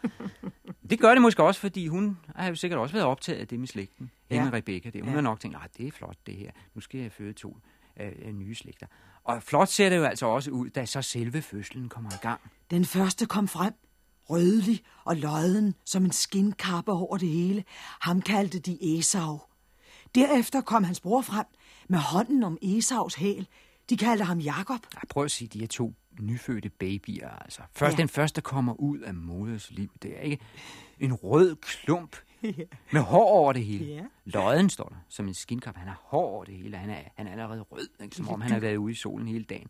det 0.90 1.00
gør 1.00 1.12
det 1.12 1.22
måske 1.22 1.42
også, 1.42 1.60
fordi 1.60 1.86
hun 1.86 2.18
har 2.36 2.48
jo 2.48 2.54
sikkert 2.54 2.80
også 2.80 2.92
været 2.92 3.06
optaget 3.06 3.38
af 3.40 3.48
det 3.48 3.60
med 3.60 3.68
slægten. 3.68 4.10
Ja. 4.30 4.42
Hende 4.42 4.56
Rebecca. 4.56 4.90
Det. 4.90 5.00
Hun 5.00 5.08
ja. 5.08 5.14
har 5.14 5.20
nok 5.20 5.40
tænkt, 5.40 5.56
at 5.64 5.76
det 5.76 5.86
er 5.86 5.92
flot 5.92 6.16
det 6.26 6.34
her. 6.34 6.50
Nu 6.74 6.80
skal 6.80 7.00
jeg 7.00 7.12
føde 7.12 7.32
to 7.32 7.56
øh, 8.00 8.32
nye 8.32 8.54
slægter. 8.54 8.86
Og 9.24 9.42
flot 9.42 9.68
ser 9.68 9.88
det 9.88 9.96
jo 9.96 10.04
altså 10.04 10.26
også 10.26 10.50
ud, 10.50 10.68
da 10.70 10.86
så 10.86 11.02
selve 11.02 11.42
fødslen 11.42 11.88
kommer 11.88 12.10
i 12.10 12.18
gang. 12.22 12.40
Den 12.70 12.84
første 12.84 13.26
kom 13.26 13.48
frem, 13.48 13.74
rødlig 14.30 14.80
og 15.04 15.16
lodden 15.16 15.74
som 15.84 16.04
en 16.04 16.12
skinkappe 16.12 16.92
over 16.92 17.16
det 17.16 17.28
hele. 17.28 17.64
Ham 18.00 18.22
kaldte 18.22 18.58
de 18.58 18.98
Esau. 18.98 19.40
Derefter 20.14 20.60
kom 20.60 20.84
hans 20.84 21.00
bror 21.00 21.22
frem 21.22 21.46
med 21.88 21.98
hånden 21.98 22.42
om 22.42 22.58
Esaus 22.62 23.14
hæl, 23.14 23.48
de 23.90 23.96
kaldte 23.96 24.24
ham 24.24 24.38
Jakob. 24.38 24.80
Ja, 24.94 25.00
prøv 25.10 25.24
at 25.24 25.30
sige, 25.30 25.48
de 25.48 25.62
er 25.62 25.66
to 25.68 25.94
nyfødte 26.20 26.70
babyer, 26.70 27.28
altså. 27.28 27.62
Først 27.72 27.98
ja. 27.98 28.02
den 28.02 28.08
første 28.08 28.40
kommer 28.40 28.80
ud 28.80 28.98
af 28.98 29.14
moders 29.14 29.70
liv. 29.70 29.90
Det 30.02 30.18
er 30.18 30.20
ikke 30.20 30.38
en 31.00 31.12
rød 31.12 31.56
klump 31.56 32.16
med 32.92 33.00
hår 33.00 33.24
over 33.24 33.52
det 33.52 33.64
hele. 33.64 33.84
Ja. 33.84 34.04
Lodden 34.24 34.70
står 34.70 34.88
der, 34.88 34.96
som 35.08 35.28
en 35.28 35.34
skinkap. 35.34 35.76
Han 35.76 35.88
har 35.88 36.00
hår 36.04 36.26
over 36.26 36.44
det 36.44 36.54
hele, 36.54 36.76
han 36.76 36.90
er, 36.90 37.02
han 37.14 37.26
er 37.26 37.32
allerede 37.32 37.60
rød, 37.60 37.88
ikke? 38.02 38.16
som 38.16 38.28
om 38.28 38.40
han 38.40 38.50
har 38.50 38.60
været 38.60 38.76
ude 38.76 38.92
i 38.92 38.94
solen 38.94 39.28
hele 39.28 39.44
dagen. 39.44 39.66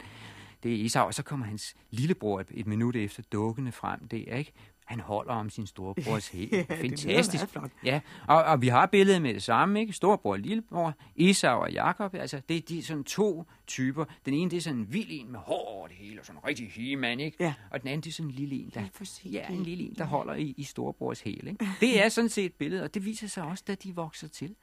Det 0.63 0.81
er 0.81 0.85
Esau, 0.85 1.07
og 1.07 1.15
så 1.15 1.23
kommer 1.23 1.47
hans 1.47 1.75
lillebror 1.91 2.41
et, 2.41 2.47
et 2.51 2.67
minut 2.67 2.97
efter 2.97 3.23
dukkende 3.33 3.73
frem. 3.73 4.09
Det 4.09 4.33
er 4.33 4.37
ikke 4.37 4.53
han 4.85 5.01
holder 5.01 5.33
om 5.33 5.51
sin 5.51 5.67
storebrors 5.67 6.29
hæl. 6.35 6.49
ja, 6.53 6.65
Fantastisk. 6.69 7.55
Det 7.55 7.71
ja, 7.85 8.01
og, 8.29 8.45
og 8.45 8.63
vi 8.63 8.69
har 8.69 8.87
billedet 8.87 9.23
med 9.23 9.35
det 9.35 9.43
samme, 9.43 9.81
ikke? 9.81 9.93
Storebror 9.93 10.33
og 10.33 10.39
lillebror, 10.39 10.95
Esau 11.17 11.61
og 11.61 11.73
Jakob. 11.73 12.15
Altså, 12.15 12.41
det 12.49 12.57
er 12.57 12.61
de 12.61 12.83
sådan 12.83 13.05
to 13.05 13.45
typer. 13.67 14.05
Den 14.25 14.35
ene, 14.35 14.51
det 14.51 14.57
er 14.57 14.61
sådan 14.61 14.79
en 14.79 14.93
vild 14.93 15.09
en 15.11 15.33
med 15.33 15.41
hår 15.41 15.69
over 15.69 15.89
det 15.89 15.97
hele, 15.97 16.21
og 16.21 16.27
sådan 16.27 16.41
en 16.41 16.49
rigtig 16.49 16.71
he 16.71 17.17
ikke? 17.25 17.37
Ja. 17.41 17.55
Og 17.71 17.81
den 17.81 17.89
anden, 17.89 18.01
det 18.01 18.11
er 18.11 18.13
sådan 18.13 18.31
en 18.31 18.35
lille 18.37 18.55
en, 18.57 18.71
der, 18.75 18.83
ja, 19.25 19.49
en 19.49 19.63
lille 19.63 19.85
en, 19.85 19.95
der 19.99 20.05
holder 20.05 20.35
i, 20.35 20.55
i 20.57 20.63
storebrors 20.63 21.21
hæl, 21.21 21.47
ikke? 21.49 21.67
Det 21.81 22.05
er 22.05 22.09
sådan 22.09 22.29
set 22.31 22.45
et 22.45 22.55
billede, 22.55 22.83
og 22.83 22.95
det 22.95 23.05
viser 23.05 23.27
sig 23.27 23.43
også, 23.43 23.65
da 23.67 23.75
de 23.75 23.95
vokser 23.95 24.29
til. 24.29 24.55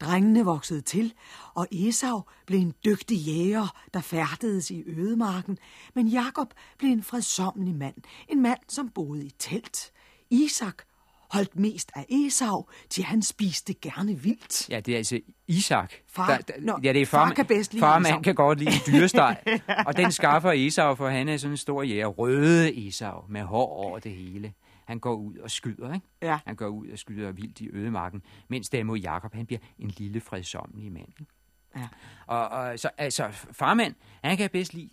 Drengene 0.00 0.44
voksede 0.44 0.80
til, 0.80 1.12
og 1.54 1.66
Esau 1.72 2.22
blev 2.46 2.58
en 2.58 2.74
dygtig 2.84 3.18
jæger, 3.18 3.76
der 3.94 4.00
færdedes 4.00 4.70
i 4.70 4.82
ødemarken, 4.86 5.58
men 5.94 6.08
Jakob 6.08 6.54
blev 6.78 6.90
en 6.90 7.02
fredsommelig 7.02 7.74
mand, 7.74 7.94
en 8.28 8.42
mand, 8.42 8.58
som 8.68 8.88
boede 8.88 9.26
i 9.26 9.30
telt. 9.38 9.92
Isak 10.30 10.82
holdt 11.30 11.58
mest 11.58 11.90
af 11.94 12.06
Esau, 12.08 12.64
til 12.90 13.04
han 13.04 13.22
spiste 13.22 13.74
gerne 13.74 14.14
vildt. 14.22 14.68
Ja, 14.70 14.80
det 14.80 14.92
er 14.92 14.98
altså 14.98 15.20
Isak. 15.48 15.92
Far, 16.08 16.26
der, 16.26 16.38
der, 16.38 16.52
no, 16.60 16.78
ja, 16.82 16.92
det 16.92 17.02
er 17.02 17.06
far, 17.06 17.26
far 17.26 17.34
kan 17.34 17.46
bedst 17.46 17.72
lide 17.72 17.80
Far, 17.80 17.98
man 17.98 18.22
kan 18.22 18.34
godt 18.34 18.58
lide 18.58 18.78
dyresteg. 18.86 19.36
og 19.86 19.96
den 19.96 20.12
skaffer 20.12 20.52
Esau, 20.52 20.94
for 20.94 21.08
han 21.08 21.28
er 21.28 21.36
sådan 21.36 21.52
en 21.52 21.56
stor 21.56 21.82
jæger. 21.82 22.06
Røde 22.06 22.86
Esau, 22.86 23.24
med 23.28 23.42
hår 23.42 23.66
over 23.66 23.98
det 23.98 24.12
hele 24.12 24.52
han 24.86 24.98
går 24.98 25.14
ud 25.14 25.36
og 25.36 25.50
skyder, 25.50 25.94
ikke? 25.94 26.06
Ja. 26.22 26.38
Han 26.46 26.56
går 26.56 26.66
ud 26.66 26.88
og 26.88 26.98
skyder 26.98 27.32
vildt 27.32 27.60
i 27.60 27.68
ødemarken, 27.72 28.22
mens 28.48 28.68
derimod 28.68 28.98
Jakob, 28.98 29.34
han 29.34 29.46
bliver 29.46 29.60
en 29.78 29.88
lille 29.88 30.20
fredsommelig 30.20 30.92
mand. 30.92 31.08
Ikke? 31.20 31.32
Ja. 31.76 31.88
Og, 32.26 32.48
og 32.48 32.78
så, 32.78 32.90
altså, 32.98 33.28
farmand, 33.32 33.94
han 34.24 34.36
kan 34.36 34.50
bedst 34.50 34.74
lide 34.74 34.90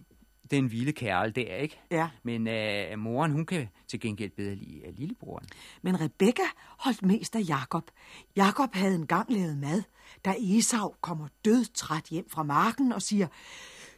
den 0.51 0.71
vilde 0.71 0.91
kærle 0.91 1.31
der, 1.31 1.55
ikke? 1.55 1.79
Ja. 1.91 2.09
Men 2.23 2.47
uh, 2.47 2.99
moren, 2.99 3.31
hun 3.31 3.45
kan 3.45 3.69
til 3.87 3.99
gengæld 3.99 4.31
bedre 4.31 4.55
lide 4.55 4.81
uh, 4.87 4.97
lillebroren. 4.97 5.45
Men 5.81 6.01
Rebekka 6.01 6.43
holdt 6.77 7.01
mest 7.01 7.35
af 7.35 7.41
Jakob. 7.47 7.91
Jakob 8.35 8.75
havde 8.75 8.95
engang 8.95 9.31
lavet 9.33 9.57
mad, 9.57 9.83
da 10.25 10.33
Esau 10.39 10.93
kommer 11.01 11.27
dødtræt 11.45 12.03
hjem 12.03 12.29
fra 12.29 12.43
marken 12.43 12.91
og 12.91 13.01
siger, 13.01 13.27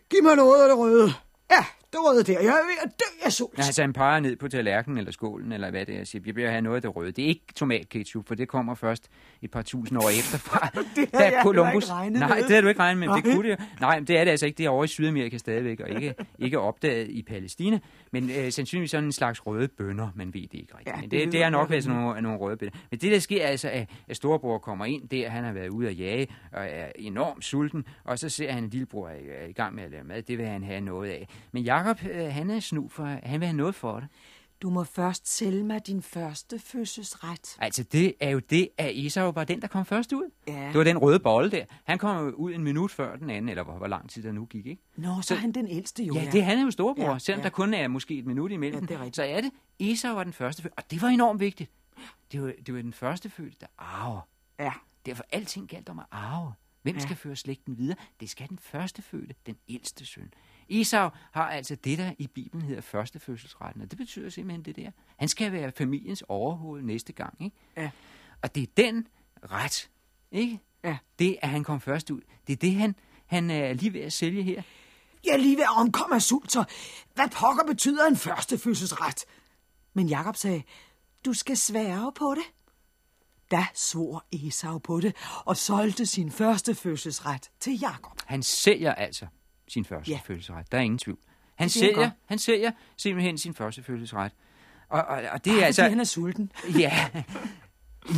Giv 0.10 0.24
mig 0.24 0.36
noget 0.36 0.64
af 0.64 0.70
det 0.70 0.78
røde. 0.78 1.10
Ja, 1.52 1.66
det 1.96 2.04
røde 2.12 2.24
der. 2.24 2.40
Jeg 2.40 2.48
er 2.50 2.66
ved 2.66 2.78
at 2.84 2.90
dø 3.00 3.26
af 3.26 3.32
sult. 3.32 3.58
Altså 3.58 3.82
han 3.82 3.94
peger 3.94 4.20
ned 4.20 4.36
på 4.36 4.48
tallerkenen 4.48 4.98
eller 4.98 5.12
skålen, 5.12 5.52
eller 5.52 5.70
hvad 5.70 5.86
det 5.86 5.96
er, 5.96 6.02
og 6.02 6.08
siger, 6.08 6.22
jeg 6.26 6.36
vil 6.36 6.50
have 6.50 6.62
noget 6.62 6.76
af 6.76 6.82
det 6.82 6.96
røde. 6.96 7.12
Det 7.12 7.24
er 7.24 7.28
ikke 7.28 7.46
tomatketchup, 7.56 8.28
for 8.28 8.36
det 8.36 8.48
kommer 8.48 8.76
først 8.76 9.10
et 9.42 9.52
par 9.52 9.62
tusind 9.62 9.98
år 10.00 10.10
efter 10.10 10.38
fra. 10.38 10.70
Det 10.96 11.10
jeg 11.14 11.42
Columbus- 11.46 11.76
ikke 11.76 11.92
regnet 11.94 12.20
Nej, 12.20 12.38
det 12.48 12.56
har 12.56 12.62
du 12.62 12.68
ikke 12.68 12.80
regnet 12.80 13.00
med. 13.00 13.16
Det 13.16 13.26
Nej. 13.26 13.36
kunne 13.36 13.50
det. 13.50 13.60
Nej, 13.82 14.00
men 14.00 14.08
det 14.08 14.18
er 14.20 14.24
det 14.24 14.32
altså 14.32 14.46
ikke. 14.46 14.58
Det 14.58 14.66
er 14.66 14.70
over 14.70 14.84
i 14.84 14.88
Sydamerika 14.88 15.38
stadigvæk, 15.38 15.80
og 15.80 15.90
ikke, 15.90 16.14
ikke 16.40 16.60
opdaget 16.60 17.08
i 17.10 17.22
Palæstina. 17.24 17.80
Men 18.12 18.30
øh, 18.30 18.52
sandsynligvis 18.52 18.92
sådan 18.92 19.04
en 19.04 19.12
slags 19.12 19.48
røde 19.48 19.68
bønner, 19.68 20.10
man 20.16 20.34
ved 20.34 20.42
det 20.42 20.54
ikke 20.54 20.74
rigtigt. 20.78 20.96
Ja, 20.96 21.02
men 21.02 21.12
det 21.12 21.20
det, 21.20 21.32
det 21.32 21.36
er 21.38 21.40
jeg 21.44 21.52
nok 21.52 21.68
sådan 21.82 21.98
nogle, 22.00 22.22
nogle 22.22 22.38
røde 22.40 22.58
bønner. 22.58 22.74
Men 22.92 23.00
det, 23.00 23.12
der 23.12 23.20
sker 23.20 23.46
altså, 23.48 23.70
at, 23.70 23.90
at 24.08 24.16
storebror 24.16 24.58
kommer 24.58 24.86
ind 24.86 25.10
der, 25.10 25.30
han 25.30 25.44
har 25.44 25.54
været 25.54 25.70
ude 25.70 25.90
at 25.90 26.00
jage, 26.00 26.28
og 26.52 26.66
er 26.70 26.86
enormt 26.96 27.44
sulten, 27.46 27.86
og 28.04 28.20
så 28.20 28.30
ser 28.30 28.52
han, 28.52 28.64
at 28.64 28.72
lillebror 28.72 29.08
er, 29.10 29.46
i 29.50 29.52
gang 29.52 29.76
med 29.76 29.84
at 29.84 29.92
lave 29.92 30.04
mad. 30.04 30.22
Det 30.22 30.38
vil 30.38 30.46
han 30.46 30.64
have 30.64 30.82
noget 30.82 31.10
af. 31.10 31.28
Men 31.52 31.64
Jakob, 31.88 32.06
øh, 32.12 32.26
han 32.34 32.50
er 32.50 32.60
snu, 32.60 32.88
for 32.90 33.06
han 33.06 33.40
vil 33.40 33.48
have 33.48 33.58
noget 33.58 33.76
for 33.76 34.00
det. 34.00 34.10
Du 34.62 34.70
må 34.70 34.84
først 34.84 35.28
sælge 35.38 35.64
mig 35.64 35.88
din 35.88 36.02
første 36.02 36.60
fødselsret. 36.60 37.56
Altså, 37.60 37.84
det 37.84 38.14
er 38.20 38.30
jo 38.30 38.40
det, 38.40 38.70
at 38.78 38.92
Esau 39.06 39.32
var 39.32 39.44
den, 39.44 39.62
der 39.62 39.68
kom 39.68 39.86
først 39.86 40.14
ud. 40.14 40.32
Ja. 40.48 40.68
Det 40.68 40.78
var 40.78 40.84
den 40.84 40.98
røde 40.98 41.20
bolle 41.20 41.52
der. 41.52 41.66
Han 41.84 41.98
kom 41.98 42.34
ud 42.38 42.54
en 42.54 42.64
minut 42.64 42.92
før 42.92 43.16
den 43.16 43.30
anden, 43.30 43.50
eller 43.50 43.64
hvor, 43.64 43.74
hvor 43.78 43.88
lang 43.88 44.10
tid 44.10 44.24
der 44.24 44.32
nu 44.32 44.46
gik, 44.46 44.66
ikke? 44.66 44.82
Nå, 44.96 45.22
så, 45.22 45.28
Så- 45.28 45.34
er 45.34 45.38
han 45.38 45.52
den 45.52 45.68
ældste 45.68 46.04
jo. 46.04 46.14
Ja, 46.16 46.30
det 46.32 46.44
han 46.46 46.58
er 46.58 46.64
jo 46.64 46.72
storebror, 46.72 47.12
ja, 47.12 47.20
selvom 47.20 47.40
ja. 47.40 47.44
der 47.44 47.50
kun 47.50 47.74
er 47.74 47.88
måske 47.88 48.18
et 48.18 48.26
minut 48.26 48.52
imellem. 48.52 48.80
Ja, 48.84 48.86
det 48.88 48.94
er 48.96 49.00
rigtigt. 49.00 49.16
så 49.16 49.24
er 49.24 49.42
det, 49.42 49.52
Esau 49.80 50.14
var 50.14 50.24
den 50.24 50.34
første 50.34 50.62
fødte, 50.62 50.74
og 50.78 50.92
det 50.92 51.02
var 51.02 51.08
enormt 51.08 51.40
vigtigt. 51.40 51.72
Det 52.32 52.42
var, 52.42 52.54
det 52.66 52.74
var 52.76 52.82
den 52.82 52.94
første 52.94 53.30
fødte, 53.30 53.58
der 53.62 53.68
arver. 53.78 54.22
Ja. 54.60 54.72
Derfor 55.06 55.24
alting 55.32 55.68
galt 55.70 55.90
om 55.90 56.00
at 56.00 56.06
arve. 56.12 56.54
Hvem 56.82 56.96
Ja. 56.96 57.02
skal 57.02 57.16
føre 57.16 57.36
slægten 57.36 57.78
videre? 57.78 57.98
Det 58.20 58.30
skal 58.30 58.50
den 58.50 58.60
første 58.62 59.02
fødte, 59.02 59.34
den 59.46 59.56
ældste 59.70 60.06
søn. 60.06 60.34
Esau 60.70 61.10
har 61.32 61.50
altså 61.50 61.76
det, 61.76 61.98
der 61.98 62.14
i 62.18 62.28
Bibelen 62.28 62.66
hedder 62.66 62.82
første 62.82 63.20
fødselsretten, 63.20 63.82
og 63.82 63.92
det 63.92 63.98
betyder 63.98 64.30
simpelthen 64.30 64.66
det 64.66 64.76
der. 64.76 64.92
Han 65.18 65.28
skal 65.28 65.52
være 65.52 65.72
familiens 65.72 66.24
overhoved 66.28 66.82
næste 66.82 67.14
gang, 67.14 67.38
ikke? 67.40 67.56
Ja. 67.78 67.90
Og 68.42 68.56
det 68.56 68.64
er 68.64 68.68
den 68.78 69.08
ret, 69.52 69.90
ikke? 70.32 70.60
Ja. 70.84 70.98
Det, 71.20 71.38
at 71.42 71.50
han 71.50 71.64
kom 71.64 71.82
først 71.82 72.12
ud. 72.12 72.22
Det 72.48 72.54
er 72.54 72.58
det, 72.58 72.76
han, 72.76 72.96
han 73.26 73.50
er 73.50 73.74
lige 73.74 73.94
ved 73.94 74.02
at 74.02 74.14
sælge 74.14 74.44
her. 74.44 74.62
Jeg 75.26 75.34
er 75.34 75.38
lige 75.38 75.56
ved 75.56 75.64
at 75.64 75.78
omkomme 75.78 76.16
af 76.16 76.22
sult, 76.22 76.52
så 76.52 76.64
hvad 77.14 77.30
pokker 77.30 77.64
betyder 77.64 78.06
en 78.08 78.16
første 78.16 78.58
fødselsret? 78.58 79.26
Men 79.94 80.08
Jakob 80.08 80.36
sagde, 80.36 80.64
du 81.26 81.34
skal 81.34 81.58
svære 81.58 82.12
på 82.16 82.36
det. 82.36 82.44
Da 83.52 83.66
svor 83.74 84.26
Esau 84.32 84.78
på 84.78 85.00
det 85.00 85.16
og 85.46 85.58
solgte 85.58 86.06
sin 86.06 86.32
første 86.32 86.76
fødselsret 86.76 87.52
til 87.60 87.80
Jakob. 87.80 88.22
Han 88.26 88.44
sælger 88.44 88.94
altså 88.94 89.28
sin 89.68 89.86
første 89.86 90.12
Ja. 90.12 90.20
fødselsret. 90.26 90.72
Der 90.72 90.78
er 90.78 90.82
ingen 90.82 90.98
tvivl. 90.98 91.18
Han 91.56 91.66
er 91.66 91.70
sælger, 91.70 91.96
godt. 91.96 92.10
han 92.26 92.38
sælger 92.40 92.72
simpelthen 92.98 93.38
sin 93.38 93.54
første 93.54 93.84
fødselsret. 93.84 94.32
Og, 94.90 95.02
og, 95.02 95.22
og 95.32 95.46
det 95.46 95.54
er 95.54 95.58
Ej, 95.58 95.64
altså... 95.64 95.84
Han 95.84 96.00
er 96.00 96.04
sulten. 96.04 96.52
Ja. 96.80 97.10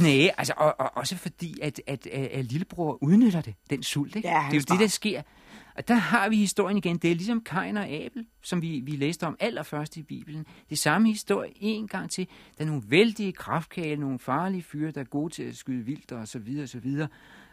Nej, 0.02 0.32
altså, 0.38 0.54
og, 0.58 0.76
og 0.80 0.92
også 0.98 1.18
fordi, 1.18 1.60
at, 1.62 1.82
at, 1.88 2.08
at, 2.08 2.28
at 2.28 2.46
lillebror 2.46 2.98
udnytter 3.04 3.42
det, 3.42 3.56
den 3.70 3.84
sult, 3.84 4.16
ikke? 4.16 4.28
Ja, 4.28 4.34
det 4.34 4.40
er 4.44 4.50
er 4.50 4.54
jo 4.54 4.60
det, 4.60 4.80
der 4.80 4.88
sker. 4.88 5.22
Og 5.76 5.88
der 5.88 5.96
har 5.96 6.30
vi 6.30 6.36
historien 6.36 6.78
igen. 6.78 6.98
Det 6.98 7.12
er 7.12 7.16
ligesom 7.16 7.42
Kain 7.42 7.78
og 7.78 7.88
Abel, 7.90 8.26
som 8.42 8.62
vi, 8.62 8.80
vi 8.80 8.92
læste 8.92 9.24
om 9.28 9.38
allerførst 9.40 9.98
i 9.98 10.04
Bibelen. 10.04 10.46
Det 10.70 10.78
samme 10.78 11.08
historie 11.08 11.52
en 11.56 11.88
gang 11.88 12.12
til. 12.12 12.28
Der 12.58 12.64
er 12.64 12.68
nogle 12.68 12.84
vældige 12.88 13.32
kraftkale, 13.32 14.02
nogle 14.02 14.20
farlige 14.20 14.64
fyre, 14.64 14.92
der 14.92 15.02
er 15.02 15.06
gode 15.06 15.34
til 15.34 15.44
at 15.44 15.56
skyde 15.56 15.86
vildt 15.86 16.12
og 16.12 16.28
så 16.28 16.40
videre 16.40 16.64
og 16.64 16.70
så 16.70 16.80
videre. 16.80 17.08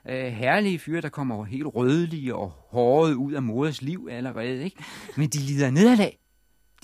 Uh, 0.08 0.14
herlige 0.14 0.78
fyre, 0.78 1.00
der 1.00 1.08
kommer 1.08 1.44
helt 1.44 1.66
rødlige 1.66 2.34
og 2.34 2.50
hårde 2.50 3.16
ud 3.16 3.32
af 3.32 3.42
moders 3.42 3.82
liv 3.82 4.08
allerede, 4.10 4.64
ikke? 4.64 4.84
Men 5.16 5.28
de 5.28 5.38
lider 5.38 5.70
nederlag. 5.70 6.18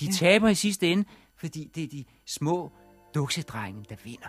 De 0.00 0.12
taber 0.12 0.48
i 0.48 0.54
sidste 0.54 0.88
ende, 0.88 1.04
fordi 1.36 1.70
det 1.74 1.84
er 1.84 1.88
de 1.88 2.04
små 2.26 2.72
duksedrenge, 3.14 3.84
der 3.88 3.96
vinder. 4.04 4.28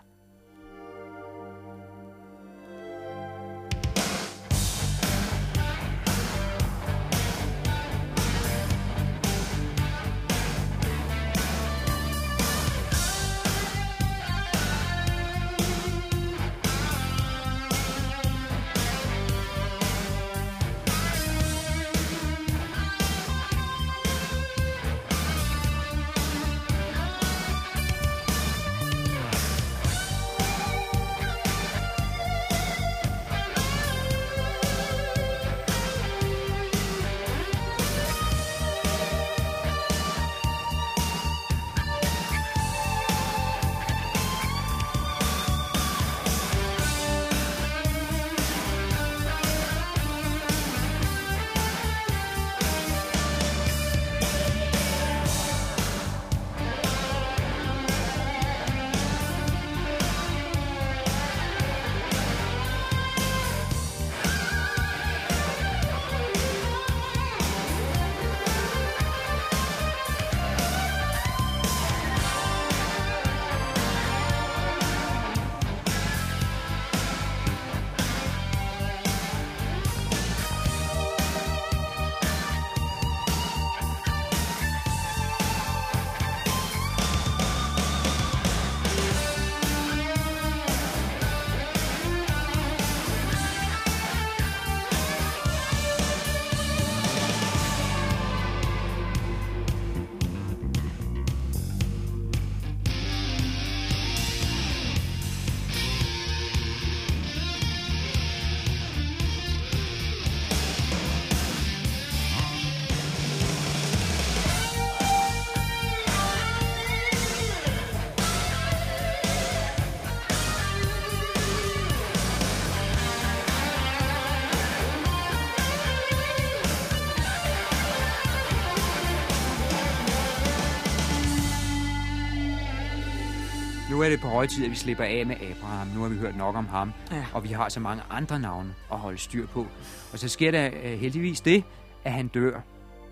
Det 134.12 134.22
på 134.22 134.28
høje 134.28 134.48
tid, 134.48 134.66
at 134.66 134.72
vi 134.72 134.76
slipper 134.76 135.04
af 135.04 135.26
med 135.26 135.36
Abraham. 135.36 135.88
Nu 135.88 136.02
har 136.02 136.10
vi 136.10 136.16
hørt 136.18 136.36
nok 136.38 136.56
om 136.56 136.66
ham, 136.68 136.92
Ja. 137.12 137.26
og 137.34 137.44
vi 137.44 137.50
har 137.50 137.70
så 137.70 137.80
mange 137.80 138.04
andre 138.10 138.40
navne 138.40 138.74
at 138.92 138.98
holde 138.98 139.18
styr 139.18 139.48
på. 139.48 139.68
Og 140.14 140.20
så 140.20 140.28
sker 140.30 140.52
der 140.52 140.70
øh, 140.84 141.00
heldigvis 141.00 141.42
det, 141.42 141.64
at 142.04 142.12
han 142.12 142.28
dør, 142.28 142.60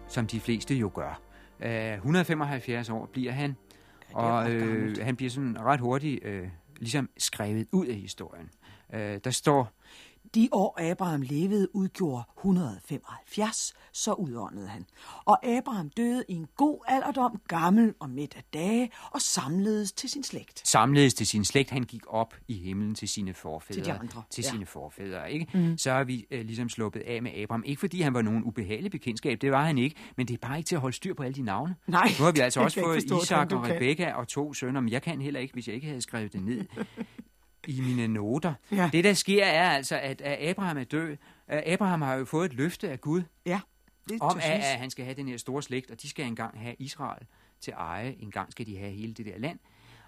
som 0.07 0.27
de 0.27 0.39
fleste 0.39 0.75
jo 0.75 0.91
gør. 0.95 1.19
Øh, 1.59 1.93
175 1.93 2.89
år 2.89 3.05
bliver 3.13 3.31
han, 3.31 3.55
og 4.13 4.51
øh, 4.51 4.95
han 5.01 5.15
bliver 5.15 5.29
sådan 5.29 5.57
ret 5.59 5.79
hurtigt 5.79 6.25
øh, 6.25 6.47
ligesom 6.79 7.09
skrevet 7.17 7.67
ud 7.71 7.85
af 7.85 7.95
historien. 7.95 8.49
Øh, 8.93 9.19
der 9.23 9.31
står 9.31 9.71
De 10.35 10.49
år 10.51 10.91
Abraham 10.91 11.21
levede 11.21 11.75
udgjorde 11.75 12.23
175, 12.37 13.73
så 13.93 14.13
udåndede 14.13 14.67
han. 14.67 14.85
Og 15.25 15.45
Abraham 15.45 15.89
døde 15.89 16.23
i 16.29 16.33
en 16.33 16.47
god 16.55 16.79
alderdom, 16.87 17.41
gammel 17.47 17.93
og 17.99 18.09
midt 18.09 18.35
af 18.37 18.43
dage, 18.53 18.91
og 19.11 19.21
samledes 19.21 19.91
til 19.91 20.09
sin 20.09 20.23
slægt. 20.23 20.67
Samledes 20.67 21.13
til 21.13 21.27
sin 21.27 21.45
slægt, 21.45 21.69
han 21.69 21.83
gik 21.83 22.01
op 22.07 22.35
i 22.47 22.53
himlen 22.53 22.95
til 22.95 23.07
sine 23.07 23.33
forfædre. 23.33 23.73
Til 23.81 23.85
de 23.85 23.93
andre, 23.93 24.23
Til 24.29 24.43
ja. 24.43 24.49
sine 24.49 24.65
forfædre, 24.65 25.31
ikke? 25.31 25.47
Mm. 25.53 25.77
Så 25.77 25.91
har 25.91 26.03
vi 26.03 26.25
øh, 26.31 26.45
ligesom 26.45 26.69
sluppet 26.69 26.99
af 26.99 27.21
med 27.21 27.31
Abraham. 27.35 27.63
Ikke 27.65 27.79
fordi 27.79 28.01
han 28.01 28.13
var 28.13 28.21
nogen 28.21 28.43
ubehagelig 28.43 28.91
bekendtskab, 28.91 29.41
det 29.41 29.51
var 29.51 29.65
han 29.65 29.77
ikke, 29.77 29.95
men 30.17 30.27
det 30.27 30.33
er 30.33 30.47
bare 30.47 30.57
ikke 30.57 30.67
til 30.67 30.75
at 30.75 30.81
holde 30.81 30.95
styr 30.95 31.13
på 31.13 31.23
alle 31.23 31.35
de 31.35 31.41
navne. 31.41 31.75
Nej, 31.87 32.07
Nu 32.19 32.25
har 32.25 32.31
vi 32.31 32.39
altså 32.39 32.61
også 32.61 32.79
fået 32.79 33.03
Isak 33.23 33.51
og. 33.51 33.63
Rebekka 33.69 34.11
og 34.11 34.27
to 34.27 34.53
sønner, 34.53 34.81
men 34.81 34.89
jeg 34.89 35.01
kan 35.01 35.21
heller 35.21 35.39
ikke, 35.39 35.53
hvis 35.53 35.67
jeg 35.67 35.75
ikke 35.75 35.87
havde 35.87 36.01
skrevet 36.01 36.33
det 36.33 36.41
ned 36.43 36.65
i 37.69 37.81
mine 37.81 38.07
noter. 38.07 38.53
Ja. 38.71 38.89
Det, 38.93 39.03
der 39.03 39.13
sker, 39.13 39.45
er 39.45 39.69
altså, 39.69 39.99
at, 39.99 40.21
at 40.21 40.49
Abraham 40.49 40.77
er 40.77 40.83
død. 40.83 41.17
Abraham 41.47 42.01
har 42.01 42.13
jo 42.13 42.25
fået 42.25 42.45
et 42.45 42.53
løfte 42.53 42.89
af 42.89 43.01
Gud, 43.01 43.21
Ja, 43.45 43.59
det 44.09 44.17
om 44.21 44.37
at, 44.37 44.43
at 44.43 44.63
han 44.63 44.89
skal 44.89 45.05
have 45.05 45.15
den 45.15 45.27
her 45.27 45.37
store 45.37 45.63
slægt, 45.63 45.91
og 45.91 46.01
de 46.01 46.09
skal 46.09 46.25
engang 46.25 46.59
have 46.59 46.75
Israel 46.79 47.25
til 47.61 47.73
eje. 47.73 48.15
En 48.19 48.31
gang 48.31 48.51
skal 48.51 48.65
de 48.65 48.77
have 48.77 48.91
hele 48.91 49.13
det 49.13 49.25
der 49.25 49.37
land. 49.37 49.59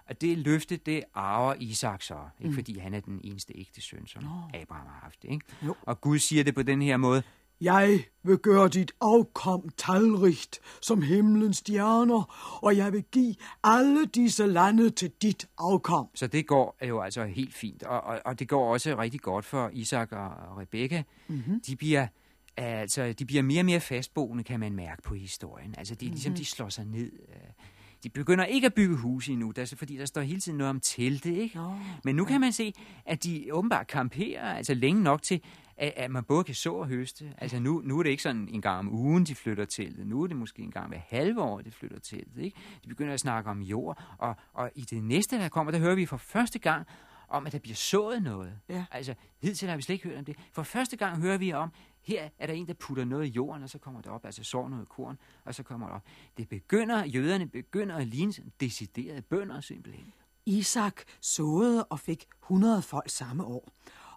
Og 0.06 0.22
det 0.22 0.38
løfte, 0.38 0.78
det 0.78 1.04
arver 1.14 1.54
Isak 1.60 2.02
så, 2.02 2.18
ikke? 2.40 2.50
Mm. 2.50 2.56
fordi 2.56 2.80
han 2.80 2.94
er 2.94 3.00
den 3.00 3.22
eneste 3.24 3.54
ægte 3.56 3.82
søn, 3.82 4.08
som 4.08 4.24
Abraham 4.54 4.88
har 4.88 5.00
haft. 5.04 5.24
Ikke? 5.24 5.46
Jo. 5.66 5.76
Og 5.82 6.02
Gud 6.02 6.20
siger 6.20 6.44
det 6.44 6.56
på 6.56 6.64
den 6.64 6.82
her 6.82 6.98
måde, 6.98 7.24
Jeg 7.62 8.04
vil 8.24 8.38
gøre 8.38 8.68
dit 8.68 8.92
afkom 9.02 9.70
talrigt 9.78 10.60
som 10.82 11.02
himlens 11.02 11.58
stjerner, 11.58 12.60
og 12.64 12.78
jeg 12.78 12.94
vil 12.94 13.04
give 13.12 13.36
alle 13.64 14.06
disse 14.06 14.48
lande 14.48 14.90
til 14.90 15.12
dit 15.22 15.48
afkom. 15.58 16.08
så 16.16 16.28
det 16.28 16.48
går 16.48 16.78
jo 16.88 17.02
altså 17.02 17.26
helt 17.26 17.54
fint. 17.54 17.84
Og, 17.84 18.02
og, 18.02 18.22
og 18.26 18.40
det 18.40 18.48
går 18.48 18.74
også 18.74 18.98
rigtig 18.98 19.22
godt 19.22 19.46
for 19.46 19.70
Isak 19.74 20.12
og, 20.12 20.28
og 20.28 20.58
Rebekka. 20.58 21.04
Mm-hmm. 21.28 21.62
De 21.68 21.76
bliver 21.76 22.08
altså, 22.58 23.14
de 23.14 23.26
bliver 23.26 23.44
mere 23.44 23.62
og 23.62 23.66
mere 23.66 23.80
fastboende, 23.80 24.44
kan 24.44 24.60
man 24.60 24.74
mærke 24.74 25.02
på 25.02 25.16
historien. 25.16 25.76
Altså, 25.78 25.96
det 25.96 26.06
er 26.06 26.12
ligesom, 26.12 26.34
de 26.34 26.46
slår 26.46 26.70
sig 26.70 26.86
ned. 26.86 27.12
øh. 27.30 27.36
De 28.04 28.10
begynder 28.10 28.46
ikke 28.46 28.66
at 28.66 28.74
bygge 28.74 28.96
huse 28.96 29.32
endnu, 29.32 29.52
der, 29.52 29.74
fordi 29.78 29.98
der 29.98 30.06
står 30.06 30.22
hele 30.22 30.40
tiden 30.40 30.58
noget 30.58 30.70
om 30.70 30.80
telte, 30.80 31.36
ikke? 31.36 31.58
Nå, 31.58 31.76
Men 32.04 32.16
nu 32.16 32.26
kan 32.26 32.42
man 32.42 32.52
se, 32.52 32.74
at 33.06 33.24
de 33.24 33.48
åbenbart 33.52 33.88
kamperer 33.88 34.54
altså 34.54 34.74
længe 34.74 35.04
nok 35.04 35.22
til, 35.22 35.42
at, 35.82 35.94
at 35.96 36.12
man 36.12 36.24
både 36.24 36.44
kan 36.44 36.56
så 36.56 36.74
og 36.74 36.88
høste. 36.88 37.34
Altså 37.38 37.60
nu, 37.60 37.82
nu 37.86 38.00
er 38.00 38.04
det 38.04 38.10
ikke 38.10 38.24
sådan 38.24 38.48
en 38.48 38.62
gang 38.62 38.80
om 38.80 38.90
ugen, 38.94 39.24
de 39.24 39.36
flytter 39.36 39.66
teltet. 39.66 40.08
Nu 40.08 40.24
er 40.24 40.28
det 40.28 40.36
måske 40.36 40.62
en 40.62 40.72
gang 40.72 40.88
hver 40.88 41.00
halve 41.08 41.42
år, 41.42 41.62
de 41.62 41.72
flytter 41.72 42.00
teltet. 42.00 42.44
Ikke? 42.44 42.58
De 42.84 42.90
begynder 42.90 43.14
at 43.14 43.20
snakke 43.20 43.50
om 43.50 43.62
jord, 43.62 44.04
og, 44.18 44.36
og 44.54 44.72
i 44.76 44.82
det 44.82 45.04
næste, 45.04 45.36
der 45.36 45.50
kommer, 45.50 45.72
der 45.72 45.80
hører 45.80 45.96
vi 45.96 46.06
for 46.06 46.18
første 46.18 46.60
gang 46.60 46.88
om, 47.28 47.46
at 47.46 47.52
der 47.52 47.60
bliver 47.60 47.76
sået 47.76 48.24
noget. 48.24 48.60
Ja. 48.70 48.86
Altså, 48.92 49.14
hidtil 49.42 49.70
har 49.70 49.76
vi 49.76 49.82
slet 49.82 49.94
ikke 49.94 50.08
hørt 50.08 50.18
om 50.18 50.26
det. 50.26 50.36
For 50.52 50.64
første 50.64 50.98
gang 50.98 51.22
hører 51.22 51.38
vi 51.38 51.54
om, 51.54 51.72
her 52.02 52.30
er 52.40 52.48
der 52.48 52.54
en, 52.54 52.68
der 52.68 52.74
putter 52.74 53.06
noget 53.06 53.26
i 53.26 53.30
jorden, 53.30 53.64
og 53.64 53.70
så 53.70 53.78
kommer 53.78 54.02
det 54.02 54.12
op, 54.12 54.26
altså 54.26 54.44
sår 54.44 54.70
noget 54.70 54.90
korn, 54.90 55.18
og 55.46 55.56
så 55.56 55.64
kommer 55.64 55.88
det 55.88 55.96
op. 55.96 56.04
Det 56.38 56.50
begynder, 56.50 57.06
jøderne 57.06 57.48
begynder 57.48 57.96
at 57.96 58.08
ligne 58.08 58.34
deciderede 58.60 59.22
bønder 59.22 59.62
simpelthen. 59.62 60.14
Isak 60.46 61.02
såede 61.22 61.86
og 61.86 62.00
fik 62.00 62.26
100 62.44 62.82
folk 62.82 63.10
samme 63.10 63.44
år. 63.46 63.70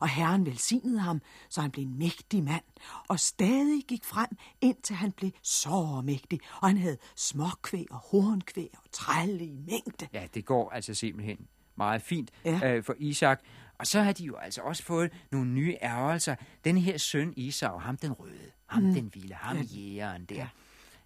Og 0.05 0.11
Herren 0.11 0.47
velsignede 0.47 1.01
ham, 1.01 1.23
så 1.49 1.61
han 1.61 1.71
blev 1.71 1.85
en 1.85 1.99
mægtig 1.99 2.43
mand, 2.45 2.63
og 3.09 3.21
stadig 3.21 3.85
gik 3.89 4.05
frem, 4.05 4.29
indtil 4.61 4.97
han 4.97 5.13
blev 5.13 5.31
så 5.43 6.03
mægtig, 6.05 6.41
og 6.61 6.69
han 6.69 6.79
havde 6.79 6.97
småkvæg 7.17 7.87
og 7.91 7.99
hornkvæg 7.99 8.71
og 8.73 8.91
trælle 8.93 9.45
i 9.45 9.59
mængde. 9.67 10.09
Ja, 10.13 10.27
det 10.35 10.45
går 10.45 10.71
altså 10.71 10.95
simpelthen 10.95 11.39
meget 11.77 12.03
fint 12.03 12.31
Ja. 12.45 12.75
øh, 12.75 12.85
for 12.85 12.95
Isak. 12.99 13.41
Og 13.79 13.87
så 13.87 14.01
har 14.03 14.13
de 14.13 14.25
jo 14.25 14.37
altså 14.37 14.61
også 14.61 14.83
fået 14.83 15.13
nogle 15.33 15.51
nye 15.51 15.77
ærgelser. 15.83 16.35
Den 16.65 16.79
her 16.79 16.99
søn 16.99 17.35
Isau, 17.37 17.79
ham 17.79 17.97
den 17.97 18.13
røde, 18.13 18.51
ham 18.67 18.83
mm. 18.83 18.95
den 18.95 19.11
vilde, 19.15 19.35
ham 19.35 19.57
jægeren 19.57 20.25
der. 20.25 20.35
Ja. 20.35 20.49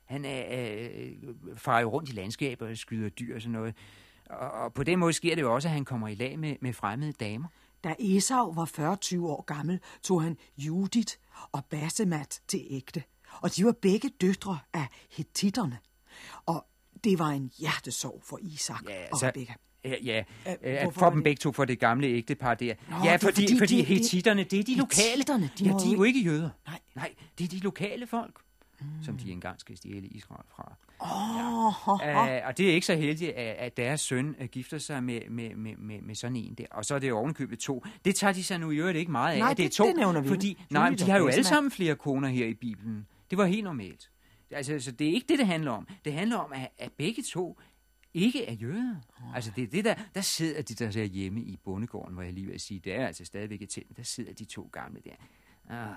Han 0.05 0.25
er, 0.25 0.45
øh, 0.51 1.57
farer 1.57 1.81
jo 1.81 1.89
rundt 1.89 2.09
i 2.09 2.13
landskabet 2.13 2.69
og 2.69 2.77
skyder 2.77 3.09
dyr 3.09 3.35
og 3.35 3.43
sådan 3.43 3.53
noget. 3.53 3.75
Og, 4.27 4.51
og 4.51 4.75
på 4.75 4.83
den 4.83 4.99
måde 4.99 5.13
sker 5.13 5.35
det 5.35 5.43
jo 5.43 5.55
også, 5.55 5.69
at 5.69 5.73
han 5.73 5.85
kommer 5.85 6.09
i 6.09 6.15
lag 6.15 6.39
med, 6.39 6.57
med 6.61 6.73
fremmede 6.73 7.13
damer. 7.13 7.49
Da 7.85 7.95
Esau 7.99 8.53
var 8.55 8.65
40 8.65 8.97
år 9.27 9.43
gammel, 9.45 9.81
tog 10.03 10.23
han 10.23 10.37
Judith 10.59 11.15
og 11.53 11.65
Basemat 11.65 12.41
til 12.49 12.67
ægte. 12.71 13.03
Og 13.41 13.57
de 13.57 13.65
var 13.65 13.73
begge 13.83 14.09
døtre 14.21 14.59
af 14.73 14.87
hetitterne. 15.11 15.79
Og 16.47 16.67
det 17.05 17.19
var 17.19 17.29
en 17.29 17.51
hjertesorg 17.59 18.21
for 18.25 18.39
Isak 18.43 18.83
og 19.13 19.23
Rebekka. 19.23 19.53
Ja, 19.85 19.95
ja. 20.05 20.25
Øh, 20.47 20.53
Øh, 20.53 20.57
at 20.63 20.83
hvorfor 20.83 20.99
for 21.01 21.11
dem 21.11 21.23
begge 21.23 21.41
to 21.41 21.53
for 21.53 21.65
det 21.65 21.79
gamle 21.81 22.07
ægtepar 22.07 22.55
der. 22.55 22.75
Nå, 22.91 22.97
ja, 23.05 23.17
fordi, 23.17 23.35
fordi 23.35 23.59
fordi 23.59 23.75
de- 23.77 23.81
de- 23.81 23.85
hetitterne, 23.85 24.45
det 24.45 24.61
er 24.61 24.65
de 24.65 24.75
lokale. 24.77 25.09
Hetitterne, 25.11 25.51
de 25.59 25.65
ja, 25.65 25.71
de 25.71 25.89
er 25.89 25.93
jo 25.97 26.03
ikke 26.03 26.21
jøder. 26.21 26.51
Nej. 26.67 26.79
Nej, 26.95 27.15
det 27.39 27.45
er 27.45 27.49
de 27.49 27.59
lokale 27.59 28.07
folk, 28.07 28.41
mm. 28.81 28.87
som 29.03 29.19
de 29.19 29.31
engang 29.33 29.61
skal 29.61 29.77
stjæle 29.77 30.07
Israel 30.07 30.45
fra. 30.49 30.75
Åh, 31.01 31.89
Uh, 31.89 32.47
og 32.47 32.59
det 32.59 32.71
er 32.71 32.75
ikke 32.75 32.87
så 32.87 32.95
heldigt, 32.95 33.31
at, 33.31 33.57
at 33.57 33.77
deres 33.77 34.01
søn 34.01 34.37
uh, 34.41 34.47
gifter 34.47 34.79
sig 34.79 35.03
med, 35.05 35.21
med, 35.31 35.55
med, 35.55 35.77
med, 35.77 36.01
med 36.01 36.15
sådan 36.15 36.37
en 36.37 36.55
der. 36.55 36.65
Og 36.71 36.85
så 36.85 36.95
er 36.95 36.99
det 36.99 37.09
jo 37.09 37.19
ovenkøbet 37.19 37.59
to. 37.59 37.85
Det 38.05 38.15
tager 38.15 38.33
de 38.33 38.45
sig 38.45 38.59
nu 38.61 38.71
i 38.71 38.77
øvrigt 38.77 38.99
ikke 38.99 39.13
meget 39.13 39.33
af. 39.33 39.39
Nej, 39.39 39.51
at 39.51 39.57
det, 39.57 39.65
er 39.65 39.69
det- 39.69 39.75
to, 39.77 39.87
det 39.87 39.97
nævner 39.97 40.21
vi 40.21 40.29
fordi, 40.29 40.65
nej, 40.71 40.91
de 40.91 41.11
har 41.11 41.19
jo 41.19 41.27
alle 41.29 41.45
sammen 41.45 41.71
flere 41.71 41.97
koner 41.97 42.29
her 42.29 42.47
i 42.47 42.55
Bibelen. 42.55 43.07
Det 43.31 43.39
var 43.39 43.47
helt 43.47 43.65
normalt. 43.65 44.11
Altså, 44.51 44.79
så 44.81 44.93
det 44.93 45.09
er 45.09 45.13
ikke 45.13 45.27
det, 45.29 45.39
det 45.39 45.47
handler 45.47 45.71
om. 45.71 45.89
Det 46.05 46.13
handler 46.13 46.37
om, 46.37 46.53
at, 46.53 46.69
at 46.79 46.93
begge 46.93 47.23
to 47.23 47.59
ikke 48.15 48.45
er 48.47 48.53
jøder. 48.53 48.97
Oh. 49.23 49.35
Altså, 49.35 49.51
det 49.57 49.65
er 49.65 49.69
det 49.69 49.85
der, 49.85 49.95
der 50.15 50.21
sidder 50.21 50.63
de 50.63 50.75
der, 50.75 50.91
der 50.91 51.05
hjemme 51.05 51.41
i 51.41 51.57
bondegården, 51.65 52.15
hvor 52.15 52.23
jeg 52.23 52.33
lige 52.33 52.47
vil 52.47 52.61
sige, 52.61 52.81
det 52.81 52.95
er 52.95 53.07
altså 53.07 53.25
stadigvæk 53.25 53.63
et 53.63 53.71
telt, 53.71 53.97
der 53.97 54.03
sidder 54.03 54.33
de 54.33 54.45
to 54.45 54.71
gamle 54.73 55.01
der. 55.05 55.11
Ah. 55.71 55.89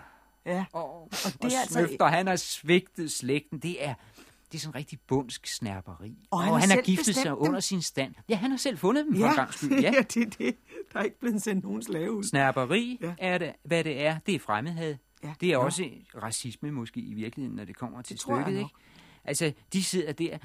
Ja. 0.45 0.65
Og, 0.73 1.01
og, 1.01 1.09
det 1.23 1.35
og 1.41 1.51
er 1.51 1.59
altså- 1.61 1.73
Smøfter, 1.73 2.05
han 2.05 2.27
har 2.27 2.35
svigtet 2.35 3.11
slægten. 3.11 3.59
Det 3.59 3.85
er, 3.85 3.93
det 4.51 4.57
er 4.57 4.61
sådan 4.61 4.75
rigtig 4.75 4.99
bundsk 5.07 5.47
snærperi. 5.47 6.17
Og 6.31 6.37
Og 6.37 6.43
han 6.43 6.53
har 6.53 6.59
han 6.59 6.69
har 6.69 6.81
giftet 6.81 7.15
sig 7.15 7.25
dem. 7.25 7.35
under 7.37 7.59
sin 7.59 7.81
stand. 7.81 8.15
Ja, 8.29 8.35
han 8.35 8.51
har 8.51 8.57
selv 8.57 8.77
fundet 8.77 9.05
dem 9.05 9.15
for 9.15 9.27
en 9.27 9.35
gang 9.35 9.53
skyld. 9.53 9.79
Ja. 9.81 9.91
det 10.13 10.17
er 10.17 10.29
det. 10.29 10.55
Der 10.93 10.99
er 10.99 11.03
ikke 11.03 11.19
blevet 11.19 11.41
sendt 11.41 11.63
nogen 11.65 11.83
slave 11.83 12.11
ud. 12.11 12.23
Snærperi 12.23 12.97
Ja. 13.01 13.13
er 13.17 13.37
det, 13.37 13.53
hvad 13.63 13.83
det 13.83 14.01
er. 14.05 14.17
Det 14.25 14.35
er 14.35 14.39
fremmedhed. 14.39 14.95
Ja. 15.23 15.33
Det 15.41 15.49
er 15.51 15.57
Nå. 15.57 15.63
også 15.63 15.89
racisme 16.23 16.71
måske 16.71 16.99
i 16.99 17.13
virkeligheden, 17.13 17.55
når 17.57 17.65
det 17.65 17.75
kommer 17.75 18.01
til 18.01 18.13
Det 18.15 18.21
stykket. 18.21 18.57
Ikke? 18.57 18.69
Altså, 19.25 19.53
de 19.73 19.83
sidder 19.83 20.11
der 20.13 20.37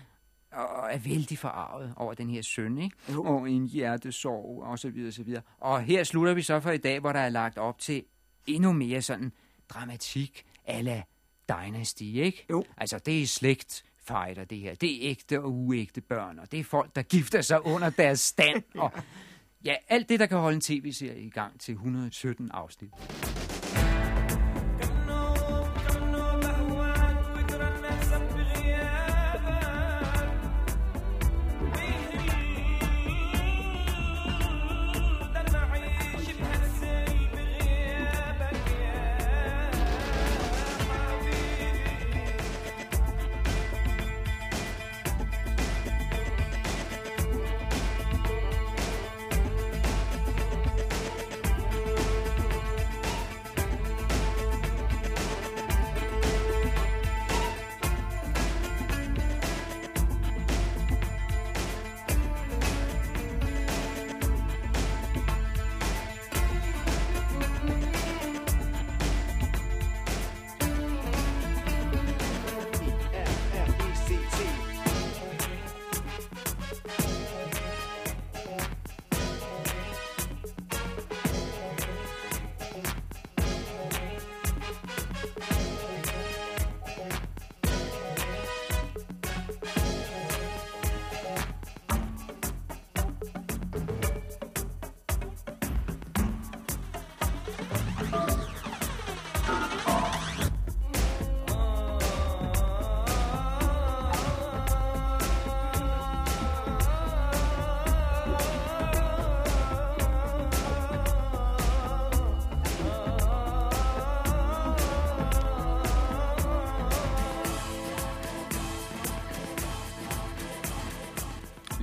og 0.53 0.93
er 0.93 0.99
vældig 0.99 1.39
forarvet 1.39 1.93
over 1.97 2.15
den 2.15 2.31
her 2.31 2.43
søn, 2.43 2.79
ikke? 2.79 2.97
Jo. 3.13 3.25
Og 3.25 3.51
en 3.51 3.67
hjertesorg, 3.67 4.63
og 4.63 4.79
så 4.79 4.91
videre, 4.91 5.09
og 5.09 5.13
så 5.13 5.23
videre. 5.23 5.43
Og 5.59 5.83
her 5.83 6.05
slutter 6.05 6.35
vi 6.35 6.43
så 6.43 6.61
for 6.61 6.71
i 6.71 6.77
dag, 6.79 7.01
hvor 7.01 7.13
der 7.13 7.21
er 7.21 7.29
lagt 7.29 7.59
op 7.59 7.79
til 7.79 8.03
endnu 8.47 8.73
mere 8.73 9.03
sådan 9.03 9.33
dramatik 9.69 10.45
ala 10.67 11.03
Dynasty, 11.49 12.03
ikke? 12.03 12.47
Jo. 12.51 12.65
Altså, 12.77 12.99
det 12.99 13.23
er 13.23 13.27
slægt 13.27 13.85
fighter, 14.09 14.45
det 14.45 14.59
her. 14.59 14.75
Det 14.75 15.07
er 15.07 15.11
ægte 15.11 15.41
og 15.41 15.53
uægte 15.53 16.01
børn, 16.01 16.39
og 16.39 16.53
det 16.53 16.61
er 16.61 16.65
folk, 16.65 16.97
der 16.97 17.03
gifter 17.03 17.41
sig 17.41 17.67
under 17.67 17.91
deres 17.91 18.21
stand, 18.21 18.63
og 18.75 18.93
ja, 19.65 19.75
alt 19.89 20.09
det, 20.09 20.21
der 20.21 20.27
kan 20.27 20.39
holde 20.39 20.55
en 20.55 20.61
tv-serie 20.61 21.21
i 21.21 21.31
gang 21.31 21.61
til 21.61 21.73
117 21.73 22.51
afsnit. 22.51 22.91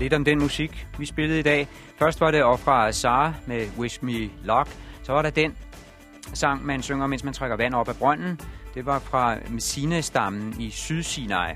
Lidt 0.04 0.14
om 0.14 0.26
den 0.26 0.39
musik, 0.39 0.88
vi 0.97 1.06
spillede 1.06 1.39
i 1.39 1.43
dag. 1.43 1.68
Først 1.99 2.22
var 2.22 2.32
det 2.32 2.41
fra 2.41 2.91
Sara 2.91 3.34
med 3.45 3.68
Wish 3.80 4.04
Me 4.04 4.30
Luck. 4.43 4.70
Så 5.04 5.14
var 5.14 5.22
der 5.22 5.30
den 5.30 5.56
sang, 6.34 6.66
man 6.66 6.82
synger, 6.82 7.08
mens 7.08 7.24
man 7.24 7.34
trækker 7.34 7.58
vand 7.58 7.74
op 7.74 7.89
af 7.89 7.95
brønden. 7.95 8.41
Det 8.76 8.86
var 8.86 8.99
fra 8.99 9.38
Messina-stammen 9.49 10.56
i 10.60 10.70
Sydsinai. 10.70 11.54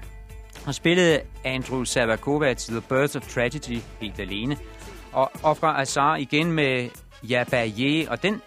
Og 0.67 0.75
spillede 0.75 1.21
Andrew 1.45 1.83
Savakovac 1.83 2.57
The 2.57 2.81
Birds 2.89 3.15
of 3.15 3.27
Tragedy 3.27 3.79
helt 4.01 4.19
alene. 4.19 4.57
Og, 5.13 5.31
og 5.43 5.57
fra 5.57 5.81
Azar 5.81 6.15
igen 6.15 6.51
med 6.51 6.89
Yabaye, 7.31 8.09
og 8.09 8.23
den 8.23 8.41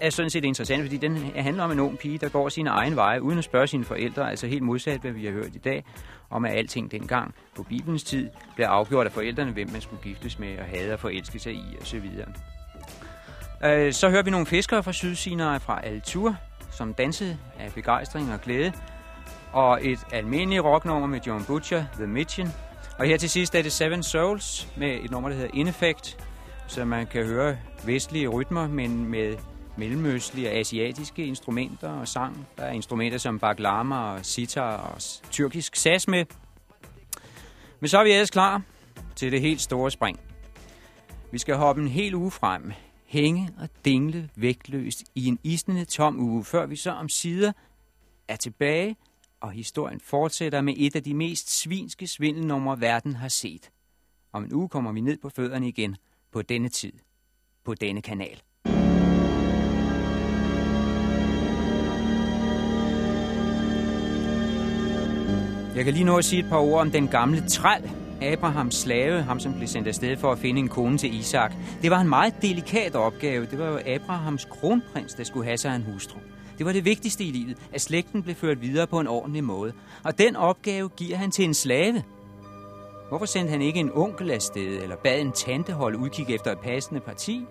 er 0.00 0.10
sådan 0.10 0.30
set 0.30 0.44
interessant, 0.44 0.82
fordi 0.82 0.96
den 0.96 1.16
handler 1.36 1.64
om 1.64 1.70
en 1.70 1.80
ung 1.80 1.98
pige, 1.98 2.18
der 2.18 2.28
går 2.28 2.48
sin 2.48 2.66
egen 2.66 2.96
vej, 2.96 3.18
uden 3.18 3.38
at 3.38 3.44
spørge 3.44 3.66
sine 3.66 3.84
forældre, 3.84 4.30
altså 4.30 4.46
helt 4.46 4.62
modsat, 4.62 5.00
hvad 5.00 5.10
vi 5.10 5.24
har 5.24 5.32
hørt 5.32 5.54
i 5.54 5.58
dag, 5.58 5.84
om 6.30 6.44
at 6.44 6.52
alting 6.52 6.90
dengang 6.90 7.34
på 7.56 7.62
Bibelens 7.62 8.02
tid 8.02 8.30
blev 8.54 8.66
afgjort 8.66 9.06
af 9.06 9.12
forældrene, 9.12 9.52
hvem 9.52 9.70
man 9.72 9.80
skulle 9.80 10.02
giftes 10.02 10.38
med 10.38 10.58
og 10.58 10.64
havde 10.64 10.92
at 10.92 11.00
forelske 11.00 11.38
sig 11.38 11.52
i 11.52 11.76
osv. 11.80 12.02
Øh, 13.64 13.92
så 13.92 14.10
hører 14.10 14.22
vi 14.22 14.30
nogle 14.30 14.46
fiskere 14.46 14.82
fra 14.82 14.92
Sydsinai 14.92 15.58
fra 15.58 15.80
Altur, 15.84 16.36
som 16.70 16.94
dansede 16.94 17.38
af 17.58 17.72
begejstring 17.74 18.32
og 18.32 18.40
glæde, 18.40 18.72
og 19.52 19.86
et 19.86 19.98
almindeligt 20.12 20.62
rocknummer 20.62 21.06
med 21.06 21.20
John 21.26 21.44
Butcher, 21.44 21.84
The 21.94 22.06
Mission. 22.06 22.48
Og 22.98 23.06
her 23.06 23.16
til 23.16 23.30
sidst 23.30 23.54
er 23.54 23.62
det 23.62 23.72
Seven 23.72 24.02
Souls 24.02 24.68
med 24.76 25.04
et 25.04 25.10
nummer, 25.10 25.28
der 25.28 25.36
hedder 25.36 25.50
Ineffect, 25.54 26.16
så 26.66 26.84
man 26.84 27.06
kan 27.06 27.26
høre 27.26 27.56
vestlige 27.84 28.28
rytmer, 28.28 28.68
men 28.68 29.04
med 29.04 29.36
mellemøstlige 29.80 30.48
og 30.48 30.54
asiatiske 30.54 31.26
instrumenter 31.26 31.88
og 31.88 32.08
sang. 32.08 32.46
Der 32.56 32.62
er 32.62 32.72
instrumenter 32.72 33.18
som 33.18 33.38
baklama 33.38 33.96
og 33.96 34.26
sitar 34.26 34.76
og 34.76 35.00
tyrkisk 35.30 35.76
sas 35.76 36.08
med. 36.08 36.24
Men 37.80 37.88
så 37.88 37.98
er 37.98 38.04
vi 38.04 38.10
ellers 38.10 38.30
klar 38.30 38.62
til 39.16 39.32
det 39.32 39.40
helt 39.40 39.60
store 39.60 39.90
spring. 39.90 40.20
Vi 41.32 41.38
skal 41.38 41.54
hoppe 41.54 41.82
en 41.82 41.88
hel 41.88 42.14
uge 42.14 42.30
frem, 42.30 42.72
hænge 43.04 43.50
og 43.58 43.68
dingle 43.84 44.30
vægtløst 44.36 45.04
i 45.14 45.26
en 45.26 45.38
isnende 45.44 45.84
tom 45.84 46.20
uge, 46.20 46.44
før 46.44 46.66
vi 46.66 46.76
så 46.76 46.90
om 46.90 47.08
sider 47.08 47.52
er 48.28 48.36
tilbage, 48.36 48.96
og 49.40 49.52
historien 49.52 50.00
fortsætter 50.00 50.60
med 50.60 50.74
et 50.76 50.96
af 50.96 51.02
de 51.02 51.14
mest 51.14 51.60
svinske 51.60 52.06
svindelnumre, 52.06 52.80
verden 52.80 53.16
har 53.16 53.28
set. 53.28 53.70
Om 54.32 54.44
en 54.44 54.52
uge 54.52 54.68
kommer 54.68 54.92
vi 54.92 55.00
ned 55.00 55.18
på 55.22 55.28
fødderne 55.28 55.68
igen 55.68 55.96
på 56.32 56.42
denne 56.42 56.68
tid, 56.68 56.92
på 57.64 57.74
denne 57.74 58.02
kanal. 58.02 58.42
Jeg 65.80 65.84
kan 65.84 65.94
lige 65.94 66.04
nå 66.04 66.16
at 66.16 66.24
sige 66.24 66.40
et 66.42 66.48
par 66.48 66.58
ord 66.58 66.80
om 66.80 66.90
den 66.90 67.08
gamle 67.08 67.48
træl, 67.48 67.90
Abrahams 68.22 68.74
slave, 68.74 69.22
ham 69.22 69.40
som 69.40 69.54
blev 69.54 69.68
sendt 69.68 69.88
afsted 69.88 70.16
for 70.16 70.32
at 70.32 70.38
finde 70.38 70.60
en 70.60 70.68
kone 70.68 70.98
til 70.98 71.14
Isak. 71.14 71.52
Det 71.82 71.90
var 71.90 72.00
en 72.00 72.08
meget 72.08 72.34
delikat 72.42 72.94
opgave. 72.94 73.46
Det 73.46 73.58
var 73.58 73.66
jo 73.66 73.78
Abrahams 73.86 74.44
kronprins, 74.44 75.14
der 75.14 75.24
skulle 75.24 75.46
have 75.46 75.58
sig 75.58 75.76
en 75.76 75.82
hustru. 75.82 76.18
Det 76.58 76.66
var 76.66 76.72
det 76.72 76.84
vigtigste 76.84 77.24
i 77.24 77.30
livet, 77.30 77.56
at 77.72 77.80
slægten 77.80 78.22
blev 78.22 78.34
ført 78.34 78.62
videre 78.62 78.86
på 78.86 79.00
en 79.00 79.06
ordentlig 79.06 79.44
måde. 79.44 79.72
Og 80.04 80.18
den 80.18 80.36
opgave 80.36 80.88
giver 80.88 81.16
han 81.16 81.30
til 81.30 81.44
en 81.44 81.54
slave. 81.54 82.02
Hvorfor 83.08 83.26
sendte 83.26 83.50
han 83.50 83.62
ikke 83.62 83.80
en 83.80 83.90
onkel 83.94 84.30
afsted, 84.30 84.82
eller 84.82 84.96
bad 84.96 85.20
en 85.20 85.32
tante 85.32 85.72
holde 85.72 85.98
udkig 85.98 86.30
efter 86.30 86.52
et 86.52 86.58
passende 86.58 87.00
parti? 87.00 87.44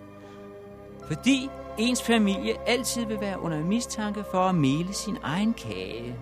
Fordi 1.07 1.49
ens 1.77 2.03
familie 2.03 2.53
altid 2.67 3.05
vil 3.05 3.21
være 3.21 3.41
under 3.41 3.63
mistanke 3.65 4.23
for 4.31 4.39
at 4.39 4.55
mele 4.55 4.93
sin 4.93 5.17
egen 5.23 5.53
kage. 5.53 6.15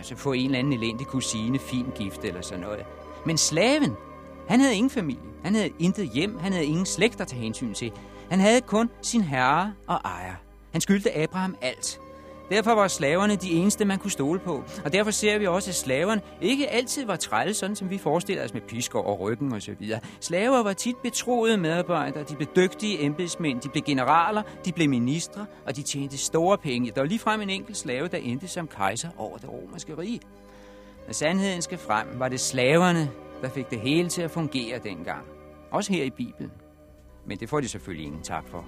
Altså 0.00 0.16
få 0.16 0.32
en 0.32 0.44
eller 0.44 0.58
anden 0.58 0.72
elendig 0.72 1.06
kusine, 1.06 1.58
fin 1.58 1.86
gift 1.94 2.24
eller 2.24 2.40
sådan 2.40 2.60
noget. 2.60 2.84
Men 3.26 3.38
slaven, 3.38 3.96
han 4.48 4.60
havde 4.60 4.74
ingen 4.74 4.90
familie. 4.90 5.22
Han 5.44 5.54
havde 5.54 5.70
intet 5.78 6.08
hjem. 6.08 6.38
Han 6.38 6.52
havde 6.52 6.64
ingen 6.66 6.86
slægter 6.86 7.20
at 7.20 7.28
tage 7.28 7.42
hensyn 7.42 7.74
til. 7.74 7.92
Han 8.30 8.40
havde 8.40 8.60
kun 8.60 8.90
sin 9.02 9.20
herre 9.20 9.74
og 9.86 10.00
ejer. 10.04 10.34
Han 10.72 10.80
skyldte 10.80 11.16
Abraham 11.16 11.56
alt. 11.60 12.00
Derfor 12.50 12.70
var 12.70 12.88
slaverne 12.88 13.36
de 13.36 13.50
eneste, 13.50 13.84
man 13.84 13.98
kunne 13.98 14.10
stole 14.10 14.38
på. 14.38 14.64
Og 14.84 14.92
derfor 14.92 15.10
ser 15.10 15.38
vi 15.38 15.46
også, 15.46 15.70
at 15.70 15.74
slaverne 15.74 16.22
ikke 16.40 16.68
altid 16.68 17.06
var 17.06 17.16
trælle, 17.16 17.54
sådan 17.54 17.76
som 17.76 17.90
vi 17.90 17.98
forestiller 17.98 18.44
os 18.44 18.54
med 18.54 18.60
pisker 18.60 18.98
og 18.98 19.20
ryggen 19.20 19.52
osv. 19.52 19.74
Slaver 20.20 20.62
var 20.62 20.72
tit 20.72 20.96
betroede 21.02 21.56
medarbejdere, 21.56 22.24
de 22.24 22.36
blev 22.36 22.48
dygtige 22.56 23.02
embedsmænd, 23.02 23.60
de 23.60 23.68
blev 23.68 23.82
generaler, 23.82 24.42
de 24.64 24.72
blev 24.72 24.88
ministre, 24.88 25.46
og 25.66 25.76
de 25.76 25.82
tjente 25.82 26.18
store 26.18 26.58
penge. 26.58 26.92
Der 26.94 27.00
var 27.00 27.08
ligefrem 27.08 27.40
en 27.40 27.50
enkelt 27.50 27.76
slave, 27.76 28.08
der 28.08 28.18
endte 28.18 28.48
som 28.48 28.68
kejser 28.68 29.08
over 29.18 29.38
det 29.38 29.48
romerske 29.48 29.98
rige. 29.98 30.20
Når 31.06 31.12
sandheden 31.12 31.62
skal 31.62 31.78
frem, 31.78 32.06
var 32.14 32.28
det 32.28 32.40
slaverne, 32.40 33.10
der 33.42 33.48
fik 33.48 33.70
det 33.70 33.80
hele 33.80 34.08
til 34.08 34.22
at 34.22 34.30
fungere 34.30 34.78
dengang. 34.78 35.22
Også 35.70 35.92
her 35.92 36.04
i 36.04 36.10
Bibelen. 36.10 36.52
Men 37.26 37.38
det 37.38 37.48
får 37.48 37.60
de 37.60 37.68
selvfølgelig 37.68 38.06
ingen 38.06 38.22
tak 38.22 38.48
for. 38.48 38.64